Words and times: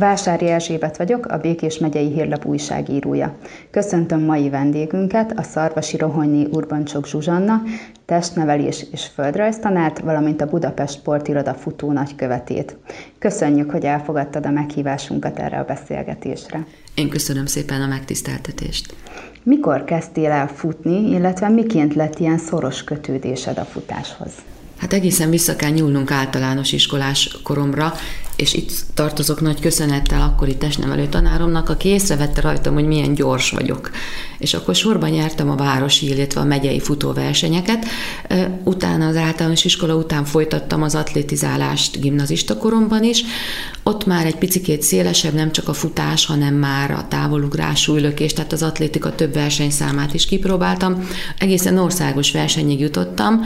Vásári 0.00 0.48
Erzsébet 0.48 0.96
vagyok, 0.96 1.26
a 1.26 1.36
Békés 1.36 1.78
megyei 1.78 2.12
hírlap 2.12 2.44
újságírója. 2.44 3.36
Köszöntöm 3.70 4.20
mai 4.20 4.50
vendégünket, 4.50 5.38
a 5.38 5.42
Szarvasi 5.42 5.96
Rohonyné 5.96 6.46
Urbancsok 6.52 7.06
Zsuzsanna, 7.06 7.62
testnevelés 8.04 8.86
és 8.92 9.06
földrajztanárt, 9.14 9.98
valamint 9.98 10.40
a 10.40 10.46
Budapest 10.46 10.98
Sportiroda 10.98 11.54
futó 11.54 11.92
nagykövetét. 11.92 12.76
Köszönjük, 13.18 13.70
hogy 13.70 13.84
elfogadtad 13.84 14.46
a 14.46 14.50
meghívásunkat 14.50 15.38
erre 15.38 15.58
a 15.58 15.64
beszélgetésre. 15.64 16.66
Én 16.94 17.08
köszönöm 17.08 17.46
szépen 17.46 17.82
a 17.82 17.86
megtiszteltetést. 17.86 18.94
Mikor 19.42 19.84
kezdtél 19.84 20.30
el 20.30 20.48
futni, 20.48 21.10
illetve 21.10 21.48
miként 21.48 21.94
lett 21.94 22.18
ilyen 22.18 22.38
szoros 22.38 22.84
kötődésed 22.84 23.58
a 23.58 23.64
futáshoz? 23.64 24.32
Hát 24.80 24.92
egészen 24.92 25.30
vissza 25.30 25.56
kell 25.56 25.70
nyúlnunk 25.70 26.10
általános 26.10 26.72
iskolás 26.72 27.38
koromra, 27.42 27.92
és 28.40 28.54
itt 28.54 28.72
tartozok 28.94 29.40
nagy 29.40 29.60
köszönettel 29.60 30.22
akkori 30.22 30.56
testnevelő 30.56 31.08
tanáromnak, 31.08 31.68
aki 31.68 31.88
észrevette 31.88 32.40
rajtam, 32.40 32.74
hogy 32.74 32.86
milyen 32.86 33.14
gyors 33.14 33.50
vagyok. 33.50 33.90
És 34.40 34.54
akkor 34.54 34.74
sorban 34.74 35.10
nyertem 35.10 35.50
a 35.50 35.56
városi, 35.56 36.08
illetve 36.08 36.40
a 36.40 36.44
megyei 36.44 36.80
futóversenyeket. 36.80 37.86
Utána 38.64 39.06
az 39.06 39.16
általános 39.16 39.64
iskola 39.64 39.94
után 39.94 40.24
folytattam 40.24 40.82
az 40.82 40.94
atlétizálást 40.94 42.00
gimnazista 42.00 42.56
koromban 42.56 43.04
is. 43.04 43.24
Ott 43.82 44.06
már 44.06 44.26
egy 44.26 44.36
picikét 44.36 44.82
szélesebb, 44.82 45.34
nem 45.34 45.52
csak 45.52 45.68
a 45.68 45.72
futás, 45.72 46.26
hanem 46.26 46.54
már 46.54 46.90
a 46.90 47.06
távolugrás, 47.08 47.80
súlylökés, 47.80 48.32
tehát 48.32 48.52
az 48.52 48.62
atlétika 48.62 49.14
több 49.14 49.32
versenyszámát 49.32 50.14
is 50.14 50.26
kipróbáltam. 50.26 51.08
Egészen 51.38 51.78
országos 51.78 52.30
versenyig 52.30 52.80
jutottam 52.80 53.40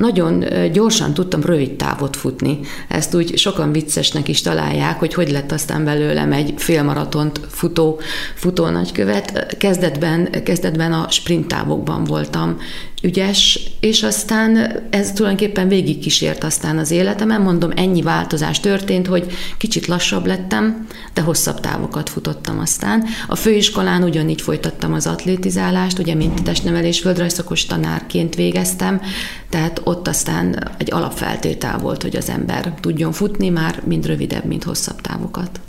nagyon 0.00 0.44
gyorsan 0.72 1.14
tudtam 1.14 1.42
rövid 1.42 1.76
távot 1.76 2.16
futni. 2.16 2.60
Ezt 2.88 3.14
úgy 3.14 3.38
sokan 3.38 3.72
viccesnek 3.72 4.28
is 4.28 4.42
találják, 4.42 4.98
hogy 4.98 5.14
hogy 5.14 5.30
lett 5.30 5.52
aztán 5.52 5.84
belőlem 5.84 6.32
egy 6.32 6.54
félmaratont 6.56 7.40
futó, 7.48 8.00
futó 8.34 8.68
nagykövet. 8.68 9.56
Kezdetben, 9.58 10.28
kezdetben 10.42 10.92
a 10.92 11.10
sprint 11.10 11.48
távokban 11.48 12.04
voltam 12.04 12.56
ügyes, 13.02 13.60
és 13.80 14.02
aztán 14.02 14.72
ez 14.90 15.12
tulajdonképpen 15.12 15.68
végigkísért 15.68 16.44
aztán 16.44 16.78
az 16.78 16.90
életemen, 16.90 17.40
mondom, 17.40 17.70
ennyi 17.76 18.02
változás 18.02 18.60
történt, 18.60 19.06
hogy 19.06 19.26
kicsit 19.58 19.86
lassabb 19.86 20.26
lettem, 20.26 20.86
de 21.14 21.20
hosszabb 21.20 21.60
távokat 21.60 22.08
futottam 22.08 22.58
aztán. 22.58 23.04
A 23.28 23.36
főiskolán 23.36 24.02
ugyanígy 24.02 24.40
folytattam 24.40 24.92
az 24.92 25.06
atlétizálást, 25.06 25.98
ugye 25.98 26.14
mint 26.14 26.42
testnevelés 26.42 27.00
földrajzszakos 27.00 27.66
tanárként 27.66 28.34
végeztem, 28.34 29.00
tehát 29.48 29.80
ott 29.84 30.08
aztán 30.08 30.70
egy 30.76 30.92
alapfeltétel 30.92 31.78
volt, 31.78 32.02
hogy 32.02 32.16
az 32.16 32.28
ember 32.28 32.74
tudjon 32.80 33.12
futni 33.12 33.48
már 33.48 33.82
mind 33.84 34.06
rövidebb, 34.06 34.44
mind 34.44 34.62
hosszabb 34.62 35.00
távokat. 35.00 35.60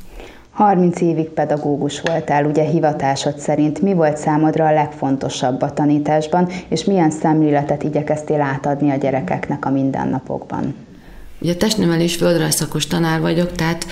30 0.52 1.02
évig 1.02 1.30
pedagógus 1.30 2.02
voltál, 2.02 2.46
ugye 2.46 2.64
hivatásod 2.64 3.38
szerint. 3.38 3.82
Mi 3.82 3.94
volt 3.94 4.18
számodra 4.18 4.66
a 4.66 4.74
legfontosabb 4.74 5.62
a 5.62 5.74
tanításban, 5.74 6.50
és 6.68 6.84
milyen 6.84 7.12
szemléletet 7.12 7.84
igyekeztél 7.84 8.42
átadni 8.42 8.92
a 8.92 8.96
gyerekeknek 8.96 9.66
a 9.66 9.70
mindennapokban? 9.70 10.76
Ugye 11.42 11.56
testnevelés 11.56 12.16
földrajzszakos 12.16 12.88
tanár 12.88 13.22
vagyok, 13.22 13.52
tehát 13.52 13.86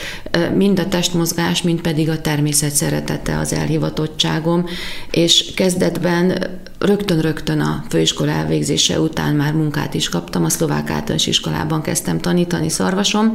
mind 0.55 0.79
a 0.79 0.87
testmozgás, 0.87 1.61
mind 1.61 1.81
pedig 1.81 2.09
a 2.09 2.21
természet 2.21 2.71
szeretete 2.71 3.37
az 3.37 3.53
elhivatottságom, 3.53 4.65
és 5.11 5.53
kezdetben 5.53 6.49
rögtön-rögtön 6.79 7.59
a 7.59 7.83
főiskola 7.89 8.31
elvégzése 8.31 8.99
után 8.99 9.35
már 9.35 9.53
munkát 9.53 9.93
is 9.93 10.09
kaptam, 10.09 10.43
a 10.43 10.49
szlovák 10.49 10.89
általános 10.89 11.27
iskolában 11.27 11.81
kezdtem 11.81 12.19
tanítani 12.19 12.69
szarvasom, 12.69 13.33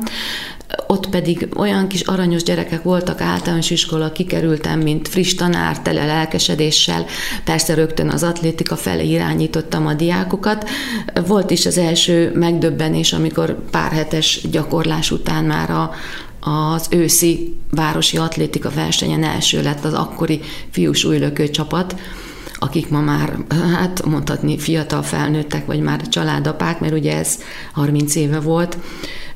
ott 0.87 1.09
pedig 1.09 1.49
olyan 1.57 1.89
kis 1.89 2.01
aranyos 2.01 2.43
gyerekek 2.43 2.83
voltak, 2.83 3.21
általános 3.21 3.71
iskola, 3.71 4.13
kikerültem, 4.13 4.81
mint 4.81 5.09
friss 5.09 5.35
tanár, 5.35 5.81
tele 5.81 6.07
lelkesedéssel, 6.07 7.07
persze 7.45 7.75
rögtön 7.75 8.09
az 8.09 8.23
atlétika 8.23 8.77
felé 8.77 9.09
irányítottam 9.09 9.87
a 9.87 9.95
diákokat. 9.95 10.69
Volt 11.27 11.51
is 11.51 11.67
az 11.67 11.79
első 11.79 12.33
megdöbbenés, 12.35 13.13
amikor 13.13 13.59
pár 13.71 13.93
hetes 13.93 14.41
gyakorlás 14.51 15.11
után 15.11 15.45
már 15.45 15.71
a, 15.71 15.91
az 16.41 16.87
őszi 16.91 17.57
városi 17.71 18.17
atlétika 18.17 18.71
versenyen 18.75 19.25
első 19.25 19.63
lett 19.63 19.85
az 19.85 19.93
akkori 19.93 20.41
fiús 20.71 21.05
újlökő 21.05 21.51
csapat, 21.51 21.95
akik 22.55 22.89
ma 22.89 23.01
már, 23.01 23.37
hát 23.75 24.05
mondhatni 24.05 24.59
fiatal 24.59 25.03
felnőttek, 25.03 25.67
vagy 25.67 25.81
már 25.81 26.09
családapák, 26.09 26.81
mert 26.81 26.93
ugye 26.93 27.17
ez 27.17 27.39
30 27.73 28.15
éve 28.15 28.41
volt. 28.41 28.77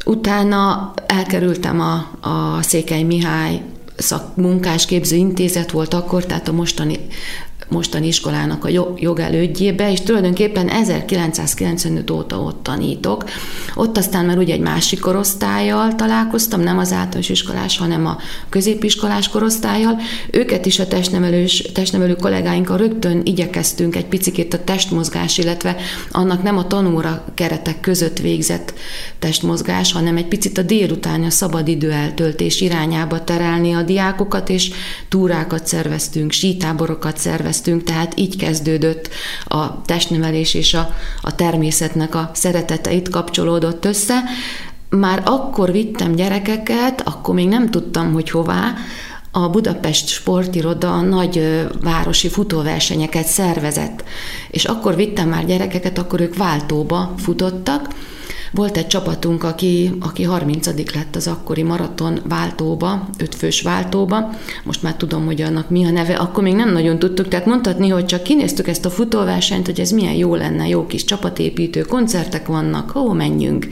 Utána 0.08 0.92
elkerültem 1.06 1.80
a, 1.80 1.94
a 2.20 2.62
Székely 2.62 3.02
Mihály 3.02 3.62
szakmunkásképző 3.96 5.16
intézet 5.16 5.70
volt 5.70 5.94
akkor, 5.94 6.26
tehát 6.26 6.48
a 6.48 6.52
mostani 6.52 6.96
mostani 7.68 8.06
iskolának 8.06 8.64
a 8.64 8.94
jogelődjébe, 8.96 9.92
és 9.92 10.00
tulajdonképpen 10.00 10.68
1995 10.68 12.10
óta 12.10 12.40
ott 12.40 12.62
tanítok. 12.62 13.24
Ott 13.74 13.96
aztán 13.96 14.24
már 14.24 14.38
ugye 14.38 14.52
egy 14.52 14.60
másik 14.60 15.00
korosztályjal 15.00 15.94
találkoztam, 15.94 16.60
nem 16.60 16.78
az 16.78 16.92
általános 16.92 17.28
iskolás, 17.28 17.78
hanem 17.78 18.06
a 18.06 18.18
középiskolás 18.48 19.28
korosztályjal. 19.28 20.00
Őket 20.30 20.66
is 20.66 20.78
a 20.78 20.88
testnevelős, 20.88 21.62
testnevelő 21.74 22.14
kollégáinkkal 22.14 22.76
rögtön 22.76 23.20
igyekeztünk 23.24 23.96
egy 23.96 24.06
picit 24.06 24.54
a 24.54 24.64
testmozgás, 24.64 25.38
illetve 25.38 25.76
annak 26.10 26.42
nem 26.42 26.58
a 26.58 26.66
tanóra 26.66 27.24
keretek 27.34 27.80
között 27.80 28.18
végzett 28.18 28.74
testmozgás, 29.18 29.92
hanem 29.92 30.16
egy 30.16 30.26
picit 30.28 30.58
a 30.58 30.62
délután 30.62 31.22
a 31.22 31.30
szabadidő 31.30 31.90
eltöltés 31.90 32.60
irányába 32.60 33.24
terelni 33.24 33.72
a 33.72 33.82
diákokat, 33.82 34.48
és 34.48 34.70
túrákat 35.08 35.66
szerveztünk, 35.66 36.32
sítáborokat 36.32 37.18
szerveztünk, 37.18 37.56
éreztünk, 37.58 37.82
tehát 37.84 38.19
így 38.19 38.36
kezdődött 38.36 39.08
a 39.44 39.82
testnevelés 39.82 40.54
és 40.54 40.74
a, 40.74 40.94
a 41.22 41.34
természetnek 41.34 42.14
a 42.14 42.30
szeretete. 42.34 42.92
Itt 42.92 43.08
kapcsolódott 43.08 43.84
össze. 43.84 44.22
Már 44.91 45.22
akkor 45.24 45.72
vittem 45.72 46.14
gyerekeket, 46.14 47.00
akkor 47.04 47.34
még 47.34 47.48
nem 47.48 47.70
tudtam, 47.70 48.12
hogy 48.12 48.30
hová, 48.30 48.74
a 49.30 49.48
Budapest 49.48 50.08
sportiroda 50.08 51.00
nagy 51.00 51.66
városi 51.82 52.28
futóversenyeket 52.28 53.26
szervezett, 53.26 54.04
és 54.50 54.64
akkor 54.64 54.96
vittem 54.96 55.28
már 55.28 55.44
gyerekeket, 55.44 55.98
akkor 55.98 56.20
ők 56.20 56.36
váltóba 56.36 57.14
futottak, 57.16 57.88
volt 58.53 58.76
egy 58.76 58.86
csapatunk, 58.86 59.44
aki, 59.44 59.91
aki 60.00 60.22
30 60.22 60.66
lett 60.66 61.16
az 61.16 61.26
akkori 61.26 61.62
maraton 61.62 62.20
váltóba, 62.28 63.09
ötfős 63.19 63.62
váltóba, 63.62 64.31
most 64.64 64.82
már 64.82 64.94
tudom, 64.94 65.26
hogy 65.26 65.42
annak 65.42 65.70
mi 65.70 65.84
a 65.84 65.91
neve, 65.91 66.14
akkor 66.14 66.42
még 66.42 66.54
nem 66.54 66.72
nagyon 66.72 66.98
tudtuk, 66.98 67.28
tehát 67.28 67.47
mondhatni, 67.47 67.88
hogy 67.88 68.06
csak 68.06 68.22
kinéztük 68.22 68.69
ezt 68.69 68.84
a 68.84 68.91
futóversenyt, 68.91 69.66
hogy 69.66 69.81
ez 69.81 69.91
milyen 69.91 70.14
jó 70.14 70.34
lenne, 70.34 70.69
jó 70.69 70.87
kis 70.87 71.04
csapatépítő, 71.04 71.81
koncertek 71.81 72.47
vannak, 72.47 72.97
ó, 72.97 73.12
menjünk 73.12 73.66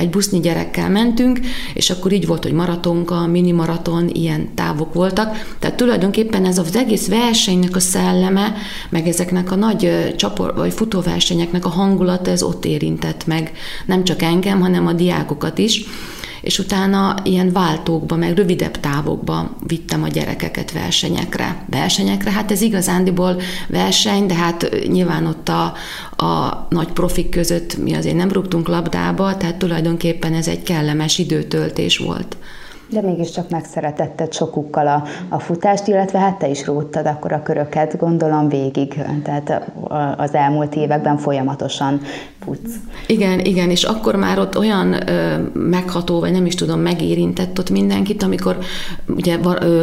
egy 0.00 0.10
busznyi 0.10 0.40
gyerekkel 0.40 0.90
mentünk, 0.90 1.40
és 1.74 1.90
akkor 1.90 2.12
így 2.12 2.26
volt, 2.26 2.42
hogy 2.42 2.52
maratonka, 2.52 3.26
mini 3.26 3.52
maraton, 3.52 4.08
ilyen 4.08 4.54
távok 4.54 4.94
voltak. 4.94 5.54
Tehát 5.58 5.76
tulajdonképpen 5.76 6.44
ez 6.44 6.58
az 6.58 6.76
egész 6.76 7.08
versenynek 7.08 7.76
a 7.76 7.80
szelleme, 7.80 8.54
meg 8.88 9.08
ezeknek 9.08 9.52
a 9.52 9.54
nagy 9.54 10.14
csapor, 10.16 10.54
vagy 10.54 10.72
futóversenyeknek 10.72 11.64
a 11.64 11.68
hangulata, 11.68 12.30
ez 12.30 12.42
ott 12.42 12.64
érintett 12.64 13.26
meg 13.26 13.52
nem 13.86 14.04
csak 14.04 14.22
engem, 14.22 14.60
hanem 14.60 14.86
a 14.86 14.92
diákokat 14.92 15.58
is 15.58 15.84
és 16.40 16.58
utána 16.58 17.14
ilyen 17.22 17.52
váltókba, 17.52 18.16
meg 18.16 18.36
rövidebb 18.36 18.80
távokba 18.80 19.56
vittem 19.66 20.02
a 20.02 20.08
gyerekeket 20.08 20.72
versenyekre. 20.72 21.64
Versenyekre, 21.70 22.30
hát 22.30 22.50
ez 22.50 22.60
igazándiból 22.60 23.40
verseny, 23.68 24.26
de 24.26 24.34
hát 24.34 24.70
nyilván 24.88 25.26
ott 25.26 25.48
a, 25.48 25.74
a 26.24 26.66
nagy 26.70 26.88
profik 26.92 27.28
között 27.28 27.76
mi 27.76 27.94
azért 27.94 28.16
nem 28.16 28.32
rúgtunk 28.32 28.68
labdába, 28.68 29.36
tehát 29.36 29.56
tulajdonképpen 29.56 30.34
ez 30.34 30.48
egy 30.48 30.62
kellemes 30.62 31.18
időtöltés 31.18 31.98
volt. 31.98 32.36
De 32.90 33.00
mégiscsak 33.00 33.50
megszeretetted 33.50 34.32
sokukkal 34.32 34.86
a, 34.86 35.04
a 35.28 35.38
futást, 35.38 35.86
illetve 35.86 36.18
hát 36.18 36.38
te 36.38 36.48
is 36.48 36.66
rúgtad 36.66 37.06
akkor 37.06 37.32
a 37.32 37.42
köröket, 37.42 37.98
gondolom 37.98 38.48
végig, 38.48 39.02
tehát 39.22 39.70
az 40.16 40.34
elmúlt 40.34 40.74
években 40.74 41.18
folyamatosan 41.18 42.00
futsz. 42.44 42.74
Igen, 43.06 43.40
igen, 43.40 43.70
és 43.70 43.84
akkor 43.84 44.16
már 44.16 44.38
ott 44.38 44.58
olyan 44.58 45.08
ö, 45.08 45.36
megható, 45.52 46.20
vagy 46.20 46.32
nem 46.32 46.46
is 46.46 46.54
tudom, 46.54 46.80
megérintett 46.80 47.58
ott 47.58 47.70
mindenkit, 47.70 48.22
amikor 48.22 48.58
ugye 49.08 49.38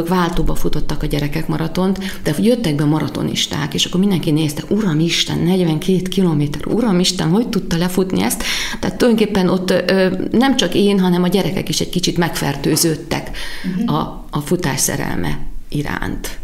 váltóba 0.07 0.55
futottak 0.55 1.03
a 1.03 1.05
gyerekek 1.05 1.47
maratont, 1.47 1.99
de 2.23 2.33
jöttek 2.39 2.75
be 2.75 2.85
maratonisták, 2.85 3.73
és 3.73 3.85
akkor 3.85 3.99
mindenki 3.99 4.31
nézte, 4.31 4.63
uram 4.69 4.99
Isten, 4.99 5.37
42 5.37 6.01
kilométer, 6.01 6.61
uram 6.67 6.99
Isten, 6.99 7.29
hogy 7.29 7.49
tudta 7.49 7.77
lefutni 7.77 8.21
ezt? 8.21 8.43
Tehát 8.79 8.97
tulajdonképpen 8.97 9.49
ott 9.49 9.71
ö, 9.71 10.07
nem 10.31 10.55
csak 10.55 10.75
én, 10.75 10.99
hanem 10.99 11.23
a 11.23 11.27
gyerekek 11.27 11.69
is 11.69 11.79
egy 11.79 11.89
kicsit 11.89 12.17
megfertőző 12.17 12.96
érdeklődtek 12.97 13.31
uh-huh. 13.63 13.95
a, 13.95 14.25
a 14.29 14.39
futás 14.39 14.79
szerelme 14.79 15.39
iránt. 15.69 16.37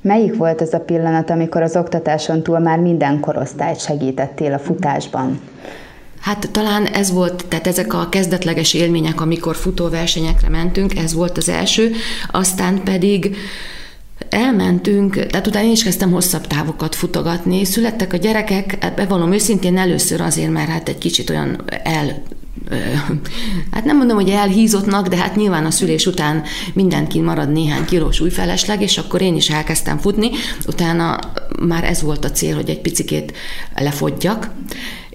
Melyik 0.00 0.36
volt 0.36 0.60
az 0.60 0.74
a 0.74 0.78
pillanat, 0.78 1.30
amikor 1.30 1.62
az 1.62 1.76
oktatáson 1.76 2.42
túl 2.42 2.58
már 2.58 2.78
minden 2.78 3.20
korosztályt 3.20 3.80
segítettél 3.80 4.52
a 4.52 4.58
futásban? 4.58 5.40
Hát 6.20 6.48
talán 6.50 6.86
ez 6.86 7.12
volt, 7.12 7.44
tehát 7.48 7.66
ezek 7.66 7.94
a 7.94 8.08
kezdetleges 8.08 8.74
élmények, 8.74 9.20
amikor 9.20 9.56
futóversenyekre 9.56 10.48
mentünk, 10.48 10.96
ez 10.96 11.14
volt 11.14 11.36
az 11.36 11.48
első, 11.48 11.92
aztán 12.30 12.82
pedig 12.84 13.36
Elmentünk, 14.28 15.26
tehát 15.26 15.46
utána 15.46 15.66
én 15.66 15.70
is 15.70 15.82
kezdtem 15.82 16.10
hosszabb 16.10 16.46
távokat 16.46 16.94
futogatni. 16.94 17.64
Születtek 17.64 18.12
a 18.12 18.16
gyerekek, 18.16 18.92
bevallom 18.96 19.32
őszintén 19.32 19.78
először 19.78 20.20
azért, 20.20 20.50
mert 20.50 20.68
hát 20.68 20.88
egy 20.88 20.98
kicsit 20.98 21.30
olyan 21.30 21.64
el 21.82 22.22
hát 23.70 23.84
nem 23.84 23.96
mondom, 23.96 24.16
hogy 24.16 24.28
elhízottnak, 24.28 25.08
de 25.08 25.16
hát 25.16 25.36
nyilván 25.36 25.66
a 25.66 25.70
szülés 25.70 26.06
után 26.06 26.42
mindenki 26.74 27.20
marad 27.20 27.52
néhány 27.52 27.84
kilós 27.84 28.20
új 28.20 28.30
felesleg, 28.30 28.82
és 28.82 28.98
akkor 28.98 29.20
én 29.22 29.36
is 29.36 29.50
elkezdtem 29.50 29.98
futni, 29.98 30.30
utána 30.66 31.18
már 31.60 31.84
ez 31.84 32.02
volt 32.02 32.24
a 32.24 32.30
cél, 32.30 32.54
hogy 32.54 32.70
egy 32.70 32.80
picikét 32.80 33.32
lefogyjak, 33.76 34.50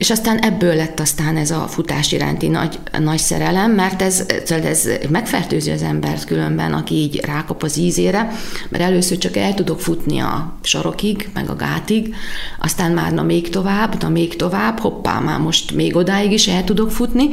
és 0.01 0.09
aztán 0.09 0.37
ebből 0.37 0.75
lett 0.75 0.99
aztán 0.99 1.37
ez 1.37 1.51
a 1.51 1.67
futás 1.67 2.11
iránti 2.11 2.47
nagy, 2.47 2.79
nagy 2.99 3.17
szerelem, 3.17 3.71
mert 3.71 4.01
ez, 4.01 4.25
ez 4.47 4.89
megfertőzi 5.09 5.71
az 5.71 5.81
embert 5.81 6.25
különben, 6.25 6.73
aki 6.73 6.95
így 6.95 7.19
rákap 7.25 7.63
az 7.63 7.77
ízére, 7.77 8.31
mert 8.69 8.83
először 8.83 9.17
csak 9.17 9.37
el 9.37 9.53
tudok 9.53 9.79
futni 9.79 10.19
a 10.19 10.57
sarokig, 10.61 11.29
meg 11.33 11.49
a 11.49 11.55
gátig, 11.55 12.15
aztán 12.59 12.91
már 12.91 13.13
na 13.13 13.23
még 13.23 13.49
tovább, 13.49 14.01
na 14.01 14.09
még 14.09 14.35
tovább, 14.35 14.79
hoppá, 14.79 15.19
már 15.19 15.39
most 15.39 15.73
még 15.73 15.95
odáig 15.95 16.31
is 16.31 16.47
el 16.47 16.63
tudok 16.63 16.91
futni, 16.91 17.29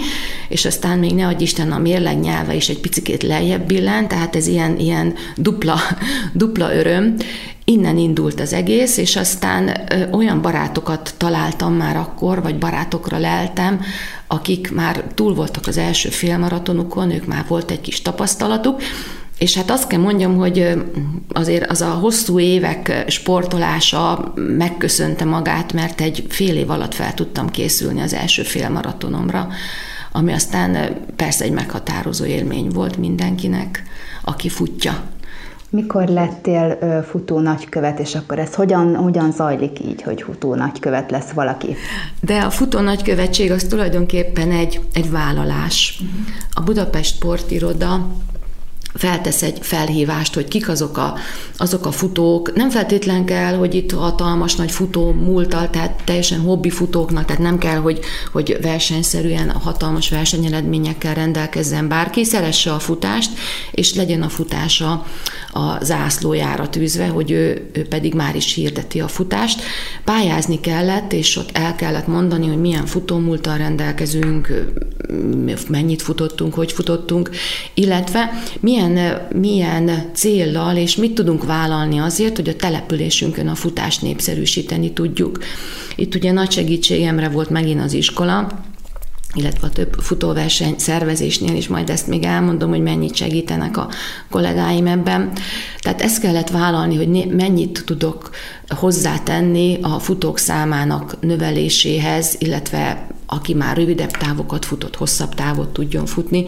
és 0.48 0.64
aztán 0.64 0.98
még 0.98 1.14
ne 1.14 1.26
adj 1.26 1.42
Isten 1.42 1.72
a 1.72 1.78
mérleg 1.78 2.20
nyelve 2.20 2.54
is 2.54 2.68
egy 2.68 2.80
picikét 2.80 3.22
lejjebb 3.22 3.66
billen, 3.66 4.08
tehát 4.08 4.36
ez 4.36 4.46
ilyen, 4.46 4.78
ilyen 4.78 5.14
dupla, 5.36 5.80
dupla 6.32 6.74
öröm, 6.74 7.16
innen 7.68 7.98
indult 7.98 8.40
az 8.40 8.52
egész, 8.52 8.96
és 8.96 9.16
aztán 9.16 9.70
olyan 10.10 10.42
barátokat 10.42 11.14
találtam 11.16 11.74
már 11.74 11.96
akkor, 11.96 12.42
vagy 12.42 12.57
barátokra 12.58 13.18
leltem, 13.18 13.80
akik 14.26 14.72
már 14.72 15.04
túl 15.14 15.34
voltak 15.34 15.66
az 15.66 15.76
első 15.76 16.08
félmaratonukon, 16.08 17.10
ők 17.10 17.26
már 17.26 17.44
volt 17.48 17.70
egy 17.70 17.80
kis 17.80 18.02
tapasztalatuk, 18.02 18.82
és 19.38 19.56
hát 19.56 19.70
azt 19.70 19.86
kell 19.86 20.00
mondjam, 20.00 20.36
hogy 20.36 20.74
azért 21.32 21.70
az 21.70 21.80
a 21.80 21.88
hosszú 21.90 22.38
évek 22.38 23.04
sportolása 23.08 24.32
megköszönte 24.36 25.24
magát, 25.24 25.72
mert 25.72 26.00
egy 26.00 26.24
fél 26.28 26.56
év 26.56 26.70
alatt 26.70 26.94
fel 26.94 27.14
tudtam 27.14 27.50
készülni 27.50 28.00
az 28.00 28.12
első 28.12 28.42
félmaratonomra, 28.42 29.48
ami 30.12 30.32
aztán 30.32 30.96
persze 31.16 31.44
egy 31.44 31.52
meghatározó 31.52 32.24
élmény 32.24 32.68
volt 32.68 32.96
mindenkinek, 32.96 33.82
aki 34.24 34.48
futja. 34.48 35.02
Mikor 35.70 36.08
lettél 36.08 36.78
futó 37.10 37.38
nagykövet, 37.38 37.98
és 37.98 38.14
akkor 38.14 38.38
ez 38.38 38.54
hogyan, 38.54 38.96
hogyan 38.96 39.32
zajlik 39.32 39.80
így, 39.80 40.02
hogy 40.02 40.22
futó 40.22 40.54
nagykövet 40.54 41.10
lesz 41.10 41.30
valaki? 41.30 41.76
De 42.20 42.38
a 42.38 42.50
futó 42.50 42.80
nagykövetség 42.80 43.50
az 43.50 43.62
tulajdonképpen 43.62 44.50
egy, 44.50 44.80
egy 44.92 45.10
vállalás. 45.10 46.02
A 46.54 46.62
Budapest 46.62 47.14
Sportiroda 47.14 48.06
feltesz 48.98 49.42
egy 49.42 49.58
felhívást, 49.60 50.34
hogy 50.34 50.48
kik 50.48 50.68
azok 50.68 50.96
a, 50.96 51.14
azok 51.56 51.86
a 51.86 51.90
futók. 51.90 52.54
Nem 52.54 52.70
feltétlen 52.70 53.24
kell, 53.24 53.56
hogy 53.56 53.74
itt 53.74 53.90
hatalmas 53.90 54.54
nagy 54.54 54.70
futó 54.70 55.12
múltal, 55.12 55.70
tehát 55.70 56.02
teljesen 56.04 56.40
hobbi 56.40 56.70
futóknak, 56.70 57.24
tehát 57.24 57.42
nem 57.42 57.58
kell, 57.58 57.76
hogy, 57.76 58.00
hogy 58.32 58.56
versenyszerűen 58.62 59.50
hatalmas 59.50 60.08
versenyeredményekkel 60.08 61.14
rendelkezzen 61.14 61.88
bárki, 61.88 62.24
szeresse 62.24 62.72
a 62.72 62.78
futást, 62.78 63.30
és 63.70 63.94
legyen 63.94 64.22
a 64.22 64.28
futása 64.28 65.06
a 65.52 65.84
zászlójára 65.84 66.68
tűzve, 66.68 67.06
hogy 67.06 67.30
ő, 67.30 67.70
ő 67.72 67.86
pedig 67.86 68.14
már 68.14 68.36
is 68.36 68.54
hirdeti 68.54 69.00
a 69.00 69.08
futást. 69.08 69.62
Pályázni 70.04 70.60
kellett, 70.60 71.12
és 71.12 71.36
ott 71.36 71.50
el 71.52 71.74
kellett 71.74 72.06
mondani, 72.06 72.46
hogy 72.46 72.60
milyen 72.60 72.86
futómúltal 72.86 73.56
rendelkezünk, 73.56 74.64
mennyit 75.68 76.02
futottunk, 76.02 76.54
hogy 76.54 76.72
futottunk, 76.72 77.30
illetve 77.74 78.30
milyen, 78.60 78.87
milyen 79.34 80.10
céllal 80.12 80.76
és 80.76 80.96
mit 80.96 81.14
tudunk 81.14 81.44
vállalni 81.44 81.98
azért, 81.98 82.36
hogy 82.36 82.48
a 82.48 82.56
településünkön 82.56 83.48
a 83.48 83.54
futást 83.54 84.02
népszerűsíteni 84.02 84.92
tudjuk. 84.92 85.38
Itt 85.96 86.14
ugye 86.14 86.32
nagy 86.32 86.50
segítségemre 86.50 87.28
volt 87.28 87.50
megint 87.50 87.82
az 87.82 87.92
iskola, 87.92 88.48
illetve 89.34 89.66
a 89.66 89.70
több 89.70 89.94
futóverseny 90.00 90.74
szervezésnél 90.78 91.56
is 91.56 91.68
majd 91.68 91.90
ezt 91.90 92.06
még 92.06 92.24
elmondom, 92.24 92.68
hogy 92.68 92.82
mennyit 92.82 93.14
segítenek 93.14 93.76
a 93.76 93.88
kollégáim 94.30 94.86
ebben. 94.86 95.32
Tehát 95.80 96.00
ezt 96.00 96.20
kellett 96.20 96.50
vállalni, 96.50 96.96
hogy 96.96 97.26
mennyit 97.26 97.82
tudok 97.86 98.30
hozzátenni 98.68 99.78
a 99.82 99.98
futók 99.98 100.38
számának 100.38 101.20
növeléséhez, 101.20 102.36
illetve 102.38 103.06
aki 103.30 103.54
már 103.54 103.76
rövidebb 103.76 104.10
távokat 104.10 104.64
futott, 104.64 104.96
hosszabb 104.96 105.34
távot 105.34 105.68
tudjon 105.68 106.06
futni, 106.06 106.44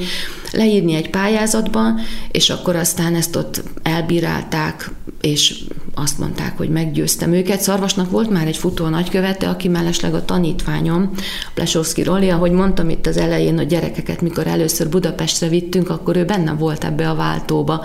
leírni 0.53 0.95
egy 0.95 1.11
pályázatban, 1.11 2.01
és 2.31 2.51
akkor 2.51 2.77
aztán 2.77 3.15
ezt 3.15 3.37
ott 3.37 3.63
elbírálták, 3.83 4.91
és 5.21 5.61
azt 5.95 6.19
mondták, 6.19 6.57
hogy 6.57 6.69
meggyőztem 6.69 7.33
őket. 7.33 7.61
Szarvasnak 7.61 8.11
volt 8.11 8.31
már 8.31 8.47
egy 8.47 8.57
futó 8.57 8.87
nagykövete, 8.87 9.49
aki 9.49 9.69
mellesleg 9.69 10.15
a 10.15 10.25
tanítványom, 10.25 11.11
Plesowski 11.55 12.03
Roli, 12.03 12.29
ahogy 12.29 12.51
mondtam 12.51 12.89
itt 12.89 13.07
az 13.07 13.17
elején, 13.17 13.57
hogy 13.57 13.67
gyerekeket, 13.67 14.21
mikor 14.21 14.47
először 14.47 14.89
Budapestre 14.89 15.49
vittünk, 15.49 15.91
akkor 15.91 16.17
ő 16.17 16.25
benne 16.25 16.53
volt 16.53 16.85
ebbe 16.85 17.11
a 17.11 17.15
váltóba, 17.15 17.85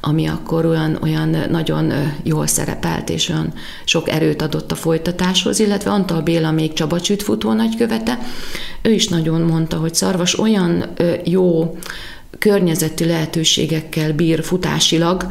ami 0.00 0.26
akkor 0.26 0.66
olyan, 0.66 0.98
olyan 1.02 1.36
nagyon 1.50 1.92
jól 2.22 2.46
szerepelt, 2.46 3.10
és 3.10 3.28
olyan 3.28 3.52
sok 3.84 4.08
erőt 4.08 4.42
adott 4.42 4.72
a 4.72 4.74
folytatáshoz, 4.74 5.60
illetve 5.60 5.90
Antal 5.90 6.20
Béla 6.20 6.50
még 6.50 6.72
Csabacsüt 6.72 7.22
futó 7.22 7.52
nagykövete, 7.52 8.18
ő 8.82 8.92
is 8.92 9.08
nagyon 9.08 9.40
mondta, 9.40 9.76
hogy 9.76 9.94
Szarvas 9.94 10.38
olyan 10.38 10.84
jó 11.24 11.76
környezeti 12.38 13.04
lehetőségekkel 13.04 14.12
bír 14.12 14.44
futásilag, 14.44 15.26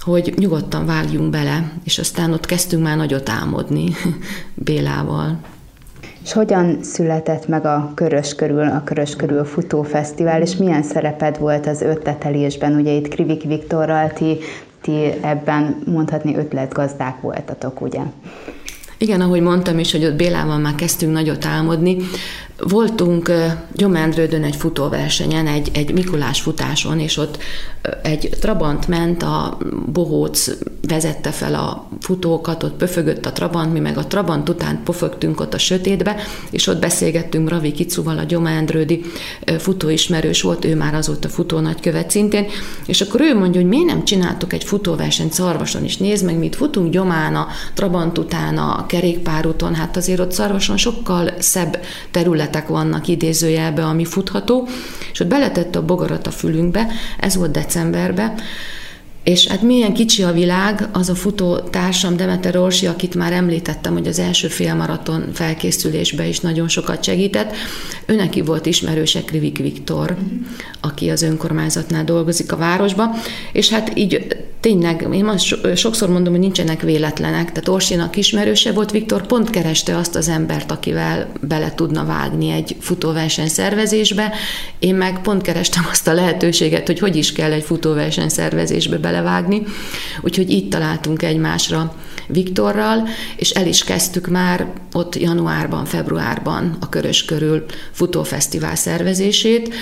hogy 0.00 0.34
nyugodtan 0.36 0.86
vágjunk 0.86 1.30
bele, 1.30 1.72
és 1.84 1.98
aztán 1.98 2.32
ott 2.32 2.46
kezdtünk 2.46 2.82
már 2.82 2.96
nagyot 2.96 3.28
álmodni 3.28 3.92
Bélával. 4.54 5.38
És 6.22 6.32
hogyan 6.32 6.78
született 6.82 7.48
meg 7.48 7.64
a 7.64 7.92
Körös 7.94 8.34
körül, 8.34 8.68
a 8.68 8.82
Körös 8.84 9.16
körül 9.16 9.44
futófesztivál, 9.44 10.42
és 10.42 10.56
milyen 10.56 10.82
szereped 10.82 11.38
volt 11.38 11.66
az 11.66 11.80
ötletelésben? 11.80 12.74
Ugye 12.74 12.92
itt 12.92 13.08
Krivik 13.08 13.42
Viktorral 13.42 14.12
ti, 14.12 14.38
ti 14.80 15.12
ebben 15.20 15.82
mondhatni 15.86 16.36
ötletgazdák 16.36 17.20
voltatok, 17.20 17.80
ugye? 17.80 18.00
Igen, 19.02 19.20
ahogy 19.20 19.40
mondtam 19.40 19.78
is, 19.78 19.92
hogy 19.92 20.04
ott 20.04 20.14
Bélával 20.14 20.58
már 20.58 20.74
kezdtünk 20.74 21.12
nagyot 21.12 21.44
álmodni. 21.44 21.96
Voltunk 22.58 23.32
Gyomendrődön 23.72 24.44
egy 24.44 24.56
futóversenyen, 24.56 25.46
egy, 25.46 25.70
egy 25.74 25.92
Mikulás 25.92 26.40
futáson, 26.40 26.98
és 26.98 27.16
ott 27.16 27.38
egy 28.02 28.28
Trabant 28.40 28.88
ment, 28.88 29.22
a 29.22 29.58
bohóc 29.92 30.50
vezette 30.88 31.30
fel 31.30 31.54
a 31.54 31.88
futókat, 32.00 32.62
ott 32.62 32.76
pöfögött 32.76 33.26
a 33.26 33.32
Trabant, 33.32 33.72
mi 33.72 33.78
meg 33.78 33.98
a 33.98 34.06
Trabant 34.06 34.48
után 34.48 34.80
pofögtünk 34.84 35.40
ott 35.40 35.54
a 35.54 35.58
sötétbe, 35.58 36.16
és 36.50 36.66
ott 36.66 36.80
beszélgettünk 36.80 37.48
Ravi 37.48 37.72
Kicuval, 37.72 38.18
a 38.18 38.22
Gyomendrődi 38.22 39.04
futóismerős 39.58 40.42
volt, 40.42 40.64
ő 40.64 40.76
már 40.76 40.94
azóta 40.94 41.28
futó 41.28 41.58
nagykövet 41.58 42.10
szintén, 42.10 42.46
és 42.86 43.00
akkor 43.00 43.20
ő 43.20 43.38
mondja, 43.38 43.60
hogy 43.60 43.70
miért 43.70 43.86
nem 43.86 44.04
csináltok 44.04 44.52
egy 44.52 44.64
futóversenyt 44.64 45.32
Szarvason 45.32 45.84
is, 45.84 45.96
nézd 45.96 46.24
meg, 46.24 46.38
mit 46.38 46.56
futunk 46.56 46.92
Gyomán, 46.92 47.34
a 47.34 47.46
Trabant 47.74 48.18
után, 48.18 48.58
a 48.58 48.86
kerékpárúton, 48.90 49.74
hát 49.74 49.96
azért 49.96 50.20
ott 50.20 50.32
Szarvason 50.32 50.76
sokkal 50.76 51.30
szebb 51.38 51.80
terület 52.10 52.40
területek 52.50 52.68
vannak 52.68 53.08
idézőjelbe, 53.08 53.84
ami 53.84 54.04
futható, 54.04 54.68
és 55.12 55.20
ott 55.20 55.26
beletette 55.26 55.78
a 55.78 55.84
bogarat 55.84 56.26
a 56.26 56.30
fülünkbe, 56.30 56.86
ez 57.18 57.36
volt 57.36 57.50
decemberben, 57.50 58.34
és 59.24 59.46
hát 59.46 59.62
milyen 59.62 59.92
kicsi 59.92 60.22
a 60.22 60.32
világ, 60.32 60.88
az 60.92 61.08
a 61.08 61.14
futó 61.14 61.58
társam 61.58 62.16
Demeter 62.16 62.56
Orsi, 62.56 62.86
akit 62.86 63.14
már 63.14 63.32
említettem, 63.32 63.92
hogy 63.92 64.06
az 64.06 64.18
első 64.18 64.48
félmaraton 64.48 65.30
felkészülésbe 65.32 66.26
is 66.26 66.40
nagyon 66.40 66.68
sokat 66.68 67.04
segített. 67.04 67.54
Ő 68.06 68.14
neki 68.14 68.40
volt 68.40 68.66
ismerőse 68.66 69.20
Krivik 69.20 69.58
Viktor, 69.58 70.16
aki 70.80 71.10
az 71.10 71.22
önkormányzatnál 71.22 72.04
dolgozik 72.04 72.52
a 72.52 72.56
városba, 72.56 73.14
és 73.52 73.68
hát 73.68 73.98
így 73.98 74.36
tényleg, 74.60 75.06
én 75.12 75.24
most 75.24 75.76
sokszor 75.76 76.08
mondom, 76.08 76.32
hogy 76.32 76.42
nincsenek 76.42 76.80
véletlenek, 76.80 77.46
tehát 77.48 77.68
Orsinak 77.68 78.16
ismerőse 78.16 78.72
volt, 78.72 78.90
Viktor 78.90 79.26
pont 79.26 79.50
kereste 79.50 79.96
azt 79.96 80.14
az 80.14 80.28
embert, 80.28 80.70
akivel 80.70 81.32
bele 81.40 81.74
tudna 81.74 82.04
vágni 82.04 82.50
egy 82.50 82.76
futóverseny 82.80 83.48
szervezésbe, 83.48 84.32
én 84.78 84.94
meg 84.94 85.20
pont 85.20 85.42
kerestem 85.42 85.86
azt 85.90 86.08
a 86.08 86.12
lehetőséget, 86.12 86.86
hogy 86.86 86.98
hogy 86.98 87.16
is 87.16 87.32
kell 87.32 87.52
egy 87.52 87.64
futóverseny 87.64 88.28
szervezésbe 88.28 88.98
belevágni, 88.98 89.62
úgyhogy 90.20 90.50
itt 90.50 90.70
találtunk 90.70 91.22
egymásra 91.22 91.94
Viktorral, 92.26 93.08
és 93.36 93.50
el 93.50 93.66
is 93.66 93.84
kezdtük 93.84 94.26
már 94.26 94.66
ott 94.92 95.16
januárban, 95.16 95.84
februárban 95.84 96.76
a 96.80 96.88
Körös 96.88 97.24
körül 97.24 97.64
futófesztivál 97.92 98.76
szervezését, 98.76 99.74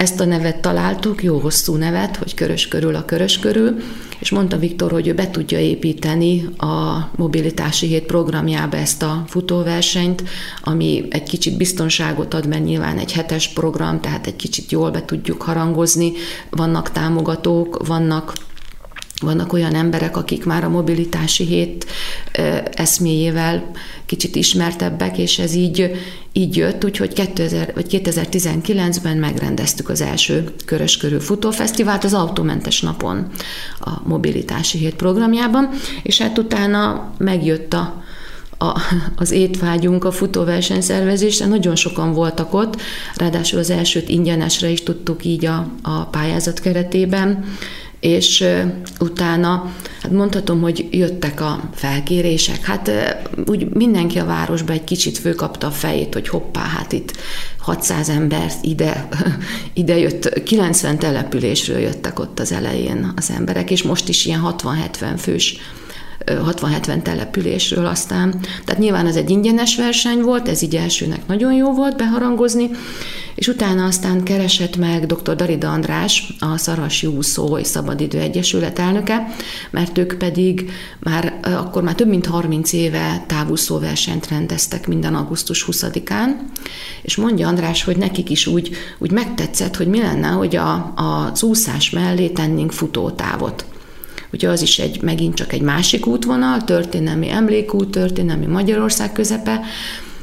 ezt 0.00 0.20
a 0.20 0.24
nevet 0.24 0.60
találtuk, 0.60 1.22
jó 1.22 1.38
hosszú 1.38 1.74
nevet, 1.74 2.16
hogy 2.16 2.34
körös 2.34 2.68
körül 2.68 2.94
a 2.94 3.04
körös 3.04 3.38
körül, 3.38 3.76
és 4.18 4.30
mondta 4.30 4.58
Viktor, 4.58 4.90
hogy 4.90 5.08
ő 5.08 5.14
be 5.14 5.30
tudja 5.30 5.58
építeni 5.58 6.48
a 6.56 7.08
mobilitási 7.16 7.86
hét 7.86 8.04
programjába 8.04 8.76
ezt 8.76 9.02
a 9.02 9.24
futóversenyt, 9.26 10.22
ami 10.62 11.06
egy 11.10 11.22
kicsit 11.22 11.56
biztonságot 11.56 12.34
ad, 12.34 12.46
mert 12.46 12.64
nyilván 12.64 12.98
egy 12.98 13.12
hetes 13.12 13.48
program, 13.48 14.00
tehát 14.00 14.26
egy 14.26 14.36
kicsit 14.36 14.70
jól 14.70 14.90
be 14.90 15.04
tudjuk 15.04 15.42
harangozni, 15.42 16.12
vannak 16.50 16.90
támogatók, 16.90 17.86
vannak 17.86 18.32
vannak 19.20 19.52
olyan 19.52 19.74
emberek, 19.74 20.16
akik 20.16 20.44
már 20.44 20.64
a 20.64 20.68
mobilitási 20.68 21.44
hét 21.44 21.86
eszméjével 22.74 23.70
kicsit 24.06 24.36
ismertebbek, 24.36 25.18
és 25.18 25.38
ez 25.38 25.54
így, 25.54 25.90
így 26.32 26.56
jött, 26.56 26.84
úgyhogy 26.84 27.12
2000, 27.12 27.72
vagy 27.74 27.86
2019-ben 28.04 29.16
megrendeztük 29.16 29.88
az 29.88 30.00
első 30.00 30.44
Körös 30.64 30.96
Körül 30.96 31.20
Futófesztivált 31.20 32.04
az 32.04 32.14
autómentes 32.14 32.80
napon 32.80 33.26
a 33.80 33.90
mobilitási 34.08 34.78
hét 34.78 34.94
programjában, 34.94 35.68
és 36.02 36.18
hát 36.18 36.38
utána 36.38 37.12
megjött 37.18 37.72
a, 37.72 38.02
a, 38.58 38.80
az 39.16 39.30
étvágyunk 39.30 40.04
a 40.04 40.12
futóverseny 40.12 40.80
szervezésre, 40.80 41.46
nagyon 41.46 41.76
sokan 41.76 42.12
voltak 42.12 42.54
ott, 42.54 42.80
ráadásul 43.14 43.58
az 43.58 43.70
elsőt 43.70 44.08
ingyenesre 44.08 44.68
is 44.68 44.82
tudtuk 44.82 45.24
így 45.24 45.44
a, 45.44 45.66
a 45.82 46.04
pályázat 46.04 46.60
keretében, 46.60 47.44
és 48.00 48.44
utána, 48.98 49.72
hát 50.02 50.12
mondhatom, 50.12 50.60
hogy 50.60 50.88
jöttek 50.90 51.40
a 51.40 51.70
felkérések, 51.74 52.64
hát 52.64 52.90
úgy 53.46 53.68
mindenki 53.68 54.18
a 54.18 54.24
városba 54.24 54.72
egy 54.72 54.84
kicsit 54.84 55.18
főkapta 55.18 55.66
a 55.66 55.70
fejét, 55.70 56.14
hogy 56.14 56.28
hoppá, 56.28 56.60
hát 56.60 56.92
itt 56.92 57.16
600 57.58 58.08
ember 58.08 58.52
ide, 58.62 59.08
ide 59.72 59.98
jött, 59.98 60.42
90 60.42 60.98
településről 60.98 61.78
jöttek 61.78 62.18
ott 62.18 62.40
az 62.40 62.52
elején 62.52 63.12
az 63.16 63.30
emberek, 63.36 63.70
és 63.70 63.82
most 63.82 64.08
is 64.08 64.26
ilyen 64.26 64.54
60-70 64.58 65.14
fős 65.16 65.58
60-70 66.26 67.02
településről 67.02 67.86
aztán. 67.86 68.40
Tehát 68.64 68.80
nyilván 68.80 69.06
ez 69.06 69.16
egy 69.16 69.30
ingyenes 69.30 69.76
verseny 69.76 70.20
volt, 70.20 70.48
ez 70.48 70.62
így 70.62 70.76
elsőnek 70.76 71.26
nagyon 71.26 71.52
jó 71.52 71.72
volt 71.72 71.96
beharangozni, 71.96 72.70
és 73.34 73.48
utána 73.48 73.84
aztán 73.84 74.22
keresett 74.22 74.76
meg 74.76 75.06
dr. 75.06 75.34
Darida 75.34 75.72
András, 75.72 76.34
a 76.38 76.56
Szarvasi 76.56 77.06
Úszó 77.06 77.58
és 77.58 77.66
Szabadidő 77.66 78.18
Egyesület 78.18 78.78
elnöke, 78.78 79.26
mert 79.70 79.98
ők 79.98 80.14
pedig 80.18 80.70
már 80.98 81.38
akkor 81.42 81.82
már 81.82 81.94
több 81.94 82.08
mint 82.08 82.26
30 82.26 82.72
éve 82.72 83.24
távúszó 83.26 83.78
versenyt 83.78 84.28
rendeztek 84.28 84.86
minden 84.86 85.14
augusztus 85.14 85.66
20-án, 85.70 86.28
és 87.02 87.16
mondja 87.16 87.48
András, 87.48 87.84
hogy 87.84 87.96
nekik 87.96 88.30
is 88.30 88.46
úgy, 88.46 88.70
úgy 88.98 89.10
megtetszett, 89.10 89.76
hogy 89.76 89.86
mi 89.86 89.98
lenne, 89.98 90.28
hogy 90.28 90.56
a, 90.56 90.72
a 90.74 91.32
úszás 91.40 91.90
mellé 91.90 92.28
tennénk 92.28 92.72
futótávot. 92.72 93.64
Ugye 94.32 94.48
az 94.48 94.62
is 94.62 94.78
egy, 94.78 95.02
megint 95.02 95.34
csak 95.34 95.52
egy 95.52 95.60
másik 95.60 96.06
útvonal, 96.06 96.64
történelmi 96.64 97.30
emlékút, 97.30 97.90
történelmi 97.90 98.46
Magyarország 98.46 99.12
közepe, 99.12 99.60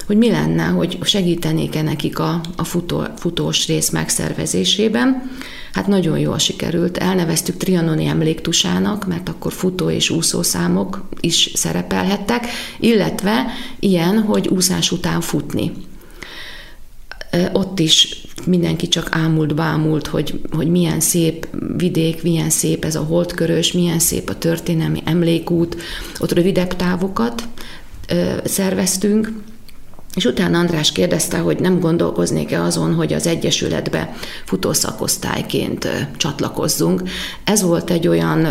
hogy 0.07 0.17
mi 0.17 0.31
lenne, 0.31 0.63
hogy 0.63 0.97
segítenék-e 1.03 1.81
nekik 1.81 2.19
a, 2.19 2.41
a 2.55 2.63
futó, 2.63 3.03
futós 3.15 3.67
rész 3.67 3.89
megszervezésében. 3.89 5.31
Hát 5.73 5.87
nagyon 5.87 6.19
jól 6.19 6.37
sikerült. 6.37 6.97
Elneveztük 6.97 7.57
Trianoni 7.57 8.05
emléktusának, 8.05 9.07
mert 9.07 9.29
akkor 9.29 9.53
futó 9.53 9.89
és 9.89 10.09
úszószámok 10.09 11.09
is 11.19 11.51
szerepelhettek, 11.53 12.47
illetve 12.79 13.45
ilyen, 13.79 14.21
hogy 14.21 14.47
úszás 14.47 14.91
után 14.91 15.21
futni. 15.21 15.71
Ott 17.53 17.79
is 17.79 18.26
mindenki 18.47 18.87
csak 18.87 19.07
ámult, 19.11 19.55
bámult, 19.55 20.07
hogy, 20.07 20.39
hogy 20.51 20.67
milyen 20.67 20.99
szép 20.99 21.47
vidék, 21.77 22.23
milyen 22.23 22.49
szép 22.49 22.85
ez 22.85 22.95
a 22.95 23.03
holdkörös, 23.03 23.71
milyen 23.71 23.99
szép 23.99 24.29
a 24.29 24.37
történelmi 24.37 25.01
emlékút. 25.05 25.77
Ott 26.19 26.31
rövidebb 26.31 26.75
távokat 26.75 27.43
szerveztünk, 28.43 29.31
és 30.17 30.25
utána 30.25 30.59
András 30.59 30.91
kérdezte, 30.91 31.37
hogy 31.37 31.59
nem 31.59 31.79
gondolkoznék-e 31.79 32.61
azon, 32.61 32.93
hogy 32.93 33.13
az 33.13 33.27
Egyesületbe 33.27 34.15
futószakosztályként 34.45 35.87
csatlakozzunk. 36.17 37.01
Ez 37.43 37.61
volt 37.61 37.89
egy 37.89 38.07
olyan, 38.07 38.47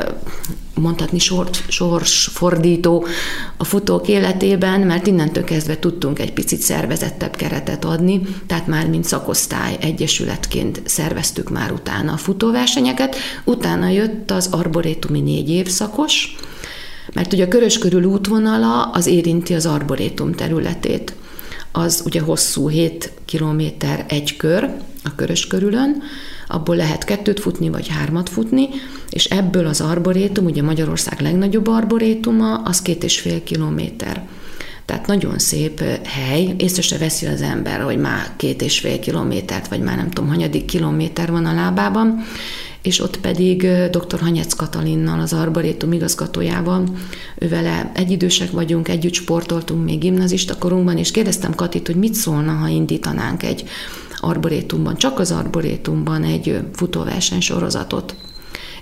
mondhatni 0.74 1.18
sors, 1.18 1.62
sorsfordító 1.68 3.06
a 3.56 3.64
futók 3.64 4.08
életében, 4.08 4.80
mert 4.80 5.06
innentől 5.06 5.44
kezdve 5.44 5.78
tudtunk 5.78 6.18
egy 6.18 6.32
picit 6.32 6.60
szervezettebb 6.60 7.36
keretet 7.36 7.84
adni, 7.84 8.20
tehát 8.46 8.66
már 8.66 8.88
mint 8.88 9.04
szakosztály 9.04 9.76
egyesületként 9.80 10.82
szerveztük 10.84 11.50
már 11.50 11.72
utána 11.72 12.12
a 12.12 12.16
futóversenyeket. 12.16 13.16
Utána 13.44 13.88
jött 13.88 14.30
az 14.30 14.48
arborétumi 14.50 15.20
négy 15.20 15.50
évszakos, 15.50 16.36
mert 17.14 17.32
ugye 17.32 17.44
a 17.44 17.48
körös 17.48 17.78
körül 17.78 18.04
útvonala 18.04 18.82
az 18.82 19.06
érinti 19.06 19.54
az 19.54 19.66
arborétum 19.66 20.32
területét 20.32 21.14
az 21.76 22.02
ugye 22.04 22.20
hosszú 22.20 22.68
7 22.68 23.12
kilométer 23.24 24.04
egy 24.08 24.36
kör 24.36 24.70
a 25.04 25.14
körös 25.14 25.46
körülön, 25.46 26.02
abból 26.48 26.76
lehet 26.76 27.04
kettőt 27.04 27.40
futni, 27.40 27.68
vagy 27.68 27.88
hármat 27.88 28.28
futni, 28.28 28.68
és 29.10 29.24
ebből 29.24 29.66
az 29.66 29.80
arborétum, 29.80 30.44
ugye 30.44 30.62
Magyarország 30.62 31.20
legnagyobb 31.20 31.66
arborétuma, 31.66 32.54
az 32.54 32.82
két 32.82 33.04
és 33.04 33.20
fél 33.20 33.42
kilométer. 33.42 34.28
Tehát 34.84 35.06
nagyon 35.06 35.38
szép 35.38 35.82
hely, 36.04 36.54
észre 36.56 36.82
se 36.82 36.98
veszi 36.98 37.26
az 37.26 37.42
ember, 37.42 37.80
hogy 37.80 37.98
már 37.98 38.30
két 38.36 38.62
és 38.62 38.78
fél 38.78 38.98
kilométert, 38.98 39.68
vagy 39.68 39.80
már 39.80 39.96
nem 39.96 40.10
tudom, 40.10 40.30
hanyadik 40.30 40.64
kilométer 40.64 41.30
van 41.30 41.46
a 41.46 41.54
lábában, 41.54 42.24
és 42.86 43.00
ott 43.00 43.20
pedig 43.20 43.66
dr. 43.90 44.20
Hanyec 44.20 44.54
Katalinnal, 44.54 45.20
az 45.20 45.32
Arborétum 45.32 45.92
igazgatójával, 45.92 46.84
ővele 47.38 47.92
egyidősek 47.94 48.50
vagyunk, 48.50 48.88
együtt 48.88 49.12
sportoltunk 49.12 49.84
még 49.84 49.98
gimnazista 49.98 50.58
korunkban, 50.58 50.98
és 50.98 51.10
kérdeztem 51.10 51.54
Katit, 51.54 51.86
hogy 51.86 51.96
mit 51.96 52.14
szólna, 52.14 52.52
ha 52.52 52.68
indítanánk 52.68 53.42
egy 53.42 53.64
arborétumban, 54.16 54.96
csak 54.96 55.18
az 55.18 55.32
arborétumban 55.32 56.24
egy 56.24 56.60
futóverseny 56.72 57.40
sorozatot. 57.40 58.14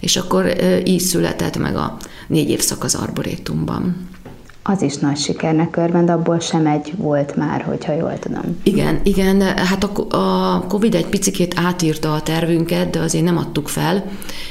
És 0.00 0.16
akkor 0.16 0.56
így 0.84 1.00
született 1.00 1.58
meg 1.58 1.76
a 1.76 1.96
négy 2.28 2.50
évszak 2.50 2.84
az 2.84 2.94
arborétumban 2.94 4.08
az 4.66 4.82
is 4.82 4.96
nagy 4.96 5.16
sikernek 5.16 5.76
örvend, 5.76 6.10
abból 6.10 6.40
sem 6.40 6.66
egy 6.66 6.92
volt 6.96 7.36
már, 7.36 7.62
hogyha 7.62 7.92
jól 7.92 8.18
tudom. 8.18 8.60
Igen, 8.62 9.00
igen, 9.02 9.40
hát 9.40 9.84
a, 9.84 10.16
a 10.16 10.60
Covid 10.68 10.94
egy 10.94 11.06
picikét 11.06 11.54
átírta 11.56 12.12
a 12.12 12.22
tervünket, 12.22 12.90
de 12.90 13.00
azért 13.00 13.24
nem 13.24 13.36
adtuk 13.36 13.68
fel, 13.68 14.04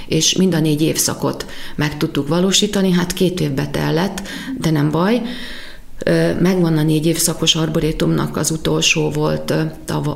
és 0.07 0.35
mind 0.35 0.53
a 0.53 0.59
négy 0.59 0.81
évszakot 0.81 1.45
meg 1.75 1.97
tudtuk 1.97 2.27
valósítani, 2.27 2.91
hát 2.91 3.13
két 3.13 3.39
évbe 3.39 3.67
tellett, 3.67 4.21
de 4.57 4.71
nem 4.71 4.91
baj. 4.91 5.21
Megvan 6.39 6.77
a 6.77 6.83
négy 6.83 7.05
évszakos 7.05 7.55
arborétumnak 7.55 8.37
az 8.37 8.51
utolsó 8.51 9.09
volt, 9.09 9.53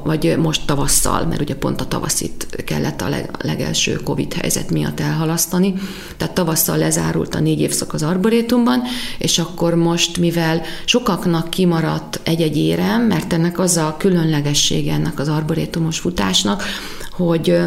vagy 0.03 0.37
most 0.37 0.65
tavasszal, 0.65 1.25
mert 1.25 1.41
ugye 1.41 1.55
pont 1.55 1.81
a 1.81 1.85
tavaszit 1.85 2.47
kellett 2.65 3.01
a 3.01 3.09
legelső 3.41 3.93
Covid 3.93 4.33
helyzet 4.33 4.71
miatt 4.71 4.99
elhalasztani. 4.99 5.73
Tehát 6.17 6.33
tavasszal 6.33 6.77
lezárult 6.77 7.35
a 7.35 7.39
négy 7.39 7.59
évszak 7.59 7.93
az 7.93 8.03
arborétumban, 8.03 8.81
és 9.17 9.39
akkor 9.39 9.75
most, 9.75 10.17
mivel 10.17 10.61
sokaknak 10.85 11.49
kimaradt 11.49 12.19
egy-egy 12.23 12.57
érem, 12.57 13.01
mert 13.01 13.33
ennek 13.33 13.59
az 13.59 13.77
a 13.77 13.95
különlegessége 13.97 14.93
ennek 14.93 15.19
az 15.19 15.27
arborétumos 15.27 15.99
futásnak, 15.99 16.63
hogy 17.11 17.59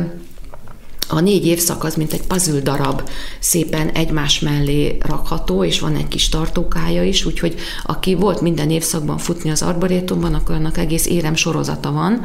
a 1.10 1.20
négy 1.20 1.46
évszak 1.46 1.84
az, 1.84 1.94
mint 1.94 2.12
egy 2.12 2.22
puzzle 2.22 2.60
darab, 2.60 3.02
szépen 3.38 3.88
egymás 3.88 4.40
mellé 4.40 4.98
rakható, 5.00 5.64
és 5.64 5.80
van 5.80 5.96
egy 5.96 6.08
kis 6.08 6.28
tartókája 6.28 7.04
is, 7.04 7.24
úgyhogy 7.24 7.54
aki 7.84 8.14
volt 8.14 8.40
minden 8.40 8.70
évszakban 8.70 9.18
futni 9.18 9.50
az 9.50 9.62
arborétumban, 9.62 10.34
akkor 10.34 10.54
annak 10.54 10.78
egész 10.78 11.06
érem 11.06 11.34
sorozata 11.34 11.92
van, 11.92 12.22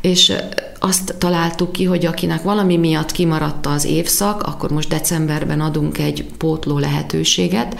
és 0.00 0.32
azt 0.78 1.14
találtuk 1.18 1.72
ki, 1.72 1.84
hogy 1.84 2.06
akinek 2.06 2.42
valami 2.42 2.76
miatt 2.76 3.12
kimaradt 3.12 3.66
az 3.66 3.84
évszak, 3.84 4.42
akkor 4.42 4.70
most 4.70 4.88
decemberben 4.88 5.60
adunk 5.60 5.98
egy 5.98 6.24
pótló 6.38 6.78
lehetőséget, 6.78 7.76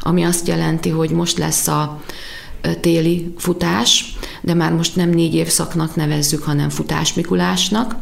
ami 0.00 0.22
azt 0.22 0.48
jelenti, 0.48 0.88
hogy 0.88 1.10
most 1.10 1.38
lesz 1.38 1.68
a 1.68 2.02
téli 2.80 3.34
futás, 3.36 4.16
de 4.40 4.54
már 4.54 4.72
most 4.72 4.96
nem 4.96 5.10
négy 5.10 5.34
évszaknak 5.34 5.94
nevezzük, 5.94 6.42
hanem 6.42 6.68
futás 6.68 7.14
Mikulásnak, 7.14 7.96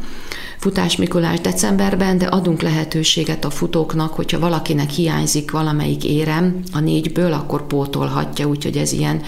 Futás 0.59 0.95
Mikulás 0.95 1.39
decemberben, 1.39 2.17
de 2.17 2.25
adunk 2.25 2.61
lehetőséget 2.61 3.45
a 3.45 3.49
futóknak, 3.49 4.13
hogyha 4.13 4.39
valakinek 4.39 4.89
hiányzik 4.89 5.51
valamelyik 5.51 6.03
érem 6.03 6.59
a 6.73 6.79
négyből, 6.79 7.33
akkor 7.33 7.67
pótolhatja, 7.67 8.47
úgyhogy 8.47 8.77
ez 8.77 8.91
ilyen 8.91 9.21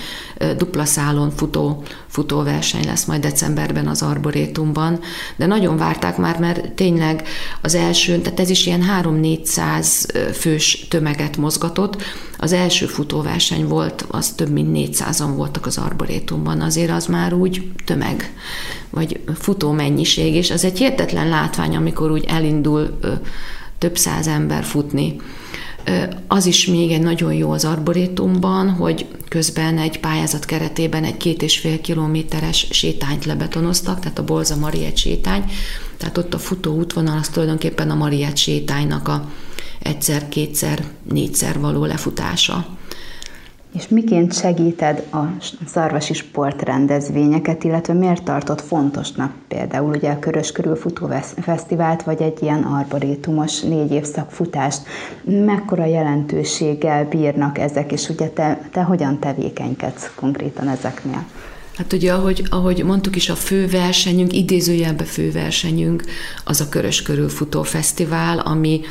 dupla 0.57 0.85
szálon 0.85 1.29
futó, 1.29 1.83
futóverseny 2.11 2.85
lesz 2.85 3.05
majd 3.05 3.21
decemberben 3.21 3.87
az 3.87 4.01
Arborétumban. 4.01 4.99
De 5.35 5.45
nagyon 5.45 5.77
várták 5.77 6.17
már, 6.17 6.39
mert 6.39 6.71
tényleg 6.71 7.27
az 7.61 7.75
első, 7.75 8.17
tehát 8.17 8.39
ez 8.39 8.49
is 8.49 8.65
ilyen 8.65 8.83
3-400 9.03 10.33
fős 10.33 10.87
tömeget 10.89 11.37
mozgatott, 11.37 12.01
az 12.37 12.51
első 12.51 12.85
futóverseny 12.85 13.67
volt, 13.67 14.05
az 14.07 14.29
több 14.29 14.49
mint 14.49 14.95
400-an 14.97 15.31
voltak 15.35 15.65
az 15.65 15.77
arborétumban, 15.77 16.61
azért 16.61 16.91
az 16.91 17.05
már 17.05 17.33
úgy 17.33 17.71
tömeg, 17.85 18.33
vagy 18.89 19.19
futó 19.39 19.71
mennyiség, 19.71 20.35
és 20.35 20.51
az 20.51 20.65
egy 20.65 20.77
hihetetlen 20.77 21.29
látvány, 21.29 21.75
amikor 21.75 22.11
úgy 22.11 22.25
elindul 22.27 22.99
több 23.77 23.97
száz 23.97 24.27
ember 24.27 24.63
futni. 24.63 25.15
Az 26.27 26.45
is 26.45 26.67
még 26.67 26.91
egy 26.91 27.01
nagyon 27.01 27.33
jó 27.33 27.51
az 27.51 27.65
arborétumban, 27.65 28.69
hogy 28.69 29.05
közben 29.27 29.77
egy 29.77 29.99
pályázat 29.99 30.45
keretében 30.45 31.03
egy 31.03 31.17
két 31.17 31.41
és 31.41 31.57
fél 31.57 31.81
kilométeres 31.81 32.67
sétányt 32.69 33.25
lebetonoztak, 33.25 33.99
tehát 33.99 34.19
a 34.19 34.23
Bolza 34.23 34.55
Mariet 34.55 34.97
sétány, 34.97 35.51
tehát 35.97 36.17
ott 36.17 36.33
a 36.33 36.39
futó 36.39 36.75
útvonal 36.75 37.17
az 37.17 37.29
tulajdonképpen 37.29 37.89
a 37.89 37.95
Mariet 37.95 38.37
sétánynak 38.37 39.07
a 39.07 39.29
egyszer, 39.79 40.29
kétszer, 40.29 40.83
négyszer 41.11 41.59
való 41.59 41.85
lefutása. 41.85 42.65
És 43.73 43.87
miként 43.87 44.33
segíted 44.33 45.03
a 45.11 45.19
szarvasi 45.65 46.13
sportrendezvényeket, 46.13 47.63
illetve 47.63 47.93
miért 47.93 48.23
tartott 48.23 48.61
fontosnak 48.61 49.33
például 49.47 49.95
ugye 49.95 50.11
a 50.11 50.19
Körös 50.19 50.51
Körül 50.51 50.75
Futó 50.75 51.09
Fesztivált, 51.41 52.03
vagy 52.03 52.21
egy 52.21 52.41
ilyen 52.41 52.63
arborétumos 52.63 53.59
négy 53.59 53.91
évszak 53.91 54.31
futást? 54.31 54.81
Mekkora 55.23 55.85
jelentőséggel 55.85 57.05
bírnak 57.05 57.57
ezek, 57.57 57.91
és 57.91 58.09
ugye 58.09 58.27
te, 58.27 58.69
te 58.71 58.81
hogyan 58.81 59.19
tevékenykedsz 59.19 60.11
konkrétan 60.15 60.67
ezeknél? 60.67 61.25
Hát 61.77 61.93
ugye, 61.93 62.13
ahogy, 62.13 62.43
ahogy 62.49 62.83
mondtuk 62.83 63.15
is, 63.15 63.29
a 63.29 63.35
főversenyünk, 63.35 64.33
idézőjelbe 64.33 65.03
főversenyünk, 65.03 66.03
az 66.45 66.61
a 66.61 66.69
Körös 66.69 67.01
Körül 67.01 67.29
Futó 67.29 67.63
Fesztivál, 67.63 68.39
ami, 68.39 68.81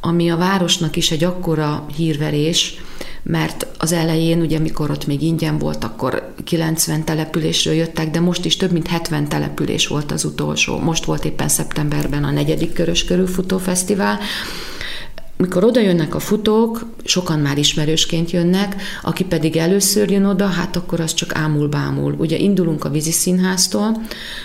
ami 0.00 0.30
a 0.30 0.36
városnak 0.36 0.96
is 0.96 1.10
egy 1.10 1.24
akkora 1.24 1.86
hírverés, 1.96 2.80
mert 3.28 3.66
az 3.78 3.92
elején, 3.92 4.40
ugye 4.40 4.58
mikor 4.58 4.90
ott 4.90 5.06
még 5.06 5.22
ingyen 5.22 5.58
volt, 5.58 5.84
akkor 5.84 6.34
90 6.44 7.04
településről 7.04 7.74
jöttek, 7.74 8.10
de 8.10 8.20
most 8.20 8.44
is 8.44 8.56
több 8.56 8.72
mint 8.72 8.86
70 8.86 9.28
település 9.28 9.86
volt 9.86 10.12
az 10.12 10.24
utolsó. 10.24 10.78
Most 10.78 11.04
volt 11.04 11.24
éppen 11.24 11.48
szeptemberben 11.48 12.24
a 12.24 12.30
negyedik 12.30 12.72
Körös 12.72 13.04
Körülfutó 13.04 13.58
Fesztivál, 13.58 14.18
mikor 15.36 15.64
oda 15.64 15.80
jönnek 15.80 16.14
a 16.14 16.18
futók, 16.18 16.86
sokan 17.04 17.38
már 17.38 17.58
ismerősként 17.58 18.30
jönnek, 18.30 18.82
aki 19.02 19.24
pedig 19.24 19.56
először 19.56 20.10
jön 20.10 20.24
oda, 20.24 20.46
hát 20.46 20.76
akkor 20.76 21.00
az 21.00 21.14
csak 21.14 21.34
ámul-bámul. 21.34 22.14
Ugye 22.18 22.36
indulunk 22.36 22.84
a 22.84 22.88
vízi 22.88 23.10
színháztól, 23.10 24.02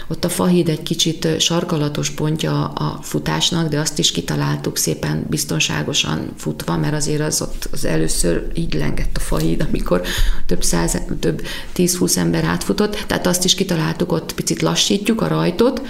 ott 0.08 0.26
a 0.26 0.30
Fahíd 0.30 0.70
egy 0.70 0.84
kicsit 0.84 1.40
sarkalatos 1.40 2.10
pontja 2.10 2.66
a 2.66 3.00
futásnak, 3.02 3.70
de 3.70 3.80
azt 3.80 4.00
is 4.00 4.12
kitaláltuk 4.12 4.78
szépen 4.78 5.26
biztonságosan 5.30 6.34
futva, 6.38 6.78
mert 6.78 6.94
azért 6.94 7.22
az 7.22 7.42
ott 7.42 7.68
az 7.72 7.86
először 7.86 8.48
így 8.54 8.74
lengett 8.74 9.18
a 9.18 9.20
Fahíd, 9.20 9.66
amikor 9.68 10.02
több 10.46 10.64
száz, 10.64 11.02
több 11.20 11.42
10-20 11.76 12.18
ember 12.18 12.44
átfutott, 12.44 13.04
tehát 13.08 13.28
azt 13.28 13.46
is 13.46 13.56
kitaláltuk, 13.56 14.12
ott 14.12 14.34
picit 14.34 14.62
lassítjuk 14.62 15.22
a 15.22 15.28
rajtot, 15.28 15.82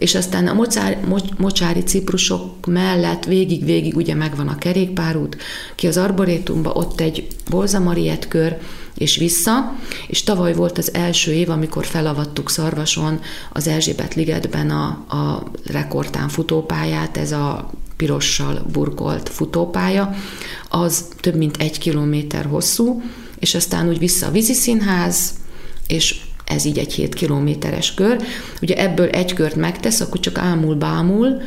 és 0.00 0.14
aztán 0.14 0.46
a 0.46 0.52
mocsári, 0.52 0.96
mocsári 1.38 1.80
ciprusok 1.80 2.66
mellett 2.66 3.24
végig-végig 3.24 3.96
ugye 3.96 4.14
megvan 4.14 4.48
a 4.48 4.58
kerékpárút, 4.58 5.36
ki 5.74 5.86
az 5.86 5.96
arborétumba, 5.96 6.72
ott 6.72 7.00
egy 7.00 7.26
bolzamariet 7.50 8.28
kör, 8.28 8.58
és 8.94 9.16
vissza, 9.16 9.76
és 10.06 10.22
tavaly 10.22 10.54
volt 10.54 10.78
az 10.78 10.94
első 10.94 11.32
év, 11.32 11.50
amikor 11.50 11.86
felavattuk 11.86 12.50
Szarvason 12.50 13.20
az 13.52 13.66
Erzsébet 13.66 14.14
ligetben 14.14 14.70
a, 14.70 14.86
a 15.08 15.50
rekordtán 15.66 16.28
futópályát, 16.28 17.16
ez 17.16 17.32
a 17.32 17.70
pirossal 17.96 18.66
burkolt 18.72 19.28
futópálya, 19.28 20.14
az 20.68 21.04
több 21.20 21.34
mint 21.34 21.56
egy 21.56 21.78
kilométer 21.78 22.44
hosszú, 22.44 23.02
és 23.38 23.54
aztán 23.54 23.88
úgy 23.88 23.98
vissza 23.98 24.26
a 24.26 24.30
víziszínház, 24.30 25.32
és 25.86 26.20
ez 26.50 26.64
így 26.64 26.78
egy 26.78 26.92
7 26.92 27.14
kilométeres 27.14 27.94
kör. 27.94 28.22
Ugye 28.62 28.74
ebből 28.74 29.08
egy 29.08 29.32
kört 29.32 29.56
megtesz, 29.56 30.00
akkor 30.00 30.20
csak 30.20 30.38
ámul-bámul, 30.38 31.40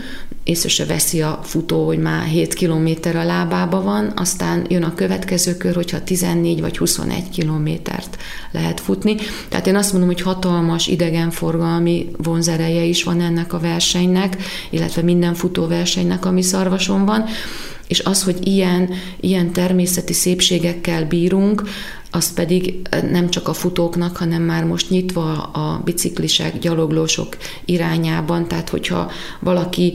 észre 0.43 0.69
se 0.69 0.85
veszi 0.85 1.21
a 1.21 1.39
futó, 1.43 1.85
hogy 1.85 1.97
már 1.97 2.25
7 2.25 2.53
kilométer 2.53 3.15
a 3.15 3.23
lábába 3.23 3.81
van, 3.81 4.13
aztán 4.15 4.65
jön 4.69 4.83
a 4.83 4.95
következő 4.95 5.57
kör, 5.57 5.75
hogyha 5.75 6.03
14 6.03 6.61
vagy 6.61 6.77
21 6.77 7.29
kilométert 7.29 8.17
lehet 8.51 8.79
futni. 8.79 9.15
Tehát 9.49 9.67
én 9.67 9.75
azt 9.75 9.91
mondom, 9.91 10.09
hogy 10.09 10.21
hatalmas 10.21 10.87
idegenforgalmi 10.87 12.11
vonzereje 12.17 12.83
is 12.83 13.03
van 13.03 13.21
ennek 13.21 13.53
a 13.53 13.59
versenynek, 13.59 14.37
illetve 14.69 15.01
minden 15.01 15.33
futóversenynek, 15.33 16.25
ami 16.25 16.41
szarvason 16.41 17.05
van, 17.05 17.25
és 17.87 17.99
az, 17.99 18.23
hogy 18.23 18.47
ilyen, 18.47 18.89
ilyen 19.19 19.51
természeti 19.51 20.13
szépségekkel 20.13 21.05
bírunk, 21.05 21.63
az 22.15 22.33
pedig 22.33 22.75
nem 23.11 23.29
csak 23.29 23.47
a 23.47 23.53
futóknak, 23.53 24.17
hanem 24.17 24.41
már 24.41 24.63
most 24.63 24.89
nyitva 24.89 25.31
a 25.43 25.81
biciklisek, 25.83 26.59
gyaloglósok 26.59 27.37
irányában, 27.65 28.47
tehát 28.47 28.69
hogyha 28.69 29.11
valaki 29.39 29.93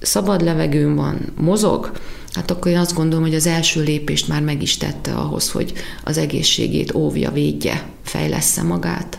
szabad 0.00 0.42
levegőn 0.42 0.94
van, 0.94 1.32
mozog, 1.40 1.92
hát 2.32 2.50
akkor 2.50 2.70
én 2.70 2.78
azt 2.78 2.94
gondolom, 2.94 3.24
hogy 3.24 3.34
az 3.34 3.46
első 3.46 3.82
lépést 3.82 4.28
már 4.28 4.42
meg 4.42 4.62
is 4.62 4.76
tette 4.76 5.14
ahhoz, 5.14 5.50
hogy 5.50 5.72
az 6.04 6.18
egészségét 6.18 6.94
óvja, 6.94 7.30
védje, 7.30 7.88
fejlessze 8.02 8.62
magát. 8.62 9.18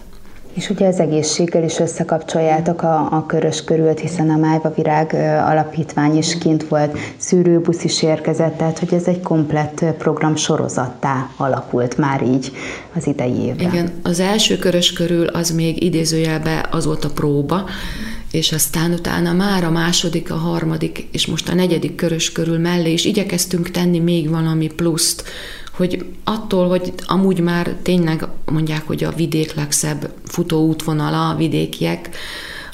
És 0.54 0.70
ugye 0.70 0.88
az 0.88 1.00
egészséggel 1.00 1.64
is 1.64 1.80
összekapcsoljátok 1.80 2.82
a, 2.82 3.08
a 3.12 3.26
körös 3.26 3.64
körült, 3.64 4.00
hiszen 4.00 4.30
a 4.30 4.38
Májva 4.38 4.74
Virág 4.76 5.14
alapítvány 5.48 6.18
is 6.18 6.38
kint 6.38 6.68
volt, 6.68 6.98
szűrőbusz 7.18 7.84
is 7.84 8.04
érkezett, 8.04 8.58
tehát 8.58 8.80
hogy 8.80 8.94
ez 8.94 9.06
egy 9.06 9.22
komplett 9.22 9.86
program 9.98 10.36
sorozattá 10.36 11.30
alakult 11.38 11.98
már 11.98 12.24
így 12.24 12.52
az 12.96 13.08
idei 13.08 13.40
évben. 13.40 13.68
Igen, 13.68 13.92
az 14.04 14.20
első 14.20 14.58
körös 14.58 14.94
körül 14.94 15.28
az 15.28 15.50
még 15.50 15.84
idézőjelben 15.84 16.66
az 16.72 16.86
volt 16.86 17.06
a 17.06 17.10
próba, 17.10 17.64
és 18.32 18.52
aztán 18.52 18.92
utána 18.92 19.34
már 19.34 19.64
a 19.64 19.70
második, 19.70 20.32
a 20.32 20.36
harmadik, 20.36 21.08
és 21.12 21.28
most 21.28 21.50
a 21.50 21.54
negyedik 21.54 21.96
körös 21.96 22.32
körül 22.32 22.58
mellé 22.58 22.92
is 22.92 23.06
igyekeztünk 23.06 23.72
tenni 23.72 24.00
még 24.00 24.30
valami 24.30 24.68
pluszt, 24.68 25.24
hogy 25.80 26.06
attól, 26.24 26.68
hogy 26.68 26.94
amúgy 27.08 27.40
már 27.40 27.76
tényleg 27.82 28.28
mondják, 28.46 28.88
hogy 28.88 29.04
a 29.04 29.12
vidék 29.12 29.54
legszebb 29.54 30.14
futóútvonala, 30.26 31.30
a 31.30 31.36
vidékiek, 31.36 32.10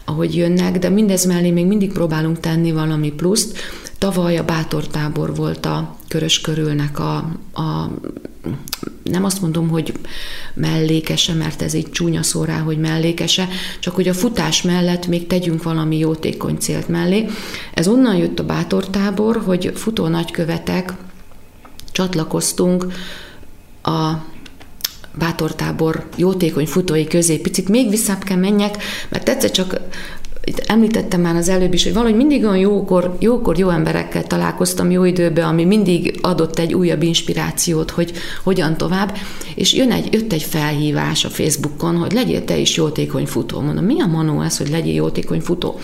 ahogy 0.06 0.36
jönnek, 0.36 0.80
de 0.80 0.90
mindez 0.90 1.26
mellé 1.26 1.52
még 1.52 1.66
mindig 1.66 1.92
próbálunk 1.92 2.40
tenni 2.40 2.72
valami 2.72 3.12
pluszt. 3.12 3.58
Tavaly 3.98 4.38
a 4.38 4.46
bátortábor 4.46 5.36
volt 5.36 5.66
a 5.66 5.96
körös 6.08 6.42
körülnek 6.42 7.00
a, 7.00 7.16
a 7.54 7.92
nem 9.04 9.24
azt 9.24 9.42
mondom, 9.42 9.70
hogy 9.70 9.94
mellékese, 10.54 11.34
mert 11.34 11.62
ez 11.62 11.74
egy 11.74 11.92
csúnya 11.92 12.24
szó 12.24 12.44
rá, 12.44 12.60
hogy 12.60 12.78
mellékese, 12.78 13.48
csak 13.80 13.96
hogy 13.96 14.08
a 14.08 14.14
futás 14.14 14.62
mellett 14.62 15.08
még 15.08 15.28
tegyünk 15.28 15.64
valami 15.64 15.98
jótékony 15.98 16.58
célt 16.58 16.88
mellé. 16.88 17.26
Ez 17.74 17.88
onnan 17.88 18.16
jött 18.16 18.40
a 18.40 18.46
bátortábor, 18.46 19.42
hogy 19.46 19.72
futó 19.76 20.08
nagykövetek 20.08 20.94
csatlakoztunk 21.96 22.86
a 23.84 24.12
bátortábor 25.18 26.06
jótékony 26.16 26.66
futói 26.66 27.08
közé. 27.08 27.38
Picit 27.38 27.70
még 27.70 27.90
visszább 27.90 28.24
kell 28.24 28.38
menjek, 28.38 28.78
mert 29.10 29.30
egyszer 29.30 29.52
csak 29.52 29.80
itt 30.44 30.60
említettem 30.66 31.22
már 31.22 31.36
az 31.36 31.50
előbb 31.50 31.74
is, 31.74 31.84
hogy 31.84 31.94
valahogy 31.94 32.16
mindig 32.16 32.44
olyan 32.44 32.58
jókor, 32.58 33.16
jókor 33.20 33.58
jó 33.58 33.70
emberekkel 33.70 34.24
találkoztam 34.24 34.92
jó 34.92 35.04
időben, 35.04 35.48
ami 35.48 35.66
mindig 35.66 36.20
adott 36.22 36.60
egy 36.60 36.74
újabb 36.74 37.02
inspirációt, 37.02 37.92
hogy 37.92 38.14
hogyan 38.44 38.78
tovább, 38.78 39.18
és 39.56 39.74
jön 39.74 39.92
egy, 39.92 40.14
jött 40.14 40.34
egy 40.34 40.44
felhívás 40.44 41.26
a 41.26 41.30
Facebookon, 41.30 41.96
hogy 41.96 42.12
legyél 42.12 42.44
te 42.44 42.58
is 42.58 42.76
jótékony 42.76 43.26
futó. 43.26 43.60
Mondom, 43.60 43.86
mi 43.86 44.02
a 44.02 44.06
manó 44.06 44.42
ez, 44.42 44.58
hogy 44.58 44.70
legyél 44.70 44.94
jótékony 44.94 45.40
futó? 45.40 45.80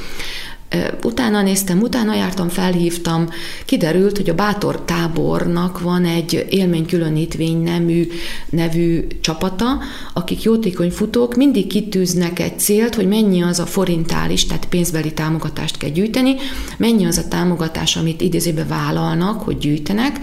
Utána 1.03 1.41
néztem, 1.41 1.81
utána 1.81 2.15
jártam, 2.15 2.49
felhívtam, 2.49 3.29
kiderült, 3.65 4.17
hogy 4.17 4.29
a 4.29 4.35
Bátor 4.35 4.81
tábornak 4.81 5.79
van 5.79 6.05
egy 6.05 6.45
élménykülönítvény 6.49 7.57
nemű, 7.57 8.07
nevű 8.49 9.07
csapata, 9.21 9.79
akik 10.13 10.41
jótékony 10.41 10.89
futók, 10.89 11.35
mindig 11.35 11.67
kitűznek 11.67 12.39
egy 12.39 12.59
célt, 12.59 12.95
hogy 12.95 13.07
mennyi 13.07 13.41
az 13.41 13.59
a 13.59 13.65
forintális, 13.65 14.45
tehát 14.45 14.65
pénzbeli 14.65 15.13
támogatást 15.13 15.77
kell 15.77 15.89
gyűjteni, 15.89 16.35
mennyi 16.77 17.05
az 17.05 17.17
a 17.17 17.27
támogatás, 17.27 17.95
amit 17.95 18.21
idézőbe 18.21 18.65
vállalnak, 18.65 19.41
hogy 19.41 19.57
gyűjtenek, 19.57 20.19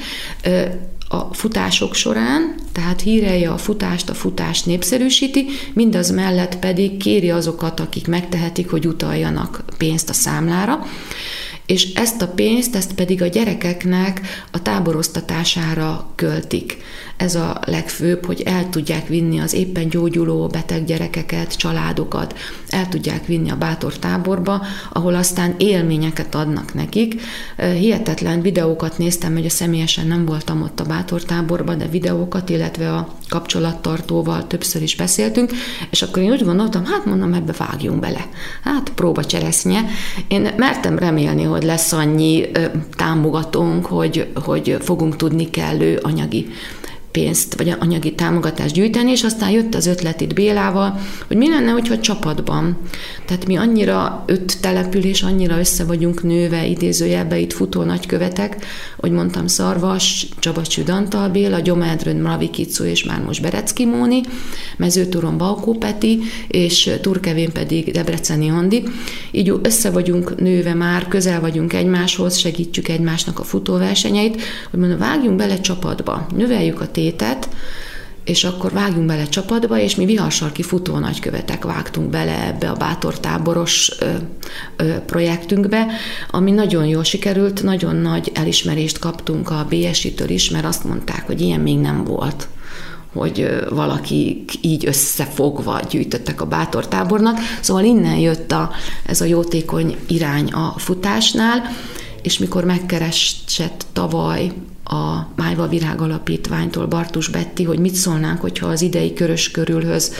a 1.08 1.34
futások 1.34 1.94
során, 1.94 2.54
tehát 2.72 3.00
hírelje 3.00 3.50
a 3.50 3.58
futást, 3.58 4.08
a 4.08 4.14
futást 4.14 4.66
népszerűsíti, 4.66 5.46
mindaz 5.72 6.10
mellett 6.10 6.58
pedig 6.58 6.96
kéri 6.96 7.30
azokat, 7.30 7.80
akik 7.80 8.06
megtehetik, 8.06 8.70
hogy 8.70 8.86
utaljanak 8.86 9.64
pénzt 9.78 10.08
a 10.08 10.12
számlára, 10.12 10.86
és 11.66 11.92
ezt 11.92 12.22
a 12.22 12.28
pénzt, 12.28 12.76
ezt 12.76 12.94
pedig 12.94 13.22
a 13.22 13.26
gyerekeknek 13.26 14.20
a 14.50 14.62
táboroztatására 14.62 16.12
költik. 16.14 16.76
Ez 17.18 17.34
a 17.34 17.60
legfőbb, 17.64 18.26
hogy 18.26 18.40
el 18.40 18.68
tudják 18.68 19.08
vinni 19.08 19.38
az 19.38 19.52
éppen 19.52 19.88
gyógyuló 19.88 20.46
beteg 20.46 20.84
gyerekeket, 20.84 21.56
családokat, 21.56 22.38
el 22.68 22.88
tudják 22.88 23.26
vinni 23.26 23.50
a 23.50 23.56
bátor 23.56 23.98
táborba, 23.98 24.62
ahol 24.92 25.14
aztán 25.14 25.54
élményeket 25.56 26.34
adnak 26.34 26.74
nekik. 26.74 27.20
Hihetetlen 27.56 28.40
videókat 28.40 28.98
néztem, 28.98 29.32
hogy 29.32 29.44
a 29.44 29.50
személyesen 29.50 30.06
nem 30.06 30.24
voltam 30.24 30.62
ott 30.62 30.80
a 30.80 30.84
bátor 30.84 31.22
táborban, 31.22 31.78
de 31.78 31.86
videókat, 31.86 32.48
illetve 32.48 32.94
a 32.94 33.08
kapcsolattartóval 33.28 34.46
többször 34.46 34.82
is 34.82 34.96
beszéltünk, 34.96 35.50
és 35.90 36.02
akkor 36.02 36.22
én 36.22 36.30
úgy 36.30 36.44
gondoltam, 36.44 36.84
hát 36.84 37.04
mondom, 37.04 37.32
ebbe 37.32 37.52
vágjunk 37.58 38.00
bele. 38.00 38.28
Hát 38.62 38.90
próba 38.94 39.24
cseresznye. 39.24 39.84
Én 40.28 40.48
mertem 40.56 40.98
remélni, 40.98 41.42
hogy 41.42 41.62
lesz 41.62 41.92
annyi 41.92 42.46
támogatónk, 42.96 43.86
hogy, 43.86 44.28
hogy 44.34 44.76
fogunk 44.80 45.16
tudni 45.16 45.50
kellő 45.50 45.98
anyagi 46.02 46.46
pénzt, 47.10 47.54
vagy 47.54 47.74
anyagi 47.78 48.14
támogatást 48.14 48.74
gyűjteni, 48.74 49.10
és 49.10 49.22
aztán 49.22 49.50
jött 49.50 49.74
az 49.74 49.86
ötlet 49.86 50.20
itt 50.20 50.34
Bélával, 50.34 51.00
hogy 51.26 51.36
mi 51.36 51.48
lenne, 51.48 51.70
hogyha 51.70 52.00
csapatban. 52.00 52.78
Tehát 53.26 53.46
mi 53.46 53.56
annyira 53.56 54.24
öt 54.26 54.60
település, 54.60 55.22
annyira 55.22 55.58
össze 55.58 55.84
vagyunk 55.84 56.22
nőve, 56.22 56.66
idézőjelbe 56.66 57.38
itt 57.38 57.52
futó 57.52 57.82
nagykövetek, 57.82 58.64
hogy 58.96 59.10
mondtam 59.10 59.46
Szarvas, 59.46 60.26
Csaba 60.38 60.62
Csüdantal 60.62 61.28
Béla, 61.28 61.60
Gyomádrön, 61.60 62.16
Mravi 62.16 62.50
és 62.84 63.04
már 63.04 63.20
most 63.20 63.42
Berecki 63.42 63.84
Móni, 63.84 64.20
Mezőtúron 64.76 65.38
Balkó 65.38 65.74
Peti, 65.74 66.20
és 66.48 66.90
Turkevén 67.02 67.52
pedig 67.52 67.90
Debreceni 67.92 68.48
Andi. 68.48 68.82
Így 69.30 69.52
össze 69.62 69.90
vagyunk 69.90 70.40
nőve 70.40 70.74
már, 70.74 71.08
közel 71.08 71.40
vagyunk 71.40 71.72
egymáshoz, 71.72 72.36
segítjük 72.36 72.88
egymásnak 72.88 73.38
a 73.38 73.44
futóversenyeit, 73.44 74.40
hogy 74.70 74.80
mondom, 74.80 74.98
vágjunk 74.98 75.36
bele 75.36 75.60
csapatba, 75.60 76.26
növeljük 76.36 76.80
a 76.80 76.90
tétet, 76.98 77.48
és 78.24 78.44
akkor 78.44 78.72
vágjunk 78.72 79.06
bele 79.06 79.24
csapatba, 79.24 79.78
és 79.78 79.94
mi 79.94 80.04
viharsarki 80.04 80.62
futó 80.62 80.98
nagykövetek 80.98 81.64
vágtunk 81.64 82.10
bele 82.10 82.46
ebbe 82.46 82.70
a 82.70 82.74
bátor 82.74 83.20
táboros 83.20 83.92
ö, 84.00 84.06
ö, 84.76 84.98
projektünkbe, 85.06 85.86
ami 86.30 86.50
nagyon 86.50 86.86
jól 86.86 87.04
sikerült, 87.04 87.62
nagyon 87.62 87.96
nagy 87.96 88.30
elismerést 88.34 88.98
kaptunk 88.98 89.50
a 89.50 89.66
BSI-től 89.68 90.28
is, 90.28 90.50
mert 90.50 90.64
azt 90.64 90.84
mondták, 90.84 91.26
hogy 91.26 91.40
ilyen 91.40 91.60
még 91.60 91.78
nem 91.78 92.04
volt 92.04 92.48
hogy 93.12 93.48
valaki 93.70 94.44
így 94.60 94.86
összefogva 94.86 95.80
gyűjtöttek 95.90 96.40
a 96.40 96.46
bátor 96.46 96.88
tábornak. 96.88 97.38
Szóval 97.60 97.84
innen 97.84 98.16
jött 98.16 98.52
a, 98.52 98.70
ez 99.06 99.20
a 99.20 99.24
jótékony 99.24 99.96
irány 100.06 100.52
a 100.52 100.74
futásnál, 100.76 101.62
és 102.22 102.38
mikor 102.38 102.64
megkeresett 102.64 103.86
tavaly 103.92 104.52
a 104.88 105.28
Májva 105.36 105.68
Virág 105.68 106.00
Alapítványtól 106.00 106.86
Bartus 106.86 107.28
Betti, 107.28 107.64
hogy 107.64 107.78
mit 107.78 107.94
szólnánk, 107.94 108.40
hogyha 108.40 108.66
az 108.66 108.82
idei 108.82 109.12
körös 109.12 109.50
körülhöz 109.50 110.12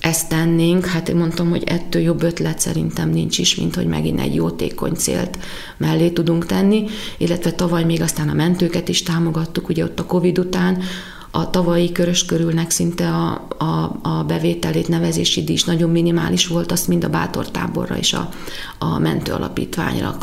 ezt 0.00 0.28
tennénk, 0.28 0.86
hát 0.86 1.08
én 1.08 1.16
mondtam, 1.16 1.50
hogy 1.50 1.64
ettől 1.64 2.02
jobb 2.02 2.22
ötlet 2.22 2.60
szerintem 2.60 3.10
nincs 3.10 3.38
is, 3.38 3.54
mint 3.54 3.74
hogy 3.74 3.86
megint 3.86 4.20
egy 4.20 4.34
jótékony 4.34 4.94
célt 4.94 5.38
mellé 5.76 6.10
tudunk 6.10 6.46
tenni, 6.46 6.84
illetve 7.18 7.52
tavaly 7.52 7.84
még 7.84 8.02
aztán 8.02 8.28
a 8.28 8.34
mentőket 8.34 8.88
is 8.88 9.02
támogattuk, 9.02 9.68
ugye 9.68 9.84
ott 9.84 10.00
a 10.00 10.06
Covid 10.06 10.38
után, 10.38 10.82
a 11.30 11.50
tavalyi 11.50 11.92
körös 11.92 12.24
körülnek 12.24 12.70
szinte 12.70 13.08
a, 13.08 13.46
a, 13.58 13.98
a 14.02 14.24
bevételét, 14.26 14.88
nevezési 14.88 15.44
díj 15.44 15.54
is 15.54 15.64
nagyon 15.64 15.90
minimális 15.90 16.46
volt, 16.46 16.72
azt 16.72 16.88
mind 16.88 17.04
a 17.04 17.08
bátor 17.08 17.50
táborra 17.50 17.96
és 17.96 18.12
a, 18.12 18.28
a 18.78 18.98
mentő 18.98 19.32
alapítványra 19.32 20.16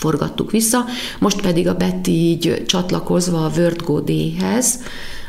forgattuk 0.00 0.50
vissza. 0.50 0.84
Most 1.18 1.40
pedig 1.40 1.68
a 1.68 1.74
Betty 1.74 2.08
így 2.08 2.62
csatlakozva 2.66 3.44
a 3.44 3.50
World 3.56 3.82
Go 3.82 4.00
Day-hez, 4.00 4.78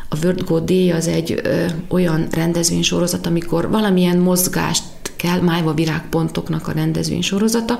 a 0.10 0.16
World 0.24 0.44
Go 0.44 0.60
Day 0.60 0.92
az 0.92 1.08
egy 1.08 1.40
ö, 1.44 1.66
olyan 1.88 2.28
rendezvénysorozat, 2.32 3.26
amikor 3.26 3.70
valamilyen 3.70 4.18
mozgást 4.18 4.84
kell, 5.16 5.40
májva 5.40 5.74
virágpontoknak 5.74 6.68
a 6.68 6.72
rendezvénysorozata, 6.72 7.78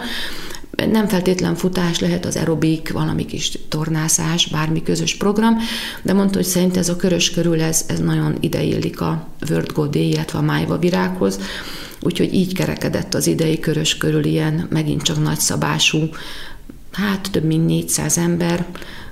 nem 0.92 1.08
feltétlen 1.08 1.56
futás, 1.56 2.00
lehet 2.00 2.26
az 2.26 2.36
aerobik, 2.36 2.92
valami 2.92 3.26
kis 3.26 3.58
tornászás, 3.70 4.48
bármi 4.48 4.84
közös 4.84 5.16
program, 5.16 5.58
de 6.02 6.14
mondta, 6.14 6.38
hogy 6.38 6.46
szerint 6.46 6.78
ez 6.78 6.90
a 6.90 6.96
körös 6.96 7.32
körül, 7.32 7.62
ez, 7.62 7.86
ez 7.88 8.00
nagyon 8.00 8.38
ideillik 8.40 9.02
a 9.02 9.28
World 9.50 9.72
Go 9.72 9.86
Day, 9.86 10.10
illetve 10.10 10.38
a 10.38 10.42
májva 10.42 10.78
virághoz, 10.78 11.40
úgyhogy 12.02 12.34
így 12.34 12.54
kerekedett 12.54 13.14
az 13.14 13.28
idei 13.28 13.60
körös 13.60 13.98
körül 13.98 14.26
ilyen 14.26 14.68
megint 14.70 15.02
csak 15.02 15.24
nagyszabású 15.24 16.10
hát 16.92 17.32
több 17.32 17.44
mint 17.44 17.66
400 17.66 18.18
ember 18.18 18.66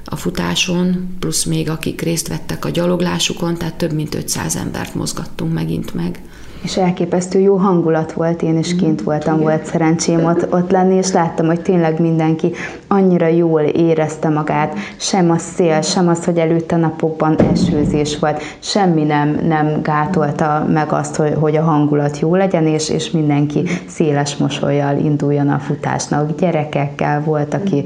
a 0.06 0.16
futáson, 0.16 1.16
plusz 1.20 1.44
még 1.44 1.70
akik 1.70 2.02
részt 2.02 2.28
vettek 2.28 2.66
a 2.66 2.70
gyaloglásukon, 2.70 3.58
tehát 3.58 3.76
több 3.76 3.94
mint 3.94 4.16
500 4.16 4.56
embert 4.56 4.96
mozgattunk 4.96 5.54
megint 5.54 5.94
meg 5.94 6.22
és 6.62 6.78
elképesztő 6.78 7.40
jó 7.40 7.56
hangulat 7.56 8.12
volt, 8.12 8.42
én 8.42 8.58
is 8.58 8.76
kint 8.76 9.02
voltam, 9.02 9.34
Igen. 9.34 9.46
volt 9.46 9.66
szerencsém 9.66 10.26
ott, 10.26 10.54
ott 10.54 10.72
lenni, 10.72 10.96
és 10.96 11.12
láttam, 11.12 11.46
hogy 11.46 11.62
tényleg 11.62 12.00
mindenki 12.00 12.52
annyira 12.88 13.28
jól 13.28 13.62
érezte 13.62 14.30
magát, 14.30 14.76
sem 14.98 15.32
a 15.32 15.38
szél, 15.38 15.82
sem 15.82 16.08
az, 16.08 16.26
hogy 16.26 16.38
előtte 16.38 16.76
napokban 16.76 17.36
esőzés 17.54 18.20
volt, 18.20 18.42
semmi 18.60 19.04
nem, 19.04 19.40
nem 19.48 19.82
gátolta 19.82 20.68
meg 20.70 20.92
azt, 20.92 21.16
hogy, 21.16 21.34
hogy 21.40 21.56
a 21.56 21.62
hangulat 21.62 22.20
jó 22.20 22.36
legyen, 22.36 22.68
és, 22.68 22.90
és 22.90 23.12
mindenki 23.12 23.64
széles 23.88 24.36
mosolyjal 24.36 24.98
induljon 24.98 25.50
a 25.50 25.60
futásnak. 25.60 26.40
Gyerekekkel 26.40 27.22
volt, 27.24 27.54
aki 27.54 27.84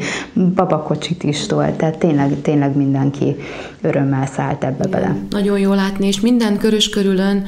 babakocsit 0.55 1.23
is 1.23 1.45
tolt, 1.45 1.71
tehát 1.73 1.97
tényleg, 1.97 2.41
tényleg 2.41 2.75
mindenki 2.75 3.35
örömmel 3.81 4.25
szállt 4.25 4.63
ebbe 4.63 4.87
bele. 4.87 5.15
Nagyon 5.29 5.59
jó 5.59 5.73
látni, 5.73 6.07
és 6.07 6.19
minden 6.19 6.57
körös 6.57 6.89
körülön 6.89 7.45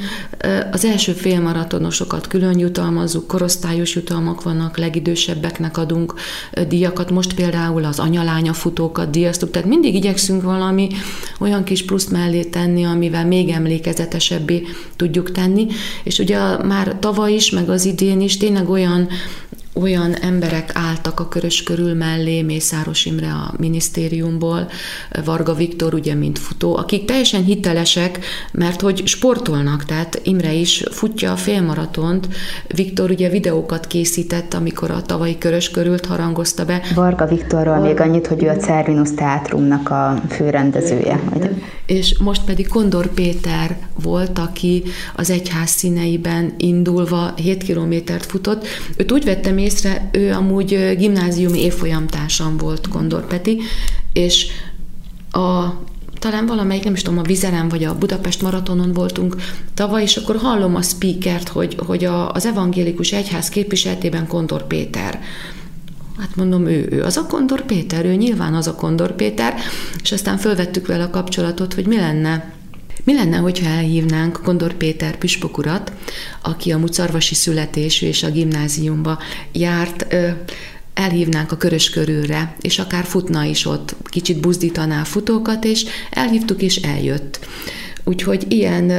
az 0.72 0.86
első 0.86 1.12
félmaratonosokat 1.16 2.28
külön 2.28 2.60
jutalmazzuk, 2.60 3.28
korosztályos 3.28 3.96
jutalmak 3.96 4.44
vannak, 4.44 4.78
legidősebbeknek 4.78 5.78
adunk 5.78 6.14
díjakat, 6.68 7.10
most 7.10 7.34
például 7.34 7.86
az 7.86 8.00
anyalánya 8.00 8.54
futókat 8.54 9.10
díjaztuk, 9.10 9.52
tehát 9.52 9.68
mindig 9.68 9.96
igyekszünk 9.96 10.42
valami 10.42 10.88
olyan 11.40 11.64
kis 11.64 11.86
pluszt 11.86 12.12
mellé 12.12 12.44
tenni, 12.44 12.84
amivel 12.84 13.26
még 13.26 13.50
emlékezetesebbé 13.50 14.64
tudjuk 14.96 15.32
tenni, 15.32 15.68
és 16.04 16.20
ugye 16.20 16.64
már 16.64 16.96
tavaly 17.00 17.34
is, 17.34 17.50
meg 17.50 17.70
az 17.70 17.86
idén 17.86 18.22
is 18.22 18.38
tényleg 18.38 18.70
olyan 18.70 19.08
olyan 19.82 20.16
emberek 20.16 20.72
álltak 20.74 21.20
a 21.20 21.28
körös 21.28 21.64
körül 21.64 21.94
mellé, 21.94 22.42
Mészáros 22.42 23.06
Imre 23.06 23.32
a 23.32 23.54
minisztériumból, 23.58 24.70
Varga 25.26 25.54
Viktor 25.54 25.94
ugye, 25.94 26.14
mint 26.14 26.40
futó, 26.40 26.78
akik 26.78 27.06
teljesen 27.06 27.44
hitelesek, 27.44 28.20
mert 28.52 28.82
hogy 28.82 29.08
sportolnak, 29.08 29.86
tehát 29.86 30.20
Imre 30.24 30.54
is 30.54 30.84
futja 30.92 31.32
a 31.32 31.36
félmaratont, 31.36 32.28
Viktor 32.68 33.10
ugye 33.10 33.30
videókat 33.30 33.88
készített, 33.88 34.54
amikor 34.54 34.92
a 34.92 35.02
tavalyi 35.02 35.38
körös 35.38 35.70
körült 35.70 36.06
harangozta 36.06 36.66
be. 36.66 36.82
Varga 36.96 37.26
Viktorról 37.26 37.74
Varga... 37.74 37.88
még 37.88 38.00
annyit, 38.00 38.28
hogy 38.28 38.44
ő 38.44 38.48
a 38.48 38.56
Cervinus 38.56 39.10
Teátrumnak 39.16 39.90
a 39.90 40.22
főrendezője. 40.30 41.22
Hogy... 41.34 41.50
És 41.86 42.18
most 42.18 42.44
pedig 42.44 42.68
Kondor 42.68 43.08
Péter 43.08 43.78
volt, 44.04 44.40
aki 44.40 44.84
az 45.16 45.30
egyház 45.30 45.70
színeiben 45.70 46.54
indulva 46.58 47.34
7 47.36 47.64
kilométert 47.64 48.26
futott. 48.26 48.68
Őt 48.98 49.12
úgy 49.12 49.24
vettem 49.24 49.58
észre, 49.66 50.10
ő 50.12 50.32
amúgy 50.32 50.96
gimnáziumi 50.98 51.60
évfolyamtársam 51.60 52.58
volt 52.58 52.88
Kondor 52.88 53.28
Peti, 53.28 53.62
és 54.14 54.48
a 55.32 55.74
talán 56.20 56.46
valamelyik, 56.46 56.84
nem 56.84 56.94
is 56.94 57.02
tudom, 57.02 57.20
a 57.20 57.24
Vizeren 57.24 57.70
vagy 57.70 57.84
a 57.84 57.98
Budapest 57.98 58.42
maratonon 58.42 58.94
voltunk 58.94 59.36
tavaly, 59.74 60.02
és 60.02 60.18
akkor 60.18 60.36
hallom 60.36 60.76
a 60.76 60.82
speakert, 60.82 61.48
hogy, 61.48 61.78
hogy 61.86 62.06
a, 62.06 62.32
az 62.32 62.46
evangélikus 62.46 63.12
egyház 63.12 63.50
képviseletében 63.50 64.28
Kondor 64.28 64.68
Péter. 64.68 65.20
Hát 66.20 66.36
mondom, 66.36 66.66
ő, 66.66 66.88
ő 66.92 67.04
az 67.04 67.18
a 67.18 67.26
Kondor 67.26 67.66
Péter, 67.66 68.06
ő 68.06 68.14
nyilván 68.14 68.54
az 68.54 68.68
a 68.68 68.76
Kondor 68.76 69.16
Péter, 69.16 69.54
és 70.04 70.12
aztán 70.12 70.38
fölvettük 70.38 70.88
vele 70.88 71.04
a 71.04 71.10
kapcsolatot, 71.10 71.74
hogy 71.74 71.88
mi 71.88 71.96
lenne, 71.96 72.54
mi 73.04 73.14
lenne, 73.14 73.38
hogyha 73.38 73.70
elhívnánk 73.70 74.40
Kondor 74.44 74.74
Péter 74.74 75.18
püspökurat, 75.18 75.92
aki 76.42 76.72
a 76.72 76.78
mucarvasi 76.78 77.36
születésű 77.36 78.08
és 78.08 78.24
a 78.24 78.32
gimnáziumba 78.32 79.20
járt, 79.52 80.16
elhívnánk 80.94 81.52
a 81.52 81.58
körös 81.58 81.90
körülre, 81.90 82.56
és 82.62 82.80
akár 82.80 83.06
futna 83.06 83.44
is 83.44 83.66
ott, 83.66 83.96
kicsit 84.04 84.40
buzdítaná 84.40 85.02
a 85.02 85.06
futókat, 85.06 85.66
és 85.66 85.86
elhívtuk, 86.10 86.62
és 86.62 86.76
eljött. 86.76 87.40
Úgyhogy 88.08 88.46
ilyen 88.50 88.92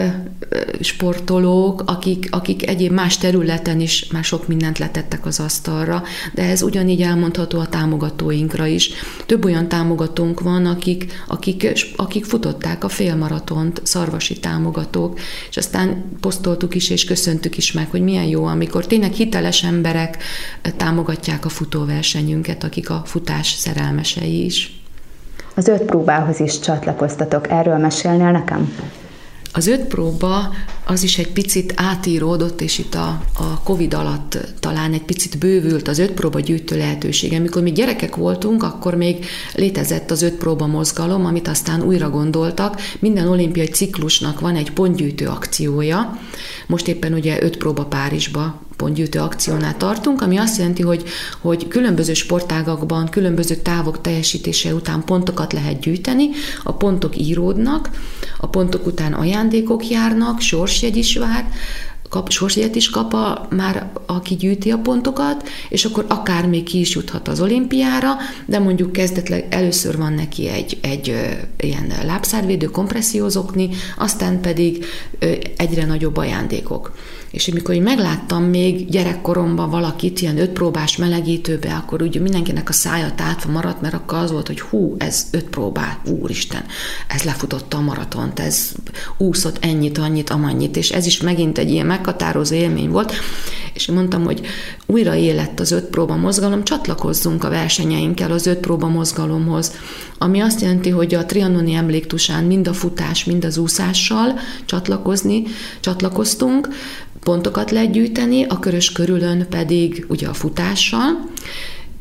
sportolók, 0.80 1.82
akik, 1.86 2.28
akik 2.30 2.68
egyéb 2.68 2.92
más 2.92 3.18
területen 3.18 3.80
is 3.80 4.06
már 4.12 4.24
sok 4.24 4.48
mindent 4.48 4.78
letettek 4.78 5.26
az 5.26 5.40
asztalra, 5.40 6.02
de 6.34 6.42
ez 6.42 6.62
ugyanígy 6.62 7.02
elmondható 7.02 7.58
a 7.58 7.68
támogatóinkra 7.68 8.66
is. 8.66 8.90
Több 9.26 9.44
olyan 9.44 9.68
támogatónk 9.68 10.40
van, 10.40 10.66
akik, 10.66 11.12
akik, 11.26 11.72
akik 11.96 12.24
futották 12.24 12.84
a 12.84 12.88
félmaratont, 12.88 13.80
szarvasi 13.84 14.38
támogatók, 14.40 15.18
és 15.48 15.56
aztán 15.56 16.04
posztoltuk 16.20 16.74
is, 16.74 16.90
és 16.90 17.04
köszöntük 17.04 17.56
is 17.56 17.72
meg, 17.72 17.90
hogy 17.90 18.02
milyen 18.02 18.26
jó, 18.26 18.44
amikor 18.44 18.86
tényleg 18.86 19.12
hiteles 19.12 19.62
emberek 19.62 20.22
támogatják 20.76 21.44
a 21.44 21.48
futóversenyünket, 21.48 22.64
akik 22.64 22.90
a 22.90 23.02
futás 23.04 23.52
szerelmesei 23.52 24.44
is. 24.44 24.75
Az 25.58 25.68
öt 25.68 25.82
próbához 25.82 26.40
is 26.40 26.58
csatlakoztatok. 26.58 27.50
Erről 27.50 27.76
mesélnél 27.76 28.30
nekem? 28.30 28.74
Az 29.52 29.66
öt 29.66 29.84
próba 29.84 30.52
az 30.86 31.02
is 31.02 31.18
egy 31.18 31.32
picit 31.32 31.72
átíródott, 31.76 32.60
és 32.60 32.78
itt 32.78 32.94
a, 32.94 33.20
a 33.38 33.60
Covid 33.64 33.94
alatt 33.94 34.38
talán 34.60 34.92
egy 34.92 35.02
picit 35.02 35.38
bővült 35.38 35.88
az 35.88 35.98
öt 35.98 36.12
próba 36.12 36.40
gyűjtő 36.40 36.76
lehetősége. 36.76 37.36
Amikor 37.36 37.62
mi 37.62 37.72
gyerekek 37.72 38.16
voltunk, 38.16 38.62
akkor 38.62 38.94
még 38.94 39.26
létezett 39.54 40.10
az 40.10 40.22
öt 40.22 40.34
próba 40.34 40.66
mozgalom, 40.66 41.26
amit 41.26 41.48
aztán 41.48 41.82
újra 41.82 42.10
gondoltak. 42.10 42.80
Minden 42.98 43.28
olimpiai 43.28 43.66
ciklusnak 43.66 44.40
van 44.40 44.56
egy 44.56 44.72
pontgyűjtő 44.72 45.26
akciója. 45.26 46.18
Most 46.66 46.88
éppen 46.88 47.12
ugye 47.12 47.42
öt 47.42 47.56
próba 47.56 47.84
Párizsba 47.84 48.65
pontgyűjtő 48.76 49.18
akciónál 49.18 49.76
tartunk, 49.76 50.22
ami 50.22 50.36
azt 50.36 50.58
jelenti, 50.58 50.82
hogy, 50.82 51.04
hogy 51.40 51.68
különböző 51.68 52.14
sportágakban, 52.14 53.08
különböző 53.08 53.54
távok 53.54 54.00
teljesítése 54.00 54.74
után 54.74 55.04
pontokat 55.04 55.52
lehet 55.52 55.80
gyűjteni, 55.80 56.28
a 56.62 56.72
pontok 56.72 57.18
íródnak, 57.18 57.90
a 58.38 58.46
pontok 58.46 58.86
után 58.86 59.12
ajándékok 59.12 59.88
járnak, 59.88 60.40
sorsjegy 60.40 60.96
is 60.96 61.16
vár, 61.16 61.50
kap, 62.08 62.30
sorsjegyet 62.30 62.74
is 62.74 62.90
kap 62.90 63.12
a, 63.12 63.46
már 63.50 63.90
aki 64.06 64.34
gyűjti 64.34 64.70
a 64.70 64.78
pontokat, 64.78 65.48
és 65.68 65.84
akkor 65.84 66.04
akár 66.08 66.46
még 66.46 66.62
ki 66.62 66.80
is 66.80 66.94
juthat 66.94 67.28
az 67.28 67.40
olimpiára, 67.40 68.16
de 68.46 68.58
mondjuk 68.58 68.92
kezdetleg 68.92 69.46
először 69.50 69.96
van 69.96 70.12
neki 70.12 70.48
egy, 70.48 70.78
egy 70.80 71.10
ö, 71.10 71.20
ilyen 71.66 71.92
lábszárvédő 72.04 72.66
kompressziózokni, 72.66 73.68
aztán 73.96 74.40
pedig 74.40 74.84
ö, 75.18 75.32
egyre 75.56 75.84
nagyobb 75.84 76.16
ajándékok. 76.16 76.92
És 77.36 77.48
amikor 77.48 77.74
én 77.74 77.82
megláttam 77.82 78.44
még 78.44 78.90
gyerekkoromban 78.90 79.70
valakit 79.70 80.20
ilyen 80.20 80.38
ötpróbás 80.38 80.96
melegítőbe, 80.96 81.74
akkor 81.74 82.02
ugye 82.02 82.20
mindenkinek 82.20 82.68
a 82.68 82.72
szája 82.72 83.12
tátva 83.14 83.52
maradt, 83.52 83.80
mert 83.80 83.94
akkor 83.94 84.18
az 84.18 84.30
volt, 84.30 84.46
hogy 84.46 84.60
hú, 84.60 84.94
ez 84.98 85.26
öt 85.30 85.44
próbá, 85.44 85.98
úristen, 86.04 86.64
ez 87.08 87.22
lefutotta 87.22 87.76
a 87.76 87.80
maratont, 87.80 88.40
ez 88.40 88.72
úszott 89.16 89.64
ennyit, 89.64 89.98
annyit, 89.98 90.30
amannyit, 90.30 90.76
és 90.76 90.90
ez 90.90 91.06
is 91.06 91.20
megint 91.20 91.58
egy 91.58 91.70
ilyen 91.70 91.86
meghatározó 91.86 92.54
élmény 92.54 92.90
volt, 92.90 93.12
és 93.76 93.86
mondtam, 93.86 94.24
hogy 94.24 94.40
újra 94.86 95.14
élett 95.14 95.60
az 95.60 95.70
öt 95.70 95.84
próba 95.84 96.16
mozgalom, 96.16 96.64
csatlakozzunk 96.64 97.44
a 97.44 97.48
versenyeinkkel 97.48 98.32
az 98.32 98.46
öt 98.46 98.58
próba 98.58 98.88
mozgalomhoz, 98.88 99.72
ami 100.18 100.40
azt 100.40 100.60
jelenti, 100.60 100.90
hogy 100.90 101.14
a 101.14 101.26
trianoni 101.26 101.72
emléktusán 101.72 102.44
mind 102.44 102.68
a 102.68 102.72
futás, 102.72 103.24
mind 103.24 103.44
az 103.44 103.58
úszással 103.58 104.38
csatlakozni, 104.64 105.42
csatlakoztunk, 105.80 106.68
pontokat 107.20 107.70
lehet 107.70 107.92
gyűjteni, 107.92 108.44
a 108.44 108.58
körös 108.58 108.92
körülön 108.92 109.46
pedig 109.50 110.04
ugye 110.08 110.28
a 110.28 110.34
futással, 110.34 111.28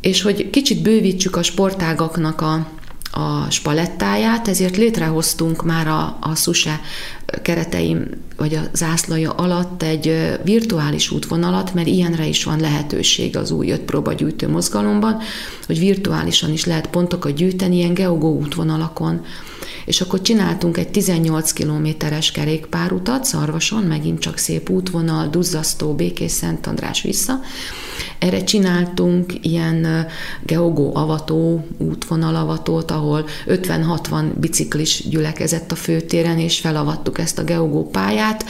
és 0.02 0.22
hogy 0.22 0.50
kicsit 0.50 0.82
bővítsük 0.82 1.36
a 1.36 1.44
sportágaknak 1.44 2.42
a, 2.42 2.68
a 3.12 3.50
spalettáját, 3.50 4.48
ezért 4.48 4.78
létrehoztunk 4.78 5.64
már 5.64 5.88
a, 5.88 6.18
a 6.22 6.36
SUSE 6.36 6.82
kereteim, 7.42 8.08
vagy 8.38 8.56
a 8.56 8.62
zászlaja 8.74 9.32
alatt 9.32 9.84
egy 9.84 10.38
virtuális 10.44 11.12
útvonalat, 11.12 11.74
mert 11.74 11.88
ilyenre 11.88 12.26
is 12.26 12.44
van 12.44 12.60
lehetőség 12.60 13.38
az 13.38 13.52
új 13.52 13.72
öt 13.72 13.82
próbagyűjtő 13.82 14.50
mozgalomban, 14.50 15.18
hogy 15.66 15.80
virtuálisan 15.80 16.52
is 16.52 16.66
lehet 16.66 16.88
pontokat 16.88 17.34
gyűjteni 17.34 17.76
ilyen 17.76 17.94
geogó 17.94 18.38
útvonalakon 18.38 19.22
és 19.86 20.02
akkor 20.02 20.22
csináltunk 20.22 20.78
egy 20.78 20.88
18 20.88 21.52
kilométeres 21.52 22.32
kerékpárutat 22.32 23.26
Szarvason, 23.26 23.84
megint 23.84 24.20
csak 24.20 24.38
szép 24.38 24.70
útvonal, 24.70 25.28
Duzzasztó, 25.28 25.94
Békés, 25.94 26.32
Szent 26.32 26.68
András 26.68 27.02
vissza. 27.02 27.40
Erre 28.20 28.44
csináltunk 28.44 29.34
ilyen 29.42 30.08
geogó 30.44 30.96
avató, 30.96 31.68
útvonalavatót, 31.78 32.92
ahol 32.92 33.26
50-60 33.48 34.26
biciklis 34.40 35.08
gyülekezett 35.10 35.72
a 35.72 35.76
főtéren, 35.76 36.40
és 36.40 36.60
felavattuk 36.60 37.15
ezt 37.20 37.40
a 37.40 37.44
geogó 37.44 37.90
pályát. 37.90 38.46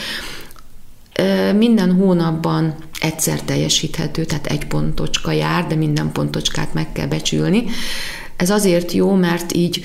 Minden 1.54 1.92
hónapban 1.92 2.74
egyszer 3.00 3.40
teljesíthető, 3.40 4.24
tehát 4.24 4.46
egy 4.46 4.66
pontocska 4.66 5.32
jár, 5.32 5.66
de 5.66 5.74
minden 5.74 6.12
pontocskát 6.12 6.74
meg 6.74 6.92
kell 6.92 7.06
becsülni. 7.06 7.64
Ez 8.36 8.50
azért 8.50 8.92
jó, 8.92 9.14
mert 9.14 9.52
így 9.52 9.84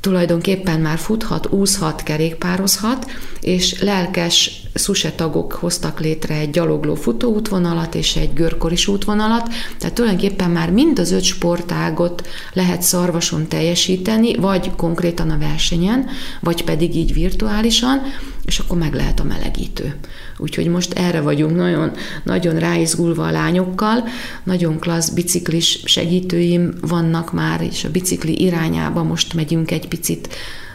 tulajdonképpen 0.00 0.80
már 0.80 0.98
futhat, 0.98 1.46
úszhat, 1.50 2.02
kerékpározhat, 2.02 3.10
és 3.40 3.80
lelkes 3.80 4.62
szuse 4.74 5.14
hoztak 5.50 6.00
létre 6.00 6.34
egy 6.34 6.50
gyalogló 6.50 6.94
futóútvonalat 6.94 7.94
és 7.94 8.16
egy 8.16 8.32
görkoris 8.32 8.88
útvonalat, 8.88 9.48
tehát 9.78 9.94
tulajdonképpen 9.94 10.50
már 10.50 10.70
mind 10.70 10.98
az 10.98 11.10
öt 11.12 11.22
sportágot 11.22 12.28
lehet 12.52 12.82
szarvason 12.82 13.48
teljesíteni, 13.48 14.34
vagy 14.34 14.70
konkrétan 14.76 15.30
a 15.30 15.38
versenyen, 15.38 16.06
vagy 16.40 16.64
pedig 16.64 16.96
így 16.96 17.12
virtuálisan, 17.12 18.00
és 18.44 18.58
akkor 18.58 18.78
meg 18.78 18.94
lehet 18.94 19.20
a 19.20 19.24
melegítő. 19.24 19.94
Úgyhogy 20.40 20.66
most 20.66 20.92
erre 20.92 21.20
vagyunk 21.20 21.56
nagyon, 21.56 21.92
nagyon 22.24 22.58
ráizgulva 22.58 23.26
a 23.26 23.30
lányokkal, 23.30 24.04
nagyon 24.44 24.78
klassz 24.78 25.08
biciklis 25.08 25.80
segítőim 25.84 26.72
vannak 26.80 27.32
már, 27.32 27.62
és 27.62 27.84
a 27.84 27.90
bicikli 27.90 28.42
irányába 28.42 29.02
most 29.02 29.34
megyünk 29.34 29.70
egy 29.70 29.88
picit 29.88 30.28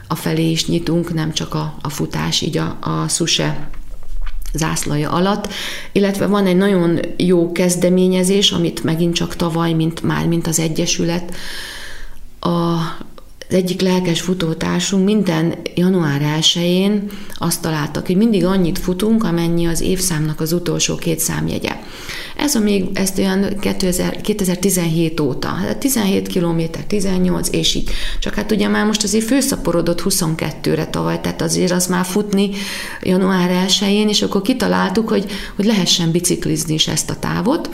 a 0.08 0.15
felé 0.15 0.51
is 0.51 0.67
nyitunk, 0.67 1.13
nem 1.13 1.34
csak 1.34 1.54
a, 1.54 1.75
a 1.82 1.89
futás, 1.89 2.41
így 2.41 2.58
a, 2.58 2.78
a 2.82 3.08
szuse 3.08 3.69
zászlaja 4.54 5.10
alatt, 5.12 5.47
illetve 5.91 6.28
van 6.28 6.45
egy 6.45 6.58
nagyon 6.58 6.99
jó 7.17 7.51
kezdeményezés, 7.51 8.51
amit 8.51 8.84
megint 8.84 9.15
csak 9.15 9.36
tavaly, 9.36 9.73
mint 9.73 10.04
már 10.04 10.28
mint 10.28 10.47
az 10.47 10.60
Egyesület, 10.60 11.36
a 12.39 12.78
az 13.50 13.56
egyik 13.56 13.82
lelkes 13.82 14.22
futótársunk 14.22 15.06
minden 15.06 15.56
január 15.76 16.22
1-én 16.40 17.10
azt 17.34 17.62
találtak, 17.62 18.06
hogy 18.06 18.16
mindig 18.18 18.46
annyit 18.46 18.80
futunk, 18.80 19.24
amennyi 19.24 19.66
az 19.66 19.82
évszámnak 19.82 20.40
az 20.40 20.54
utolsó 20.54 20.96
két 20.96 21.20
számjegye. 21.20 21.76
Ez 22.38 22.56
a 22.56 22.60
még, 22.60 22.86
ezt 22.94 23.18
olyan 23.18 23.60
2000, 23.60 24.22
2017 24.22 25.20
óta, 25.20 25.58
17 25.80 26.28
km, 26.28 26.62
18, 26.88 27.50
és 27.52 27.76
így. 27.76 27.90
Csak 28.20 28.34
hát 28.34 28.52
ugye 28.52 28.68
már 28.68 28.86
most 28.86 29.04
azért 29.04 29.26
főszaporodott 29.26 30.02
22-re 30.06 30.86
tavaly, 30.86 31.22
tehát 31.22 31.42
azért 31.42 31.72
az 31.72 31.88
már 31.88 32.06
futni 32.06 32.50
január 33.02 33.68
1-én, 33.68 34.10
és 34.10 34.22
akkor 34.22 34.42
kitaláltuk, 34.42 35.10
hogy, 35.10 35.26
hogy 35.56 35.66
lehessen 35.66 36.12
biciklizni 36.12 36.74
is 36.74 36.88
ezt 36.88 37.10
a 37.10 37.20
távot, 37.20 37.70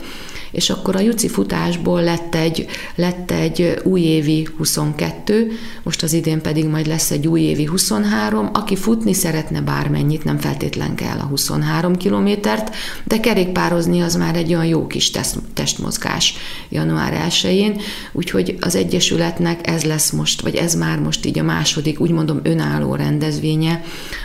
és 0.52 0.70
akkor 0.70 0.96
a 0.96 1.00
Juci 1.00 1.28
futásból 1.28 2.02
lett 2.02 2.34
egy, 2.34 2.66
lett 2.94 3.30
egy 3.30 3.80
újévi 3.82 4.48
22, 4.56 5.50
most 5.82 6.02
az 6.02 6.12
idén 6.12 6.40
pedig 6.40 6.66
majd 6.66 6.86
lesz 6.86 7.10
egy 7.10 7.26
újévi 7.26 7.64
23, 7.64 8.50
aki 8.52 8.76
futni 8.76 9.12
szeretne 9.12 9.60
bármennyit, 9.60 10.24
nem 10.24 10.38
feltétlen 10.38 10.94
kell 10.94 11.18
a 11.18 11.24
23 11.24 11.96
kilométert, 11.96 12.74
de 13.04 13.20
kerékpározni 13.20 14.00
az 14.00 14.16
már 14.16 14.36
egy 14.36 14.54
olyan 14.54 14.66
jó 14.66 14.86
kis 14.86 15.10
test, 15.10 15.36
testmozgás 15.54 16.34
január 16.68 17.26
1-én, 17.28 17.80
úgyhogy 18.12 18.56
az 18.60 18.74
Egyesületnek 18.74 19.66
ez 19.66 19.84
lesz 19.84 20.10
most, 20.10 20.40
vagy 20.40 20.54
ez 20.54 20.74
már 20.74 20.98
most 20.98 21.26
így 21.26 21.38
a 21.38 21.42
második, 21.42 22.00
úgy 22.00 22.10
mondom, 22.10 22.40
önálló 22.42 22.94
rendezvénye, 22.94 23.82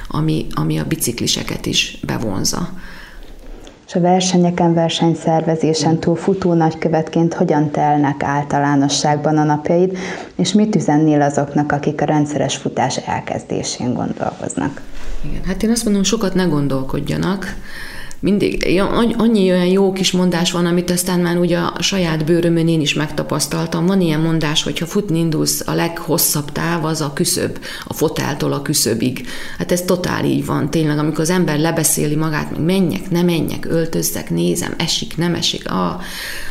ami, 0.07 0.45
ami 0.51 0.77
a 0.77 0.85
bicikliseket 0.85 1.65
is 1.65 1.97
bevonza 2.05 2.69
és 3.87 3.95
a 3.95 3.99
versenyeken, 3.99 4.73
versenyszervezésen 4.73 5.99
túl 5.99 6.15
futó 6.15 6.53
nagykövetként 6.53 7.33
hogyan 7.33 7.71
telnek 7.71 8.23
általánosságban 8.23 9.37
a 9.37 9.43
napjaid, 9.43 9.97
és 10.35 10.53
mit 10.53 10.75
üzennél 10.75 11.21
azoknak, 11.21 11.71
akik 11.71 12.01
a 12.01 12.05
rendszeres 12.05 12.57
futás 12.57 12.97
elkezdésén 12.97 13.93
gondolkoznak? 13.93 14.81
Igen, 15.21 15.43
hát 15.43 15.63
én 15.63 15.69
azt 15.69 15.83
mondom, 15.83 16.03
sokat 16.03 16.33
ne 16.33 16.43
gondolkodjanak, 16.43 17.55
mindig 18.19 18.81
annyi 19.17 19.51
olyan 19.51 19.65
jó 19.65 19.91
kis 19.91 20.11
mondás 20.11 20.51
van, 20.51 20.65
amit 20.65 20.89
aztán 20.89 21.19
már 21.19 21.37
ugye 21.37 21.57
a 21.57 21.81
saját 21.81 22.25
bőrömön 22.25 22.67
én 22.67 22.81
is 22.81 22.93
megtapasztaltam. 22.93 23.85
Van 23.85 24.01
ilyen 24.01 24.19
mondás, 24.19 24.63
hogy 24.63 24.79
ha 24.79 24.85
futni 24.85 25.19
indulsz, 25.19 25.67
a 25.67 25.73
leghosszabb 25.73 26.51
táv 26.51 26.85
az 26.85 27.01
a 27.01 27.13
küszöb, 27.13 27.59
a 27.85 27.93
foteltól 27.93 28.53
a 28.53 28.61
küszöbig. 28.61 29.27
Hát 29.57 29.71
ez 29.71 29.81
totál 29.81 30.25
így 30.25 30.45
van, 30.45 30.69
tényleg, 30.69 30.97
amikor 30.97 31.19
az 31.19 31.29
ember 31.29 31.59
lebeszéli 31.59 32.15
magát, 32.15 32.51
meg 32.51 32.61
menjek, 32.61 33.09
ne 33.09 33.21
menjek, 33.21 33.65
öltözzek, 33.65 34.29
nézem, 34.29 34.73
esik, 34.77 35.17
nem 35.17 35.33
esik. 35.33 35.71
Ah. 35.71 36.01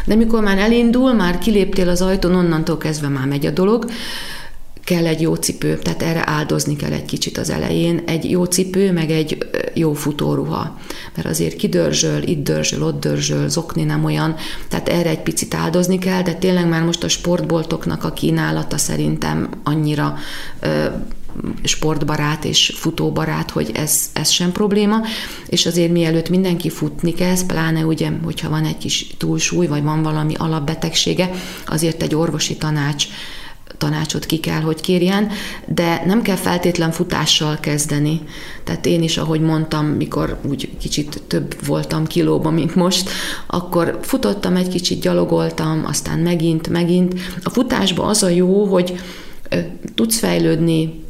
De 0.07 0.15
mikor 0.15 0.43
már 0.43 0.59
elindul, 0.59 1.13
már 1.13 1.39
kiléptél 1.39 1.89
az 1.89 2.03
ajtón, 2.03 2.35
onnantól 2.35 2.77
kezdve 2.77 3.09
már 3.09 3.27
megy 3.27 3.47
a 3.47 3.51
dolog 3.51 3.87
kell 4.87 5.07
egy 5.07 5.21
jó 5.21 5.35
cipő, 5.35 5.79
tehát 5.79 6.03
erre 6.03 6.23
áldozni 6.27 6.77
kell 6.77 6.93
egy 6.93 7.05
kicsit 7.05 7.39
az 7.39 7.51
elején, 7.51 8.03
egy 8.07 8.31
jó 8.31 8.45
cipő, 8.45 8.93
meg 8.93 9.11
egy 9.11 9.39
jó 9.75 9.93
futóruha, 9.93 10.79
mert 11.15 11.29
azért 11.29 11.57
kidörzsöl, 11.57 12.23
itt 12.23 12.45
dörzsöl, 12.45 12.83
ott 12.83 13.01
dörzsöl, 13.01 13.49
zokni 13.49 13.83
nem 13.83 14.05
olyan, 14.05 14.35
tehát 14.69 14.89
erre 14.89 15.09
egy 15.09 15.23
picit 15.23 15.55
áldozni 15.55 15.99
kell, 15.99 16.23
de 16.23 16.35
tényleg 16.35 16.69
már 16.69 16.85
most 16.85 17.05
a 17.05 17.09
sportboltoknak 17.09 18.05
a 18.05 18.13
kínálata 18.13 18.79
szerintem 18.79 19.49
annyira 19.65 20.17
sportbarát 21.63 22.45
és 22.45 22.73
futóbarát, 22.77 23.51
hogy 23.51 23.71
ez, 23.75 24.11
ez 24.13 24.31
sem 24.31 24.53
probléma, 24.53 25.01
és 25.47 25.67
azért 25.67 25.93
mielőtt 25.93 26.29
mindenki 26.29 26.71
futni 26.71 27.13
kezd, 27.13 27.47
pláne 27.47 27.85
ugye, 27.85 28.11
hogyha 28.25 28.49
van 28.49 28.65
egy 28.65 28.79
kis 28.79 29.07
túlsúly, 29.19 29.67
vagy 29.67 29.83
van 29.83 30.03
valami 30.03 30.35
alapbetegsége, 30.35 31.31
azért 31.67 32.03
egy 32.03 32.15
orvosi 32.15 32.57
tanács 32.57 33.07
tanácsot 33.79 34.27
ki 34.27 34.39
kell, 34.39 34.61
hogy 34.61 34.81
kérjen, 34.81 35.31
de 35.67 36.03
nem 36.07 36.23
kell 36.23 36.37
feltétlen 36.37 36.91
futással 36.91 37.59
kezdeni. 37.61 38.21
Tehát 38.65 38.87
én 38.87 39.03
is, 39.03 39.17
ahogy 39.17 39.41
mondtam, 39.41 39.87
mikor 39.87 40.39
úgy 40.49 40.71
kicsit 40.79 41.23
több 41.27 41.67
voltam 41.67 42.07
kilóban, 42.07 42.55
mint 42.55 42.75
most, 42.75 43.11
akkor 43.47 43.99
futottam 44.03 44.57
egy 44.57 44.69
kicsit, 44.69 45.01
gyalogoltam, 45.01 45.85
aztán 45.87 46.19
megint, 46.19 46.69
megint. 46.69 47.15
A 47.43 47.51
futásban 47.51 48.09
az 48.09 48.23
a 48.23 48.29
jó, 48.29 48.65
hogy 48.65 49.01
tudsz 49.95 50.19
fejlődni 50.19 51.05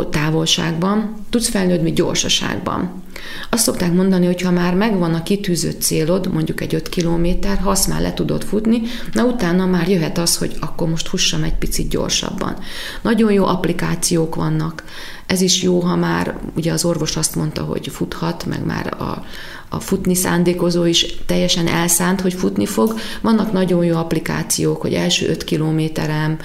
távolságban, 0.00 1.16
tudsz 1.30 1.48
fejlődni 1.48 1.92
gyorsaságban. 1.92 3.02
Azt 3.50 3.62
szokták 3.62 3.92
mondani, 3.92 4.26
hogy 4.26 4.40
ha 4.40 4.50
már 4.50 4.74
megvan 4.74 5.14
a 5.14 5.22
kitűzött 5.22 5.80
célod, 5.80 6.32
mondjuk 6.32 6.60
egy 6.60 6.74
5 6.74 6.88
kilométer, 6.88 7.58
ha 7.58 7.70
azt 7.70 7.88
már 7.88 8.00
le 8.00 8.14
tudod 8.14 8.44
futni, 8.44 8.82
na 9.12 9.24
utána 9.24 9.66
már 9.66 9.88
jöhet 9.88 10.18
az, 10.18 10.36
hogy 10.36 10.56
akkor 10.60 10.88
most 10.88 11.08
fussam 11.08 11.42
egy 11.42 11.54
picit 11.54 11.88
gyorsabban. 11.88 12.56
Nagyon 13.02 13.32
jó 13.32 13.44
applikációk 13.44 14.34
vannak. 14.34 14.84
Ez 15.26 15.40
is 15.40 15.62
jó, 15.62 15.80
ha 15.80 15.96
már, 15.96 16.38
ugye 16.56 16.72
az 16.72 16.84
orvos 16.84 17.16
azt 17.16 17.34
mondta, 17.34 17.62
hogy 17.62 17.88
futhat, 17.88 18.46
meg 18.46 18.64
már 18.64 18.94
a, 18.98 19.24
a 19.68 19.80
futni 19.80 20.14
szándékozó 20.14 20.84
is 20.84 21.16
teljesen 21.26 21.66
elszánt, 21.66 22.20
hogy 22.20 22.34
futni 22.34 22.66
fog. 22.66 22.94
Vannak 23.20 23.52
nagyon 23.52 23.84
jó 23.84 23.96
applikációk, 23.96 24.80
hogy 24.80 24.94
első 24.94 25.28
5 25.28 25.44
kilométerem, 25.44 26.38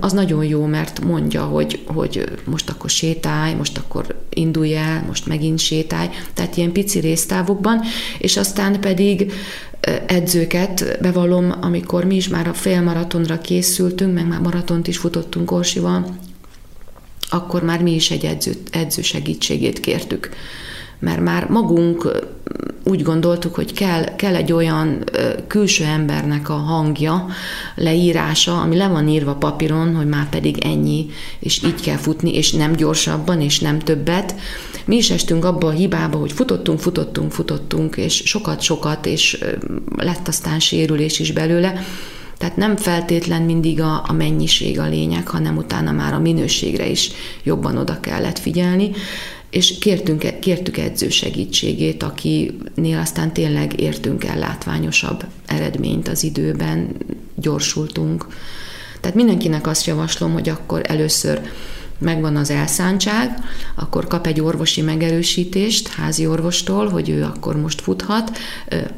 az 0.00 0.12
nagyon 0.12 0.44
jó, 0.44 0.64
mert 0.64 1.04
mondja, 1.04 1.44
hogy, 1.44 1.82
hogy 1.86 2.24
most 2.44 2.70
akkor 2.70 2.90
sétálj, 2.90 3.54
most 3.54 3.78
akkor 3.78 4.24
indulj 4.30 4.76
el, 4.76 5.04
most 5.06 5.26
megint 5.26 5.58
sétálj, 5.58 6.08
tehát 6.34 6.56
ilyen 6.56 6.72
pici 6.72 6.98
résztávokban, 6.98 7.80
és 8.18 8.36
aztán 8.36 8.80
pedig 8.80 9.32
edzőket 10.06 10.98
bevallom, 11.00 11.54
amikor 11.60 12.04
mi 12.04 12.14
is 12.14 12.28
már 12.28 12.48
a 12.48 12.54
félmaratonra 12.54 13.38
készültünk, 13.38 14.14
meg 14.14 14.26
már 14.26 14.40
maratont 14.40 14.88
is 14.88 14.96
futottunk 14.96 15.50
Orsival, 15.50 16.16
akkor 17.30 17.62
már 17.62 17.82
mi 17.82 17.94
is 17.94 18.10
egy 18.10 18.24
edző, 18.24 18.52
edző 18.70 19.02
segítségét 19.02 19.80
kértük 19.80 20.30
mert 21.02 21.20
már 21.20 21.48
magunk 21.48 22.22
úgy 22.84 23.02
gondoltuk, 23.02 23.54
hogy 23.54 23.72
kell, 23.72 24.16
kell 24.16 24.34
egy 24.34 24.52
olyan 24.52 25.04
külső 25.46 25.84
embernek 25.84 26.48
a 26.48 26.54
hangja, 26.54 27.26
leírása, 27.74 28.60
ami 28.60 28.76
le 28.76 28.88
van 28.88 29.08
írva 29.08 29.34
papíron, 29.34 29.94
hogy 29.94 30.06
már 30.06 30.28
pedig 30.28 30.58
ennyi, 30.58 31.06
és 31.38 31.62
így 31.64 31.80
kell 31.80 31.96
futni, 31.96 32.34
és 32.34 32.52
nem 32.52 32.72
gyorsabban, 32.72 33.40
és 33.40 33.58
nem 33.58 33.78
többet. 33.78 34.34
Mi 34.84 34.96
is 34.96 35.10
estünk 35.10 35.44
abba 35.44 35.66
a 35.66 35.70
hibába, 35.70 36.18
hogy 36.18 36.32
futottunk, 36.32 36.80
futottunk, 36.80 37.32
futottunk, 37.32 37.96
és 37.96 38.22
sokat-sokat, 38.24 39.06
és 39.06 39.44
lett 39.96 40.28
aztán 40.28 40.60
sérülés 40.60 41.18
is 41.18 41.32
belőle. 41.32 41.84
Tehát 42.38 42.56
nem 42.56 42.76
feltétlen 42.76 43.42
mindig 43.42 43.80
a, 43.80 44.04
a 44.08 44.12
mennyiség 44.12 44.78
a 44.78 44.88
lényeg, 44.88 45.28
hanem 45.28 45.56
utána 45.56 45.92
már 45.92 46.14
a 46.14 46.18
minőségre 46.18 46.86
is 46.86 47.10
jobban 47.42 47.76
oda 47.76 48.00
kellett 48.00 48.38
figyelni 48.38 48.90
és 49.52 49.78
kértünk, 49.78 50.38
kértük 50.40 50.76
edző 50.78 51.08
segítségét, 51.08 52.02
akinél 52.02 52.98
aztán 52.98 53.32
tényleg 53.32 53.80
értünk 53.80 54.24
el 54.24 54.38
látványosabb 54.38 55.24
eredményt 55.46 56.08
az 56.08 56.22
időben, 56.22 56.88
gyorsultunk. 57.34 58.26
Tehát 59.00 59.16
mindenkinek 59.16 59.66
azt 59.66 59.86
javaslom, 59.86 60.32
hogy 60.32 60.48
akkor 60.48 60.82
először 60.84 61.40
megvan 61.98 62.36
az 62.36 62.50
elszántság, 62.50 63.38
akkor 63.74 64.06
kap 64.06 64.26
egy 64.26 64.40
orvosi 64.40 64.80
megerősítést 64.80 65.88
házi 65.88 66.26
orvostól, 66.26 66.88
hogy 66.88 67.08
ő 67.08 67.22
akkor 67.22 67.56
most 67.56 67.80
futhat, 67.80 68.38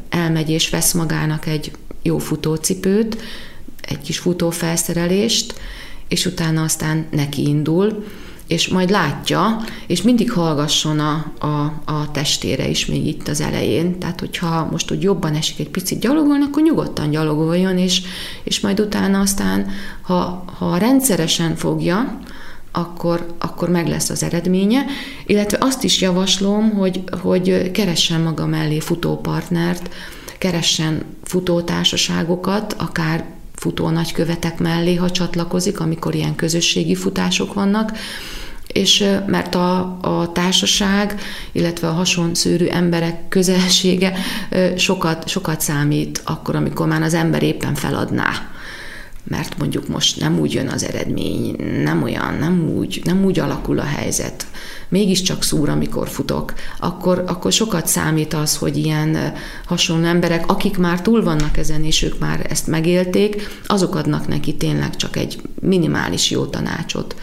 elmegy 0.09 0.51
és 0.51 0.71
vesz 0.71 0.93
magának 0.93 1.47
egy 1.47 1.71
jó 2.03 2.19
futócipőt, 2.19 3.17
egy 3.81 4.01
kis 4.01 4.19
futófelszerelést, 4.19 5.55
és 6.09 6.27
utána 6.27 6.63
aztán 6.63 7.07
neki 7.11 7.49
indul, 7.49 8.05
és 8.47 8.69
majd 8.69 8.91
látja, 8.91 9.65
és 9.87 10.03
mindig 10.03 10.33
hallgasson 10.33 10.99
a, 10.99 11.33
a, 11.39 11.83
a 11.85 12.11
testére 12.13 12.69
is 12.69 12.87
még 12.87 13.07
itt 13.07 13.29
az 13.29 13.41
elején. 13.41 13.99
Tehát, 13.99 14.21
hogyha 14.21 14.69
most 14.71 14.91
úgy 14.91 15.03
jobban 15.03 15.35
esik 15.35 15.59
egy 15.59 15.69
picit 15.69 16.01
gyalogolni, 16.01 16.45
akkor 16.45 16.63
nyugodtan 16.63 17.11
gyalogoljon, 17.11 17.79
és, 17.79 18.03
és 18.43 18.61
majd 18.61 18.81
utána 18.81 19.21
aztán, 19.21 19.71
ha, 20.03 20.45
ha 20.59 20.77
rendszeresen 20.77 21.57
fogja, 21.57 22.19
akkor, 22.73 23.27
akkor 23.39 23.69
meg 23.69 23.89
lesz 23.89 24.11
az 24.11 24.23
eredménye, 24.23 24.85
illetve 25.27 25.59
azt 25.61 25.85
is 25.85 26.01
javaslom, 26.01 26.71
hogy, 26.71 27.03
hogy 27.21 27.71
keressen 27.71 28.21
maga 28.21 28.47
mellé 28.47 28.81
futópartnert, 28.81 29.95
keressen 30.39 31.03
futótársaságokat, 31.23 32.73
akár 32.79 33.25
futó 33.65 33.89
nagykövetek 33.91 34.59
mellé, 34.59 34.95
ha 34.95 35.11
csatlakozik, 35.11 35.81
amikor 35.81 36.15
ilyen 36.15 36.35
közösségi 36.35 36.95
futások 36.95 37.55
vannak, 37.55 37.93
és 38.67 39.05
mert 39.27 39.55
a, 39.55 39.99
a 40.01 40.33
társaság, 40.33 41.21
illetve 41.53 41.89
a 41.89 41.93
hasonszőrű 41.93 42.67
emberek 42.67 43.29
közelsége 43.29 44.13
sokat, 44.77 45.29
sokat 45.29 45.61
számít 45.61 46.21
akkor, 46.25 46.55
amikor 46.55 46.87
már 46.87 47.03
az 47.03 47.15
ember 47.15 47.43
éppen 47.43 47.75
feladná 47.75 48.31
mert 49.25 49.59
mondjuk 49.59 49.89
most 49.89 50.21
nem 50.21 50.39
úgy 50.39 50.53
jön 50.53 50.69
az 50.69 50.85
eredmény, 50.85 51.57
nem 51.83 52.03
olyan, 52.03 52.35
nem 52.35 52.69
úgy, 52.77 53.01
nem 53.05 53.25
úgy 53.25 53.39
alakul 53.39 53.79
a 53.79 53.85
helyzet, 53.85 54.47
mégiscsak 54.89 55.43
szúr, 55.43 55.69
amikor 55.69 56.09
futok, 56.09 56.55
akkor, 56.79 57.25
akkor 57.27 57.53
sokat 57.53 57.87
számít 57.87 58.35
az, 58.35 58.57
hogy 58.57 58.77
ilyen 58.77 59.33
hasonló 59.67 60.07
emberek, 60.07 60.51
akik 60.51 60.79
már 60.79 61.03
túl 61.03 61.23
vannak 61.23 61.57
ezen, 61.57 61.85
és 61.85 62.03
ők 62.03 62.19
már 62.19 62.47
ezt 62.51 62.67
megélték, 62.67 63.49
azok 63.67 63.95
adnak 63.95 64.29
neki 64.29 64.55
tényleg 64.55 64.97
csak 64.97 65.17
egy 65.17 65.43
minimális 65.61 66.31
jó 66.31 66.45
tanácsot 66.45 67.15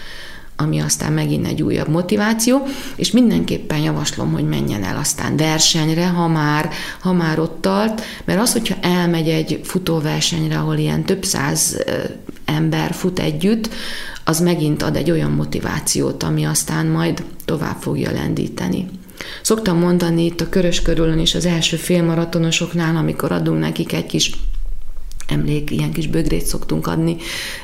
ami 0.61 0.79
aztán 0.79 1.13
megint 1.13 1.47
egy 1.47 1.61
újabb 1.61 1.87
motiváció, 1.87 2.67
és 2.95 3.11
mindenképpen 3.11 3.79
javaslom, 3.79 4.31
hogy 4.31 4.47
menjen 4.47 4.83
el 4.83 4.97
aztán 4.97 5.37
versenyre, 5.37 6.07
ha 6.07 6.27
már, 6.27 6.69
ha 6.99 7.13
már 7.13 7.39
ott 7.39 7.61
tart, 7.61 8.01
mert 8.25 8.39
az, 8.39 8.51
hogyha 8.51 8.75
elmegy 8.81 9.27
egy 9.27 9.59
futóversenyre, 9.63 10.57
ahol 10.57 10.77
ilyen 10.77 11.03
több 11.03 11.23
száz 11.23 11.77
ember 12.45 12.93
fut 12.93 13.19
együtt, 13.19 13.69
az 14.25 14.39
megint 14.39 14.81
ad 14.81 14.95
egy 14.95 15.11
olyan 15.11 15.31
motivációt, 15.31 16.23
ami 16.23 16.43
aztán 16.43 16.85
majd 16.85 17.23
tovább 17.45 17.77
fogja 17.79 18.11
lendíteni. 18.11 18.89
Szoktam 19.41 19.77
mondani 19.77 20.25
itt 20.25 20.41
a 20.41 20.49
körös 20.49 20.81
körülön 20.81 21.19
is 21.19 21.35
az 21.35 21.45
első 21.45 21.77
félmaratonosoknál, 21.77 22.95
amikor 22.95 23.31
adunk 23.31 23.59
nekik 23.59 23.93
egy 23.93 24.05
kis 24.05 24.31
emlék, 25.31 25.71
ilyen 25.71 25.91
kis 25.91 26.07
bögrét 26.07 26.45
szoktunk 26.45 26.87
adni, 26.87 27.15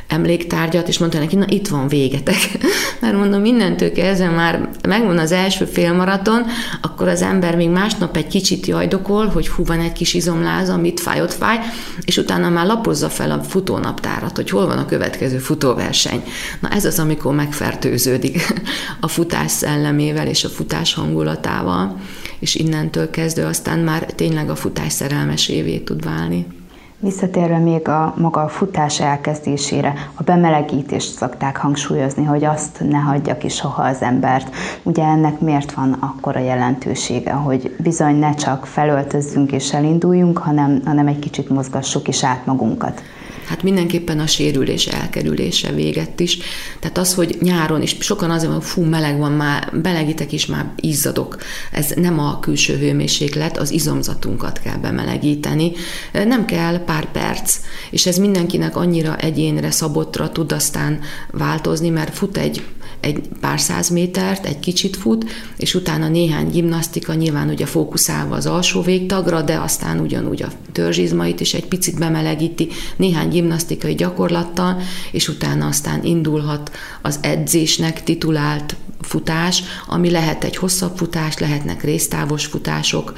emléktárgyat, 0.08 0.88
és 0.88 0.98
mondta 0.98 1.20
neki, 1.20 1.36
na 1.36 1.46
itt 1.48 1.68
van 1.68 1.88
végetek. 1.88 2.58
Mert 3.02 3.18
mondom, 3.18 3.42
mindentől 3.42 3.92
kezdve 3.92 4.30
már 4.30 4.70
megvan 4.88 5.18
az 5.18 5.32
első 5.32 5.66
félmaraton, 5.66 6.46
akkor 6.82 7.08
az 7.08 7.22
ember 7.22 7.56
még 7.56 7.70
másnap 7.70 8.18
egy 8.18 8.28
kicsit 8.28 8.66
jajdokol, 8.66 9.26
hogy 9.26 9.48
hú, 9.48 9.66
van 9.66 9.80
egy 9.80 9.92
kis 9.92 10.14
izomláza, 10.14 10.74
amit 10.74 11.00
fáj, 11.00 11.22
ott 11.22 11.34
fáj, 11.34 11.58
és 12.06 12.18
utána 12.18 12.50
már 12.50 12.66
lapozza 12.66 13.10
fel 13.10 13.32
a 13.32 13.44
futónaptárat, 13.44 14.36
hogy 14.36 14.50
hol 14.50 14.66
van 14.66 14.78
a 14.78 14.86
következő 14.86 15.38
futóverseny. 15.38 16.24
Na 16.60 16.70
ez 16.70 16.86
az, 16.86 17.00
amikor 17.00 17.36
megfertőződik 17.36 18.54
a 19.00 19.08
futás 19.08 19.52
szellemével 19.52 20.28
és 20.28 20.44
a 20.44 20.50
futás 20.50 20.94
hangulatával, 20.94 22.00
és 22.40 22.56
innentől 22.56 23.10
kezdve 23.10 23.46
aztán 23.46 23.80
már 23.80 24.06
tényleg 24.06 24.50
a 24.50 24.56
futás 24.56 24.94
szerelmesévé 24.94 25.78
tud 25.78 26.04
válni. 26.04 26.57
Visszatérve 27.00 27.58
még 27.58 27.88
a 27.88 28.14
maga 28.18 28.42
a 28.42 28.48
futás 28.48 29.00
elkezdésére, 29.00 29.94
a 30.16 30.24
bemelegítést 30.24 31.16
szokták 31.16 31.58
hangsúlyozni, 31.58 32.24
hogy 32.24 32.44
azt 32.44 32.80
ne 32.90 32.98
hagyja 32.98 33.38
ki 33.38 33.50
soha 33.50 33.84
az 33.84 34.02
embert. 34.02 34.56
Ugye 34.84 35.04
ennek 35.04 35.40
miért 35.40 35.72
van 35.74 35.94
akkora 35.94 36.40
jelentősége, 36.40 37.32
hogy 37.32 37.76
bizony 37.80 38.16
ne 38.16 38.34
csak 38.34 38.66
felöltözzünk 38.66 39.52
és 39.52 39.74
elinduljunk, 39.74 40.38
hanem, 40.38 40.82
hanem 40.86 41.08
egy 41.08 41.20
kicsit 41.20 41.50
mozgassuk 41.50 42.08
is 42.08 42.24
át 42.24 42.46
magunkat. 42.46 43.02
Hát 43.48 43.64
mindenképpen 43.64 44.20
a 44.20 44.28
sérülés 44.28 44.88
elkerülése 44.88 45.72
véget 45.72 46.20
is. 46.20 46.38
Tehát 46.80 46.98
az, 46.98 47.14
hogy 47.14 47.38
nyáron 47.42 47.82
is 47.82 47.96
sokan 48.00 48.32
azért 48.32 48.52
hogy 48.52 48.64
fú, 48.64 48.84
meleg 48.84 49.18
van, 49.18 49.32
már 49.32 49.82
belegítek 49.82 50.32
is, 50.32 50.46
már 50.46 50.72
izzadok. 50.76 51.38
Ez 51.72 51.92
nem 51.96 52.20
a 52.20 52.40
külső 52.40 52.78
hőmérséklet, 52.78 53.58
az 53.58 53.72
izomzatunkat 53.72 54.60
kell 54.60 54.78
bemelegíteni. 54.78 55.72
Nem 56.12 56.46
kell 56.46 56.84
pár 56.84 57.12
perc, 57.12 57.58
és 57.90 58.06
ez 58.06 58.18
mindenkinek 58.18 58.76
annyira 58.76 59.18
egyénre, 59.18 59.72
szabotra 59.72 60.30
tud 60.30 60.52
aztán 60.52 61.00
változni, 61.32 61.90
mert 61.90 62.16
fut 62.16 62.38
egy 62.38 62.64
egy 63.00 63.22
pár 63.40 63.60
száz 63.60 63.90
métert, 63.90 64.46
egy 64.46 64.60
kicsit 64.60 64.96
fut, 64.96 65.26
és 65.58 65.76
utána 65.76 66.08
néhány 66.08 66.50
gimnasztika, 66.50 67.14
nyilván 67.14 67.50
ugye 67.50 67.66
fókuszálva 67.66 68.36
az 68.36 68.46
alsó 68.46 68.82
végtagra, 68.82 69.42
de 69.42 69.60
aztán 69.60 70.00
ugyanúgy 70.00 70.44
a 70.44 70.52
törzsizmait 70.72 71.40
is 71.40 71.54
egy 71.54 71.66
picit 71.66 72.00
bemelegíti, 72.00 72.68
néhány 72.96 73.30
gimnasztikai 73.30 73.96
gyakorlattal, 73.96 74.82
és 75.12 75.28
utána 75.28 75.68
aztán 75.68 76.04
indulhat 76.04 76.72
az 77.02 77.20
edzésnek 77.22 78.04
titulált 78.04 78.76
futás, 79.02 79.64
ami 79.88 80.10
lehet 80.10 80.44
egy 80.44 80.56
hosszabb 80.56 80.98
futás, 80.98 81.38
lehetnek 81.38 81.84
résztávos 81.84 82.46
futások. 82.46 83.14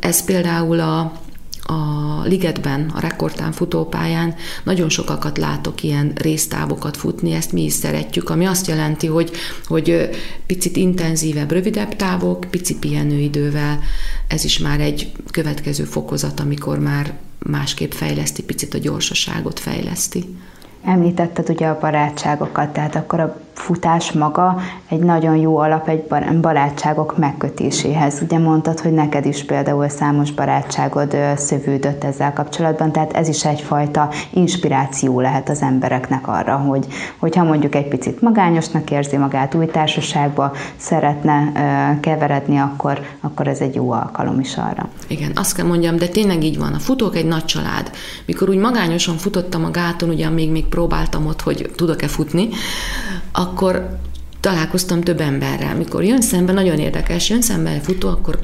Ez 0.00 0.24
például 0.24 0.80
a 0.80 1.20
a 1.66 2.22
ligetben, 2.24 2.90
a 2.94 3.00
rekordtán 3.00 3.52
futópályán 3.52 4.34
nagyon 4.64 4.88
sokakat 4.88 5.38
látok 5.38 5.82
ilyen 5.82 6.12
résztávokat 6.14 6.96
futni, 6.96 7.32
ezt 7.32 7.52
mi 7.52 7.62
is 7.62 7.72
szeretjük, 7.72 8.30
ami 8.30 8.44
azt 8.44 8.66
jelenti, 8.66 9.06
hogy, 9.06 9.30
hogy 9.66 10.10
picit 10.46 10.76
intenzívebb, 10.76 11.50
rövidebb 11.50 11.96
távok, 11.96 12.46
pici 12.50 12.78
pihenőidővel, 12.78 13.80
ez 14.26 14.44
is 14.44 14.58
már 14.58 14.80
egy 14.80 15.12
következő 15.30 15.84
fokozat, 15.84 16.40
amikor 16.40 16.78
már 16.78 17.12
másképp 17.38 17.92
fejleszti, 17.92 18.42
picit 18.42 18.74
a 18.74 18.78
gyorsaságot 18.78 19.60
fejleszti. 19.60 20.36
Említetted 20.84 21.50
ugye 21.50 21.66
a 21.66 21.78
barátságokat, 21.80 22.72
tehát 22.72 22.94
akkor 22.94 23.20
a 23.20 23.40
futás 23.54 24.12
maga 24.12 24.60
egy 24.88 24.98
nagyon 24.98 25.36
jó 25.36 25.58
alap 25.58 25.88
egy 25.88 26.02
barátságok 26.40 27.18
megkötéséhez. 27.18 28.20
Ugye 28.22 28.38
mondtad, 28.38 28.80
hogy 28.80 28.92
neked 28.92 29.26
is 29.26 29.44
például 29.44 29.88
számos 29.88 30.30
barátságod 30.30 31.16
szövődött 31.36 32.04
ezzel 32.04 32.32
kapcsolatban, 32.32 32.92
tehát 32.92 33.12
ez 33.12 33.28
is 33.28 33.44
egyfajta 33.44 34.08
inspiráció 34.30 35.20
lehet 35.20 35.48
az 35.48 35.62
embereknek 35.62 36.28
arra, 36.28 36.56
hogy 36.56 36.86
hogyha 37.18 37.44
mondjuk 37.44 37.74
egy 37.74 37.88
picit 37.88 38.20
magányosnak 38.20 38.90
érzi 38.90 39.16
magát 39.16 39.54
új 39.54 39.66
társaságba, 39.66 40.52
szeretne 40.76 41.52
keveredni, 42.00 42.58
akkor, 42.58 43.00
akkor 43.20 43.48
ez 43.48 43.58
egy 43.58 43.74
jó 43.74 43.90
alkalom 43.90 44.40
is 44.40 44.56
arra. 44.56 44.88
Igen, 45.06 45.30
azt 45.34 45.56
kell 45.56 45.66
mondjam, 45.66 45.96
de 45.96 46.08
tényleg 46.08 46.44
így 46.44 46.58
van. 46.58 46.72
A 46.72 46.78
futók 46.78 47.16
egy 47.16 47.26
nagy 47.26 47.44
család. 47.44 47.90
Mikor 48.26 48.48
úgy 48.48 48.56
magányosan 48.56 49.16
futottam 49.16 49.64
a 49.64 49.70
gáton, 49.70 50.08
ugye 50.08 50.28
még, 50.28 50.50
még 50.50 50.66
próbáltam 50.66 51.26
ott, 51.26 51.40
hogy 51.40 51.70
tudok-e 51.76 52.08
futni, 52.08 52.48
akkor 53.42 53.98
találkoztam 54.40 55.00
több 55.00 55.20
emberrel. 55.20 55.76
Mikor 55.76 56.04
jön 56.04 56.20
szembe, 56.20 56.52
nagyon 56.52 56.78
érdekes, 56.78 57.28
jön 57.30 57.42
szembe 57.42 57.70
egy 57.70 57.82
futó, 57.82 58.08
akkor 58.08 58.38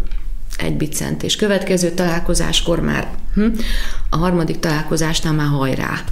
egy 0.59 0.77
bicent, 0.77 1.23
és 1.23 1.37
következő 1.37 1.91
találkozáskor 1.91 2.81
már, 2.81 3.09
hm, 3.35 3.47
a 4.11 4.17
harmadik 4.17 4.59
találkozásnál 4.59 5.33
már 5.33 5.49
hajrá 5.49 6.05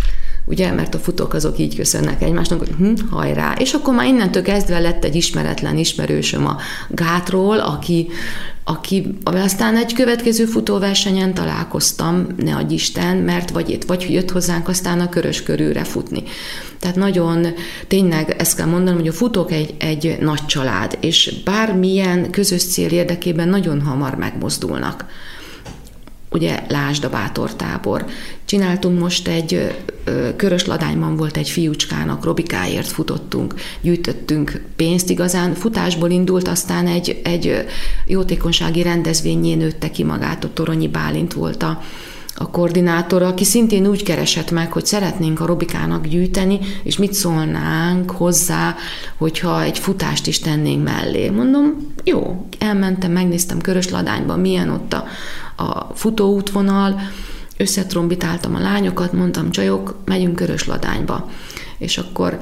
ugye, 0.46 0.72
mert 0.72 0.94
a 0.94 0.98
futók 0.98 1.34
azok 1.34 1.58
így 1.58 1.76
köszönnek 1.76 2.22
egymásnak, 2.22 2.58
hogy 2.58 2.70
hm, 2.78 2.92
hajrá. 3.10 3.54
És 3.58 3.72
akkor 3.72 3.94
már 3.94 4.06
innentől 4.06 4.42
kezdve 4.42 4.78
lett 4.78 5.04
egy 5.04 5.14
ismeretlen 5.14 5.76
ismerősöm 5.76 6.46
a 6.46 6.56
gátról, 6.88 7.58
aki, 7.58 8.08
aki 8.64 9.18
aztán 9.24 9.76
egy 9.76 9.92
következő 9.92 10.44
futóversenyen 10.44 11.34
találkoztam, 11.34 12.26
ne 12.36 12.54
adj 12.54 12.74
Isten, 12.74 13.16
mert 13.16 13.50
vagy 13.50 13.68
itt, 13.68 13.84
vagy 13.84 14.06
jött 14.10 14.30
hozzánk 14.30 14.68
aztán 14.68 15.00
a 15.00 15.08
körös 15.08 15.42
körülre 15.42 15.84
futni. 15.84 16.22
Tehát 16.78 16.96
nagyon, 16.96 17.46
tényleg 17.88 18.34
ezt 18.38 18.56
kell 18.56 18.66
mondanom, 18.66 18.98
hogy 18.98 19.08
a 19.08 19.12
futók 19.12 19.52
egy, 19.52 19.74
egy 19.78 20.16
nagy 20.20 20.46
család, 20.46 20.98
és 21.00 21.34
bármilyen 21.44 22.30
közös 22.30 22.64
cél 22.64 22.90
érdekében 22.90 23.48
nagyon 23.48 23.82
hamar 23.82 24.14
megmozdulnak 24.14 25.04
ugye 26.36 26.62
lásd 26.68 27.04
a 27.04 27.08
bátortábor. 27.08 28.04
Csináltunk 28.44 29.00
most 29.00 29.28
egy 29.28 29.76
körös 30.36 30.66
ladányban 30.66 31.16
volt 31.16 31.36
egy 31.36 31.48
fiúcskának, 31.48 32.24
Robikáért 32.24 32.86
futottunk, 32.86 33.54
gyűjtöttünk 33.80 34.62
pénzt 34.76 35.10
igazán, 35.10 35.54
futásból 35.54 36.10
indult, 36.10 36.48
aztán 36.48 36.86
egy, 36.86 37.20
egy 37.24 37.66
jótékonysági 38.06 38.82
rendezvényé 38.82 39.54
nőtte 39.54 39.90
ki 39.90 40.04
magát, 40.04 40.44
ott 40.44 40.54
Toronyi 40.54 40.88
Bálint 40.88 41.32
volt 41.32 41.62
a, 41.62 41.82
a 42.38 42.50
koordinátor, 42.50 43.22
aki 43.22 43.44
szintén 43.44 43.86
úgy 43.86 44.02
keresett 44.02 44.50
meg, 44.50 44.72
hogy 44.72 44.86
szeretnénk 44.86 45.40
a 45.40 45.46
Robikának 45.46 46.06
gyűjteni, 46.06 46.58
és 46.82 46.98
mit 46.98 47.12
szólnánk 47.12 48.10
hozzá, 48.10 48.74
hogyha 49.16 49.62
egy 49.62 49.78
futást 49.78 50.26
is 50.26 50.38
tennénk 50.38 50.84
mellé. 50.84 51.28
Mondom, 51.28 51.92
jó, 52.04 52.46
elmentem, 52.58 53.12
megnéztem 53.12 53.60
Körösladányban, 53.60 54.40
milyen 54.40 54.70
ott 54.70 54.92
a, 54.92 55.04
a 55.56 55.94
futóútvonal, 55.94 57.00
összetrombitáltam 57.56 58.54
a 58.54 58.60
lányokat, 58.60 59.12
mondtam, 59.12 59.50
csajok, 59.50 59.96
megyünk 60.04 60.36
Körösladányba. 60.36 61.30
És 61.78 61.98
akkor 61.98 62.38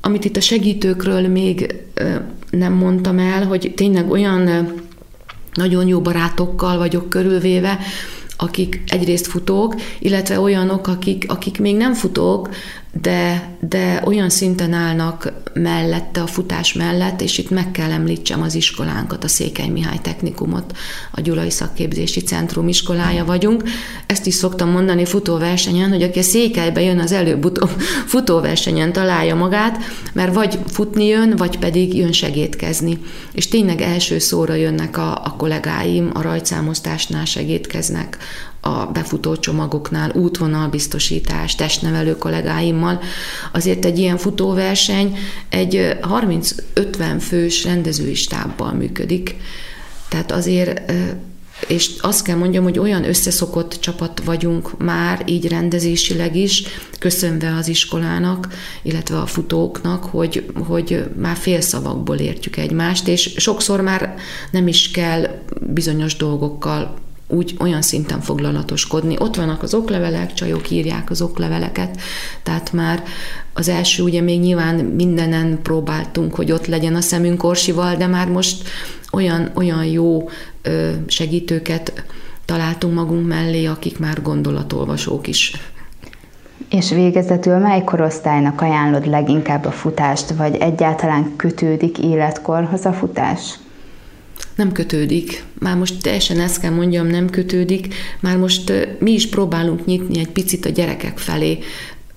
amit 0.00 0.24
itt 0.24 0.36
a 0.36 0.40
segítőkről 0.40 1.28
még 1.28 1.74
nem 2.50 2.72
mondtam 2.72 3.18
el, 3.18 3.46
hogy 3.46 3.72
tényleg 3.76 4.10
olyan 4.10 4.72
nagyon 5.54 5.86
jó 5.86 6.00
barátokkal 6.00 6.78
vagyok 6.78 7.08
körülvéve, 7.08 7.78
akik 8.36 8.82
egyrészt 8.86 9.26
futók, 9.26 9.74
illetve 9.98 10.40
olyanok, 10.40 10.86
akik, 10.86 11.24
akik 11.28 11.58
még 11.58 11.76
nem 11.76 11.94
futók, 11.94 12.48
de, 13.00 13.56
de 13.60 14.02
olyan 14.04 14.30
szinten 14.30 14.72
állnak 14.72 15.32
mellette, 15.52 16.20
a 16.20 16.26
futás 16.26 16.72
mellett, 16.72 17.20
és 17.20 17.38
itt 17.38 17.50
meg 17.50 17.70
kell 17.70 17.90
említsem 17.90 18.42
az 18.42 18.54
iskolánkat, 18.54 19.24
a 19.24 19.28
Székely 19.28 19.68
Mihály 19.68 19.98
Technikumot, 20.02 20.76
a 21.10 21.20
Gyulai 21.20 21.50
Szakképzési 21.50 22.20
Centrum 22.20 22.68
iskolája 22.68 23.24
vagyunk. 23.24 23.62
Ezt 24.06 24.26
is 24.26 24.34
szoktam 24.34 24.70
mondani 24.70 25.04
futóversenyen, 25.04 25.90
hogy 25.90 26.02
aki 26.02 26.18
a 26.18 26.22
Székelybe 26.22 26.82
jön, 26.82 26.98
az 26.98 27.12
előbb-utóbb 27.12 27.80
futóversenyen 28.14 28.92
találja 28.92 29.34
magát, 29.34 29.78
mert 30.12 30.34
vagy 30.34 30.58
futni 30.66 31.06
jön, 31.06 31.36
vagy 31.36 31.58
pedig 31.58 31.96
jön 31.96 32.12
segítkezni. 32.12 32.98
És 33.32 33.48
tényleg 33.48 33.80
első 33.80 34.18
szóra 34.18 34.54
jönnek 34.54 34.96
a, 34.96 35.12
a 35.24 35.34
kollégáim, 35.38 36.10
a 36.14 36.22
rajtszámosztásnál 36.22 37.24
segítkeznek, 37.24 38.18
a 38.68 38.90
befutó 38.92 39.36
csomagoknál, 39.36 40.10
útvonalbiztosítás, 40.14 41.54
testnevelő 41.54 42.16
kollégáimmal. 42.16 43.00
Azért 43.52 43.84
egy 43.84 43.98
ilyen 43.98 44.16
futóverseny 44.16 45.16
egy 45.48 45.96
30-50 46.02 47.16
fős 47.20 47.64
rendezői 47.64 48.14
stábbal 48.14 48.72
működik. 48.72 49.36
Tehát 50.08 50.32
azért 50.32 50.92
és 51.66 51.90
azt 52.00 52.22
kell 52.22 52.36
mondjam, 52.36 52.62
hogy 52.62 52.78
olyan 52.78 53.04
összeszokott 53.04 53.76
csapat 53.80 54.22
vagyunk 54.24 54.78
már, 54.78 55.22
így 55.26 55.48
rendezésileg 55.48 56.36
is, 56.36 56.62
köszönve 56.98 57.54
az 57.54 57.68
iskolának, 57.68 58.48
illetve 58.82 59.18
a 59.18 59.26
futóknak, 59.26 60.04
hogy, 60.04 60.50
hogy 60.66 61.04
már 61.16 61.36
félszavakból 61.36 62.16
értjük 62.16 62.56
egymást, 62.56 63.08
és 63.08 63.34
sokszor 63.36 63.80
már 63.80 64.14
nem 64.50 64.68
is 64.68 64.90
kell 64.90 65.42
bizonyos 65.60 66.16
dolgokkal 66.16 66.94
úgy 67.28 67.56
olyan 67.58 67.82
szinten 67.82 68.20
foglalatoskodni. 68.20 69.16
Ott 69.18 69.36
vannak 69.36 69.62
az 69.62 69.74
oklevelek, 69.74 70.32
csajok 70.32 70.70
írják 70.70 71.10
az 71.10 71.22
okleveleket, 71.22 72.00
tehát 72.42 72.72
már 72.72 73.02
az 73.52 73.68
első 73.68 74.02
ugye 74.02 74.20
még 74.20 74.40
nyilván 74.40 74.74
mindenen 74.74 75.62
próbáltunk, 75.62 76.34
hogy 76.34 76.52
ott 76.52 76.66
legyen 76.66 76.94
a 76.94 77.00
szemünk 77.00 77.42
Orsival, 77.42 77.96
de 77.96 78.06
már 78.06 78.28
most 78.28 78.68
olyan, 79.12 79.50
olyan 79.54 79.84
jó 79.84 80.28
segítőket 81.06 82.04
találtunk 82.44 82.94
magunk 82.94 83.26
mellé, 83.26 83.64
akik 83.64 83.98
már 83.98 84.22
gondolatolvasók 84.22 85.26
is. 85.26 85.52
És 86.70 86.90
végezetül 86.90 87.56
mely 87.56 87.84
korosztálynak 87.84 88.60
ajánlod 88.60 89.06
leginkább 89.06 89.64
a 89.64 89.70
futást, 89.70 90.30
vagy 90.30 90.56
egyáltalán 90.56 91.32
kötődik 91.36 91.98
életkorhoz 91.98 92.84
a 92.84 92.92
futás? 92.92 93.58
Nem 94.58 94.72
kötődik. 94.72 95.44
Már 95.58 95.76
most 95.76 96.02
teljesen 96.02 96.40
ezt 96.40 96.60
kell 96.60 96.70
mondjam, 96.70 97.06
nem 97.06 97.30
kötődik. 97.30 97.94
Már 98.20 98.36
most 98.36 98.72
mi 98.98 99.12
is 99.12 99.28
próbálunk 99.28 99.84
nyitni 99.84 100.18
egy 100.18 100.28
picit 100.28 100.64
a 100.64 100.68
gyerekek 100.68 101.18
felé. 101.18 101.58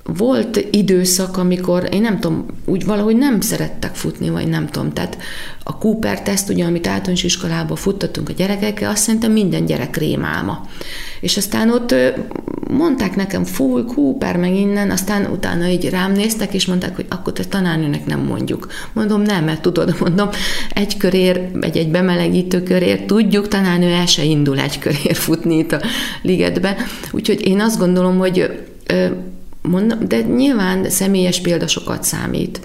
Volt 0.04 0.68
időszak, 0.72 1.38
amikor 1.38 1.88
én 1.92 2.02
nem 2.02 2.20
tudom, 2.20 2.46
úgy 2.66 2.86
valahogy 2.86 3.16
nem 3.16 3.42
szerettek 3.42 3.96
futni, 3.96 4.30
vagy 4.30 4.48
nem 4.48 4.68
tudom. 4.68 4.94
Tehát 4.94 5.18
a 5.64 5.78
Cooper 5.78 6.22
teszt, 6.22 6.50
ugye, 6.50 6.66
amit 6.66 6.88
általános 6.88 7.24
iskolában 7.24 7.78
futtatunk 7.78 8.30
a 8.30 8.34
gyerekekkel, 8.34 8.92
azt 8.92 9.04
szerintem 9.04 9.32
minden 9.32 9.66
gyerek 9.66 9.98
rémálma. 9.98 10.68
És 11.20 11.38
aztán 11.38 11.70
ott 11.70 11.96
mondták 12.70 13.16
nekem, 13.16 13.44
fúj, 13.44 13.84
Cooper, 13.84 14.38
meg 14.38 14.56
innen, 14.56 14.92
aztán 14.92 15.26
utána 15.26 15.68
így 15.68 15.90
rám 15.90 16.12
néztek, 16.12 16.54
és 16.54 16.66
mondták, 16.66 16.96
hogy 16.96 17.06
akkor 17.10 17.34
te 17.34 17.44
tanárnőnek 17.44 18.06
nem 18.06 18.20
mondjuk. 18.20 18.68
Mondom, 18.94 19.22
nem, 19.22 19.44
mert 19.44 19.62
tudod, 19.62 19.96
mondom, 20.00 20.30
egy 20.70 20.98
körér, 20.98 21.50
egy, 21.60 21.78
egy 21.78 21.92
bemelegítő 21.92 22.64
körér, 22.64 23.06
tudjuk, 23.06 23.48
tanárnő 23.48 23.88
el 23.88 24.06
se 24.06 24.24
indul 24.24 24.60
egy 24.60 24.80
körér 24.80 25.16
futni 25.16 25.58
itt 25.58 25.72
a 25.72 25.82
ligetbe. 26.22 26.76
Úgyhogy 27.12 27.48
én 27.48 27.60
azt 27.60 27.80
gondolom, 27.80 28.18
hogy 28.18 28.60
mondom, 29.62 30.08
de 30.08 30.22
nyilván 30.22 30.90
személyes 30.90 31.42
példa 31.42 31.68
sokat 31.68 32.04
számít 32.04 32.62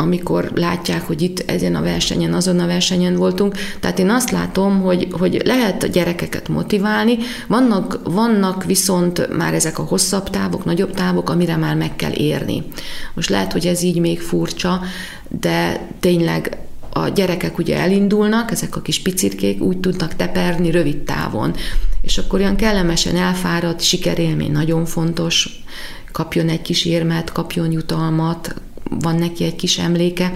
amikor 0.00 0.50
látják, 0.54 1.06
hogy 1.06 1.22
itt 1.22 1.50
ezen 1.50 1.74
a 1.74 1.82
versenyen, 1.82 2.34
azon 2.34 2.58
a 2.60 2.66
versenyen 2.66 3.16
voltunk. 3.16 3.56
Tehát 3.80 3.98
én 3.98 4.10
azt 4.10 4.30
látom, 4.30 4.80
hogy, 4.80 5.08
hogy 5.10 5.42
lehet 5.44 5.82
a 5.82 5.86
gyerekeket 5.86 6.48
motiválni, 6.48 7.18
vannak, 7.46 8.00
vannak 8.04 8.64
viszont 8.64 9.36
már 9.36 9.54
ezek 9.54 9.78
a 9.78 9.82
hosszabb 9.82 10.30
távok, 10.30 10.64
nagyobb 10.64 10.94
távok, 10.94 11.30
amire 11.30 11.56
már 11.56 11.76
meg 11.76 11.96
kell 11.96 12.12
érni. 12.12 12.62
Most 13.14 13.28
lehet, 13.28 13.52
hogy 13.52 13.66
ez 13.66 13.82
így 13.82 14.00
még 14.00 14.20
furcsa, 14.20 14.80
de 15.28 15.86
tényleg 16.00 16.58
a 16.92 17.08
gyerekek 17.08 17.58
ugye 17.58 17.78
elindulnak, 17.78 18.50
ezek 18.50 18.76
a 18.76 18.80
kis 18.80 19.02
picitkék 19.02 19.62
úgy 19.62 19.78
tudnak 19.78 20.16
teperni 20.16 20.70
rövid 20.70 20.98
távon. 20.98 21.54
És 22.00 22.18
akkor 22.18 22.40
olyan 22.40 22.56
kellemesen 22.56 23.16
elfáradt, 23.16 23.80
sikerélmény 23.80 24.52
nagyon 24.52 24.84
fontos, 24.84 25.62
kapjon 26.12 26.48
egy 26.48 26.62
kis 26.62 26.84
érmet, 26.84 27.32
kapjon 27.32 27.72
jutalmat, 27.72 28.54
van 28.90 29.14
neki 29.14 29.44
egy 29.44 29.56
kis 29.56 29.78
emléke, 29.78 30.32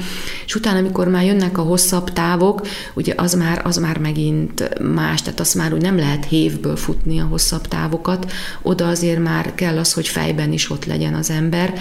és 0.46 0.54
utána, 0.54 0.78
amikor 0.78 1.08
már 1.08 1.24
jönnek 1.24 1.58
a 1.58 1.62
hosszabb 1.62 2.12
távok, 2.12 2.66
ugye 2.94 3.14
az 3.16 3.34
már, 3.34 3.60
az 3.64 3.76
már 3.76 3.98
megint 3.98 4.78
más, 4.94 5.22
tehát 5.22 5.40
azt 5.40 5.54
már 5.54 5.72
úgy 5.72 5.82
nem 5.82 5.96
lehet 5.96 6.24
hévből 6.24 6.76
futni 6.76 7.20
a 7.20 7.24
hosszabb 7.24 7.68
távokat, 7.68 8.32
oda 8.62 8.88
azért 8.88 9.22
már 9.22 9.54
kell 9.54 9.78
az, 9.78 9.92
hogy 9.92 10.08
fejben 10.08 10.52
is 10.52 10.70
ott 10.70 10.84
legyen 10.84 11.14
az 11.14 11.30
ember, 11.30 11.74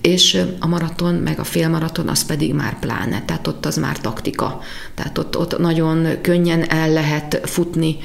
és 0.00 0.42
a 0.58 0.66
maraton, 0.66 1.14
meg 1.14 1.38
a 1.38 1.44
félmaraton, 1.44 2.08
az 2.08 2.24
pedig 2.24 2.54
már 2.54 2.78
pláne, 2.78 3.22
tehát 3.24 3.46
ott 3.46 3.66
az 3.66 3.76
már 3.76 4.00
taktika, 4.00 4.60
tehát 4.94 5.18
ott, 5.18 5.38
ott 5.38 5.58
nagyon 5.58 6.20
könnyen 6.20 6.70
el 6.70 6.90
lehet 6.92 7.40
futni, 7.44 7.96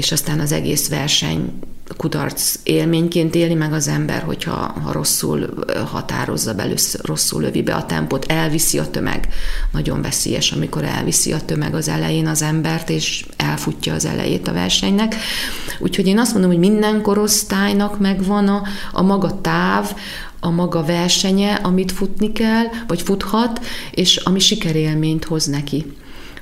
és 0.00 0.12
aztán 0.12 0.40
az 0.40 0.52
egész 0.52 0.88
verseny 0.88 1.52
kudarc 1.96 2.54
élményként 2.62 3.34
éli 3.34 3.54
meg 3.54 3.72
az 3.72 3.88
ember, 3.88 4.22
hogyha 4.22 4.52
ha 4.84 4.92
rosszul 4.92 5.54
határozza 5.90 6.54
be, 6.54 6.68
rosszul 7.02 7.40
lövi 7.40 7.62
be 7.62 7.74
a 7.74 7.86
tempót, 7.86 8.24
elviszi 8.24 8.78
a 8.78 8.90
tömeg. 8.90 9.28
Nagyon 9.72 10.02
veszélyes, 10.02 10.52
amikor 10.52 10.84
elviszi 10.84 11.32
a 11.32 11.40
tömeg 11.44 11.74
az 11.74 11.88
elején 11.88 12.26
az 12.26 12.42
embert, 12.42 12.90
és 12.90 13.26
elfutja 13.36 13.94
az 13.94 14.04
elejét 14.04 14.48
a 14.48 14.52
versenynek. 14.52 15.14
Úgyhogy 15.78 16.06
én 16.06 16.18
azt 16.18 16.32
mondom, 16.32 16.50
hogy 16.50 16.60
minden 16.60 17.02
korosztálynak 17.02 17.98
megvan 17.98 18.48
a, 18.48 18.62
a 18.92 19.02
maga 19.02 19.40
táv, 19.40 19.92
a 20.40 20.50
maga 20.50 20.84
versenye, 20.84 21.54
amit 21.54 21.92
futni 21.92 22.32
kell, 22.32 22.64
vagy 22.86 23.02
futhat, 23.02 23.60
és 23.90 24.16
ami 24.16 24.38
sikerélményt 24.38 25.24
hoz 25.24 25.46
neki. 25.46 25.86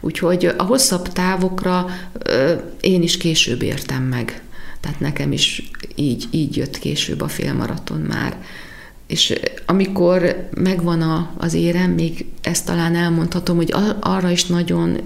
Úgyhogy 0.00 0.46
a 0.56 0.62
hosszabb 0.62 1.08
távokra 1.08 1.86
én 2.80 3.02
is 3.02 3.16
később 3.16 3.62
értem 3.62 4.02
meg. 4.02 4.42
Tehát 4.80 5.00
nekem 5.00 5.32
is 5.32 5.70
így, 5.94 6.24
így 6.30 6.56
jött 6.56 6.78
később 6.78 7.20
a 7.20 7.28
félmaraton 7.28 8.00
már. 8.00 8.36
És 9.06 9.38
amikor 9.66 10.48
megvan 10.54 11.02
a, 11.02 11.30
az 11.36 11.54
érem, 11.54 11.90
még 11.90 12.26
ezt 12.42 12.66
talán 12.66 12.94
elmondhatom, 12.94 13.56
hogy 13.56 13.74
arra 14.00 14.30
is 14.30 14.46
nagyon 14.46 15.00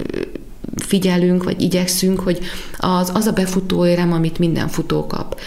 figyelünk, 0.76 1.44
vagy 1.44 1.60
igyekszünk, 1.60 2.20
hogy 2.20 2.38
az, 2.78 3.10
az 3.14 3.26
a 3.26 3.32
befutó 3.32 3.86
érem, 3.86 4.12
amit 4.12 4.38
minden 4.38 4.68
futó 4.68 5.06
kap. 5.06 5.40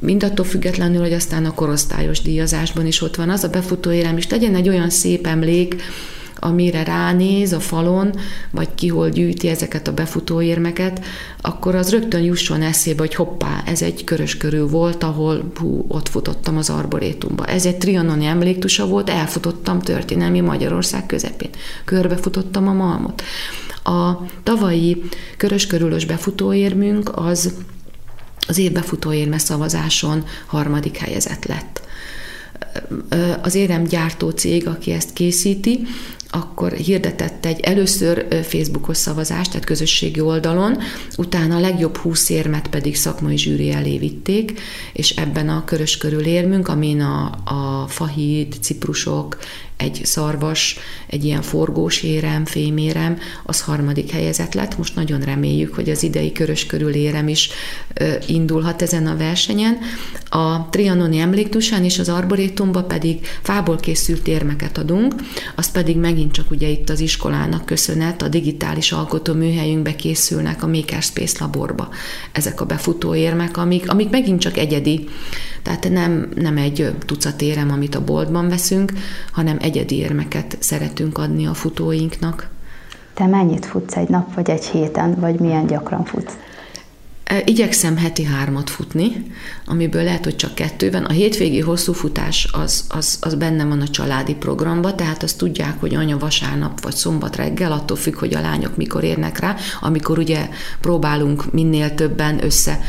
Mindattól 0.00 0.44
függetlenül, 0.44 1.00
hogy 1.00 1.12
aztán 1.12 1.44
a 1.44 1.54
korosztályos 1.54 2.20
díjazásban 2.20 2.86
is 2.86 3.02
ott 3.02 3.16
van, 3.16 3.30
az 3.30 3.44
a 3.44 3.48
befutó 3.48 3.90
érem 3.92 4.16
is 4.16 4.28
legyen 4.28 4.54
egy 4.54 4.68
olyan 4.68 4.90
szép 4.90 5.26
emlék, 5.26 5.82
amire 6.40 6.82
ránéz 6.82 7.52
a 7.52 7.60
falon, 7.60 8.14
vagy 8.50 8.68
ki 8.74 8.88
hol 8.88 9.08
gyűjti 9.08 9.48
ezeket 9.48 9.88
a 9.88 9.92
befutóérmeket, 9.92 11.04
akkor 11.40 11.74
az 11.74 11.90
rögtön 11.90 12.22
jusson 12.22 12.62
eszébe, 12.62 13.00
hogy 13.00 13.14
hoppá, 13.14 13.62
ez 13.66 13.82
egy 13.82 14.04
körös 14.04 14.36
körül 14.36 14.68
volt, 14.68 15.02
ahol 15.02 15.52
hú, 15.54 15.84
ott 15.88 16.08
futottam 16.08 16.56
az 16.56 16.70
arborétumba. 16.70 17.44
Ez 17.44 17.66
egy 17.66 17.78
trianoni 17.78 18.24
emléktusa 18.24 18.86
volt, 18.86 19.10
elfutottam 19.10 19.80
történelmi 19.80 20.40
Magyarország 20.40 21.06
közepén. 21.06 21.50
Körbefutottam 21.84 22.68
a 22.68 22.72
Malmot. 22.72 23.22
A 23.84 24.12
tavalyi 24.42 25.02
körös 25.36 25.66
körülös 25.66 26.04
befutóérmünk 26.04 27.10
az 27.14 27.52
az 28.48 28.58
évbefutóérme 28.58 29.38
szavazáson 29.38 30.24
harmadik 30.46 30.96
helyezett 30.96 31.44
lett 31.44 31.80
az 33.42 33.54
érem 33.54 33.84
gyártó 33.84 34.30
cég, 34.30 34.66
aki 34.66 34.90
ezt 34.90 35.12
készíti, 35.12 35.80
akkor 36.30 36.72
hirdetett 36.72 37.46
egy 37.46 37.60
először 37.60 38.26
Facebookos 38.42 38.96
szavazást, 38.96 39.50
tehát 39.50 39.66
közösségi 39.66 40.20
oldalon, 40.20 40.78
utána 41.16 41.56
a 41.56 41.60
legjobb 41.60 41.96
húsz 41.96 42.28
érmet 42.28 42.68
pedig 42.68 42.96
szakmai 42.96 43.38
zsűri 43.38 43.70
elé 43.70 43.98
vitték, 43.98 44.60
és 44.92 45.10
ebben 45.10 45.48
a 45.48 45.64
körös 45.64 45.96
körül 45.96 46.24
érmünk, 46.26 46.68
amin 46.68 47.00
a, 47.00 47.24
a 47.44 47.86
fahíd, 47.88 48.54
ciprusok, 48.60 49.38
egy 49.80 50.00
szarvas, 50.04 50.78
egy 51.06 51.24
ilyen 51.24 51.42
forgós 51.42 52.02
érem, 52.02 52.44
fémérem, 52.44 53.18
az 53.44 53.60
harmadik 53.60 54.10
helyezett 54.10 54.54
lett. 54.54 54.78
Most 54.78 54.94
nagyon 54.94 55.20
reméljük, 55.20 55.74
hogy 55.74 55.90
az 55.90 56.02
idei 56.02 56.32
körös 56.32 56.66
körül 56.66 56.94
érem 56.94 57.28
is 57.28 57.50
indulhat 58.26 58.82
ezen 58.82 59.06
a 59.06 59.16
versenyen. 59.16 59.78
A 60.28 60.68
Trianoni 60.68 61.18
emléktusán 61.18 61.84
és 61.84 61.98
az 61.98 62.08
Arborétumban 62.08 62.88
pedig 62.88 63.26
fából 63.42 63.76
készült 63.76 64.28
érmeket 64.28 64.78
adunk, 64.78 65.14
azt 65.54 65.72
pedig 65.72 65.96
megint 65.96 66.32
csak 66.32 66.50
ugye 66.50 66.68
itt 66.68 66.90
az 66.90 67.00
iskolának 67.00 67.64
köszönet, 67.64 68.22
a 68.22 68.28
digitális 68.28 68.92
alkotóműhelyünkbe 68.92 69.96
készülnek 69.96 70.62
a 70.62 70.66
Makerspace 70.66 71.36
laborba 71.40 71.88
ezek 72.32 72.60
a 72.60 72.66
befutó 72.66 73.14
érmek, 73.14 73.56
amik, 73.56 73.90
amik 73.90 74.10
megint 74.10 74.40
csak 74.40 74.56
egyedi. 74.56 75.08
Tehát 75.70 75.90
nem, 75.90 76.28
nem 76.34 76.56
egy 76.56 76.94
tucat 77.06 77.42
érem, 77.42 77.70
amit 77.70 77.94
a 77.94 78.04
boltban 78.04 78.48
veszünk, 78.48 78.92
hanem 79.32 79.56
egyedi 79.60 79.96
érmeket 79.96 80.56
szeretünk 80.60 81.18
adni 81.18 81.46
a 81.46 81.54
futóinknak. 81.54 82.48
Te 83.14 83.26
mennyit 83.26 83.66
futsz 83.66 83.96
egy 83.96 84.08
nap, 84.08 84.34
vagy 84.34 84.50
egy 84.50 84.64
héten, 84.64 85.14
vagy 85.20 85.38
milyen 85.38 85.66
gyakran 85.66 86.04
futsz? 86.04 86.36
E, 87.24 87.42
igyekszem 87.44 87.96
heti 87.96 88.24
hármat 88.24 88.70
futni, 88.70 89.22
amiből 89.66 90.02
lehet, 90.02 90.24
hogy 90.24 90.36
csak 90.36 90.54
kettőben. 90.54 91.04
A 91.04 91.12
hétvégi 91.12 91.60
hosszú 91.60 91.92
futás 91.92 92.48
az, 92.52 92.84
az, 92.88 93.18
az 93.20 93.34
benne 93.34 93.64
van 93.64 93.80
a 93.80 93.88
családi 93.88 94.34
programba, 94.34 94.94
tehát 94.94 95.22
azt 95.22 95.38
tudják, 95.38 95.80
hogy 95.80 95.94
anya 95.94 96.18
vasárnap 96.18 96.80
vagy 96.80 96.94
szombat 96.94 97.36
reggel, 97.36 97.72
attól 97.72 97.96
függ, 97.96 98.18
hogy 98.18 98.34
a 98.34 98.40
lányok 98.40 98.76
mikor 98.76 99.04
érnek 99.04 99.38
rá, 99.38 99.56
amikor 99.80 100.18
ugye 100.18 100.48
próbálunk 100.80 101.52
minél 101.52 101.94
többen 101.94 102.44
össze 102.44 102.80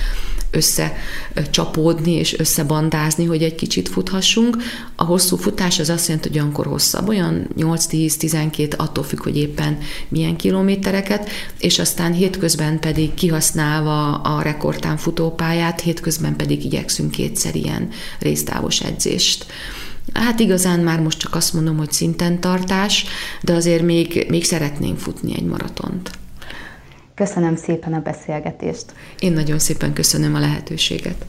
összecsapódni 0.52 2.12
és 2.12 2.39
összebandázni, 2.39 3.26
hogy 3.26 3.43
egy 3.43 3.56
kicsit 3.56 3.89
futhassunk. 3.89 4.58
A 4.95 5.04
hosszú 5.04 5.36
futás 5.36 5.80
az 5.80 5.89
azt 5.89 6.08
jelenti, 6.08 6.28
hogy 6.28 6.38
olyankor 6.38 6.66
hosszabb, 6.66 7.08
olyan 7.08 7.47
8-10-12, 7.58 8.78
attól 8.78 9.04
függ, 9.04 9.24
hogy 9.24 9.38
éppen 9.38 9.78
milyen 10.08 10.36
kilométereket, 10.36 11.30
és 11.60 11.80
aztán 11.80 12.14
hétközben 12.14 12.80
pedig 12.80 13.14
kihasználva 13.14 14.14
a 14.16 14.41
rekordtán 14.41 14.97
futópályát, 14.97 15.82
hétközben 15.82 16.36
pedig 16.36 16.66
igyekszünk 16.66 17.12
kétszer 17.12 17.56
ilyen 17.56 17.89
résztávos 18.20 18.82
edzést. 18.82 19.45
Hát 20.14 20.39
igazán 20.39 20.80
már 20.80 20.99
most 20.99 21.20
csak 21.20 21.36
azt 21.36 21.54
mondom, 21.54 21.78
hogy 21.78 21.91
szinten 21.91 22.39
tartás, 22.39 23.06
de 23.41 23.54
azért 23.54 23.84
még, 23.84 24.26
még 24.30 24.45
szeretnénk 24.45 24.99
futni 24.99 25.34
egy 25.36 25.45
maratont. 25.45 26.12
Köszönöm 27.16 27.55
szépen 27.55 27.93
a 27.93 27.99
beszélgetést. 28.01 28.86
Én 29.20 29.32
nagyon 29.32 29.59
szépen 29.59 29.93
köszönöm 29.93 30.36
a 30.36 30.39
lehetőséget. 30.39 31.26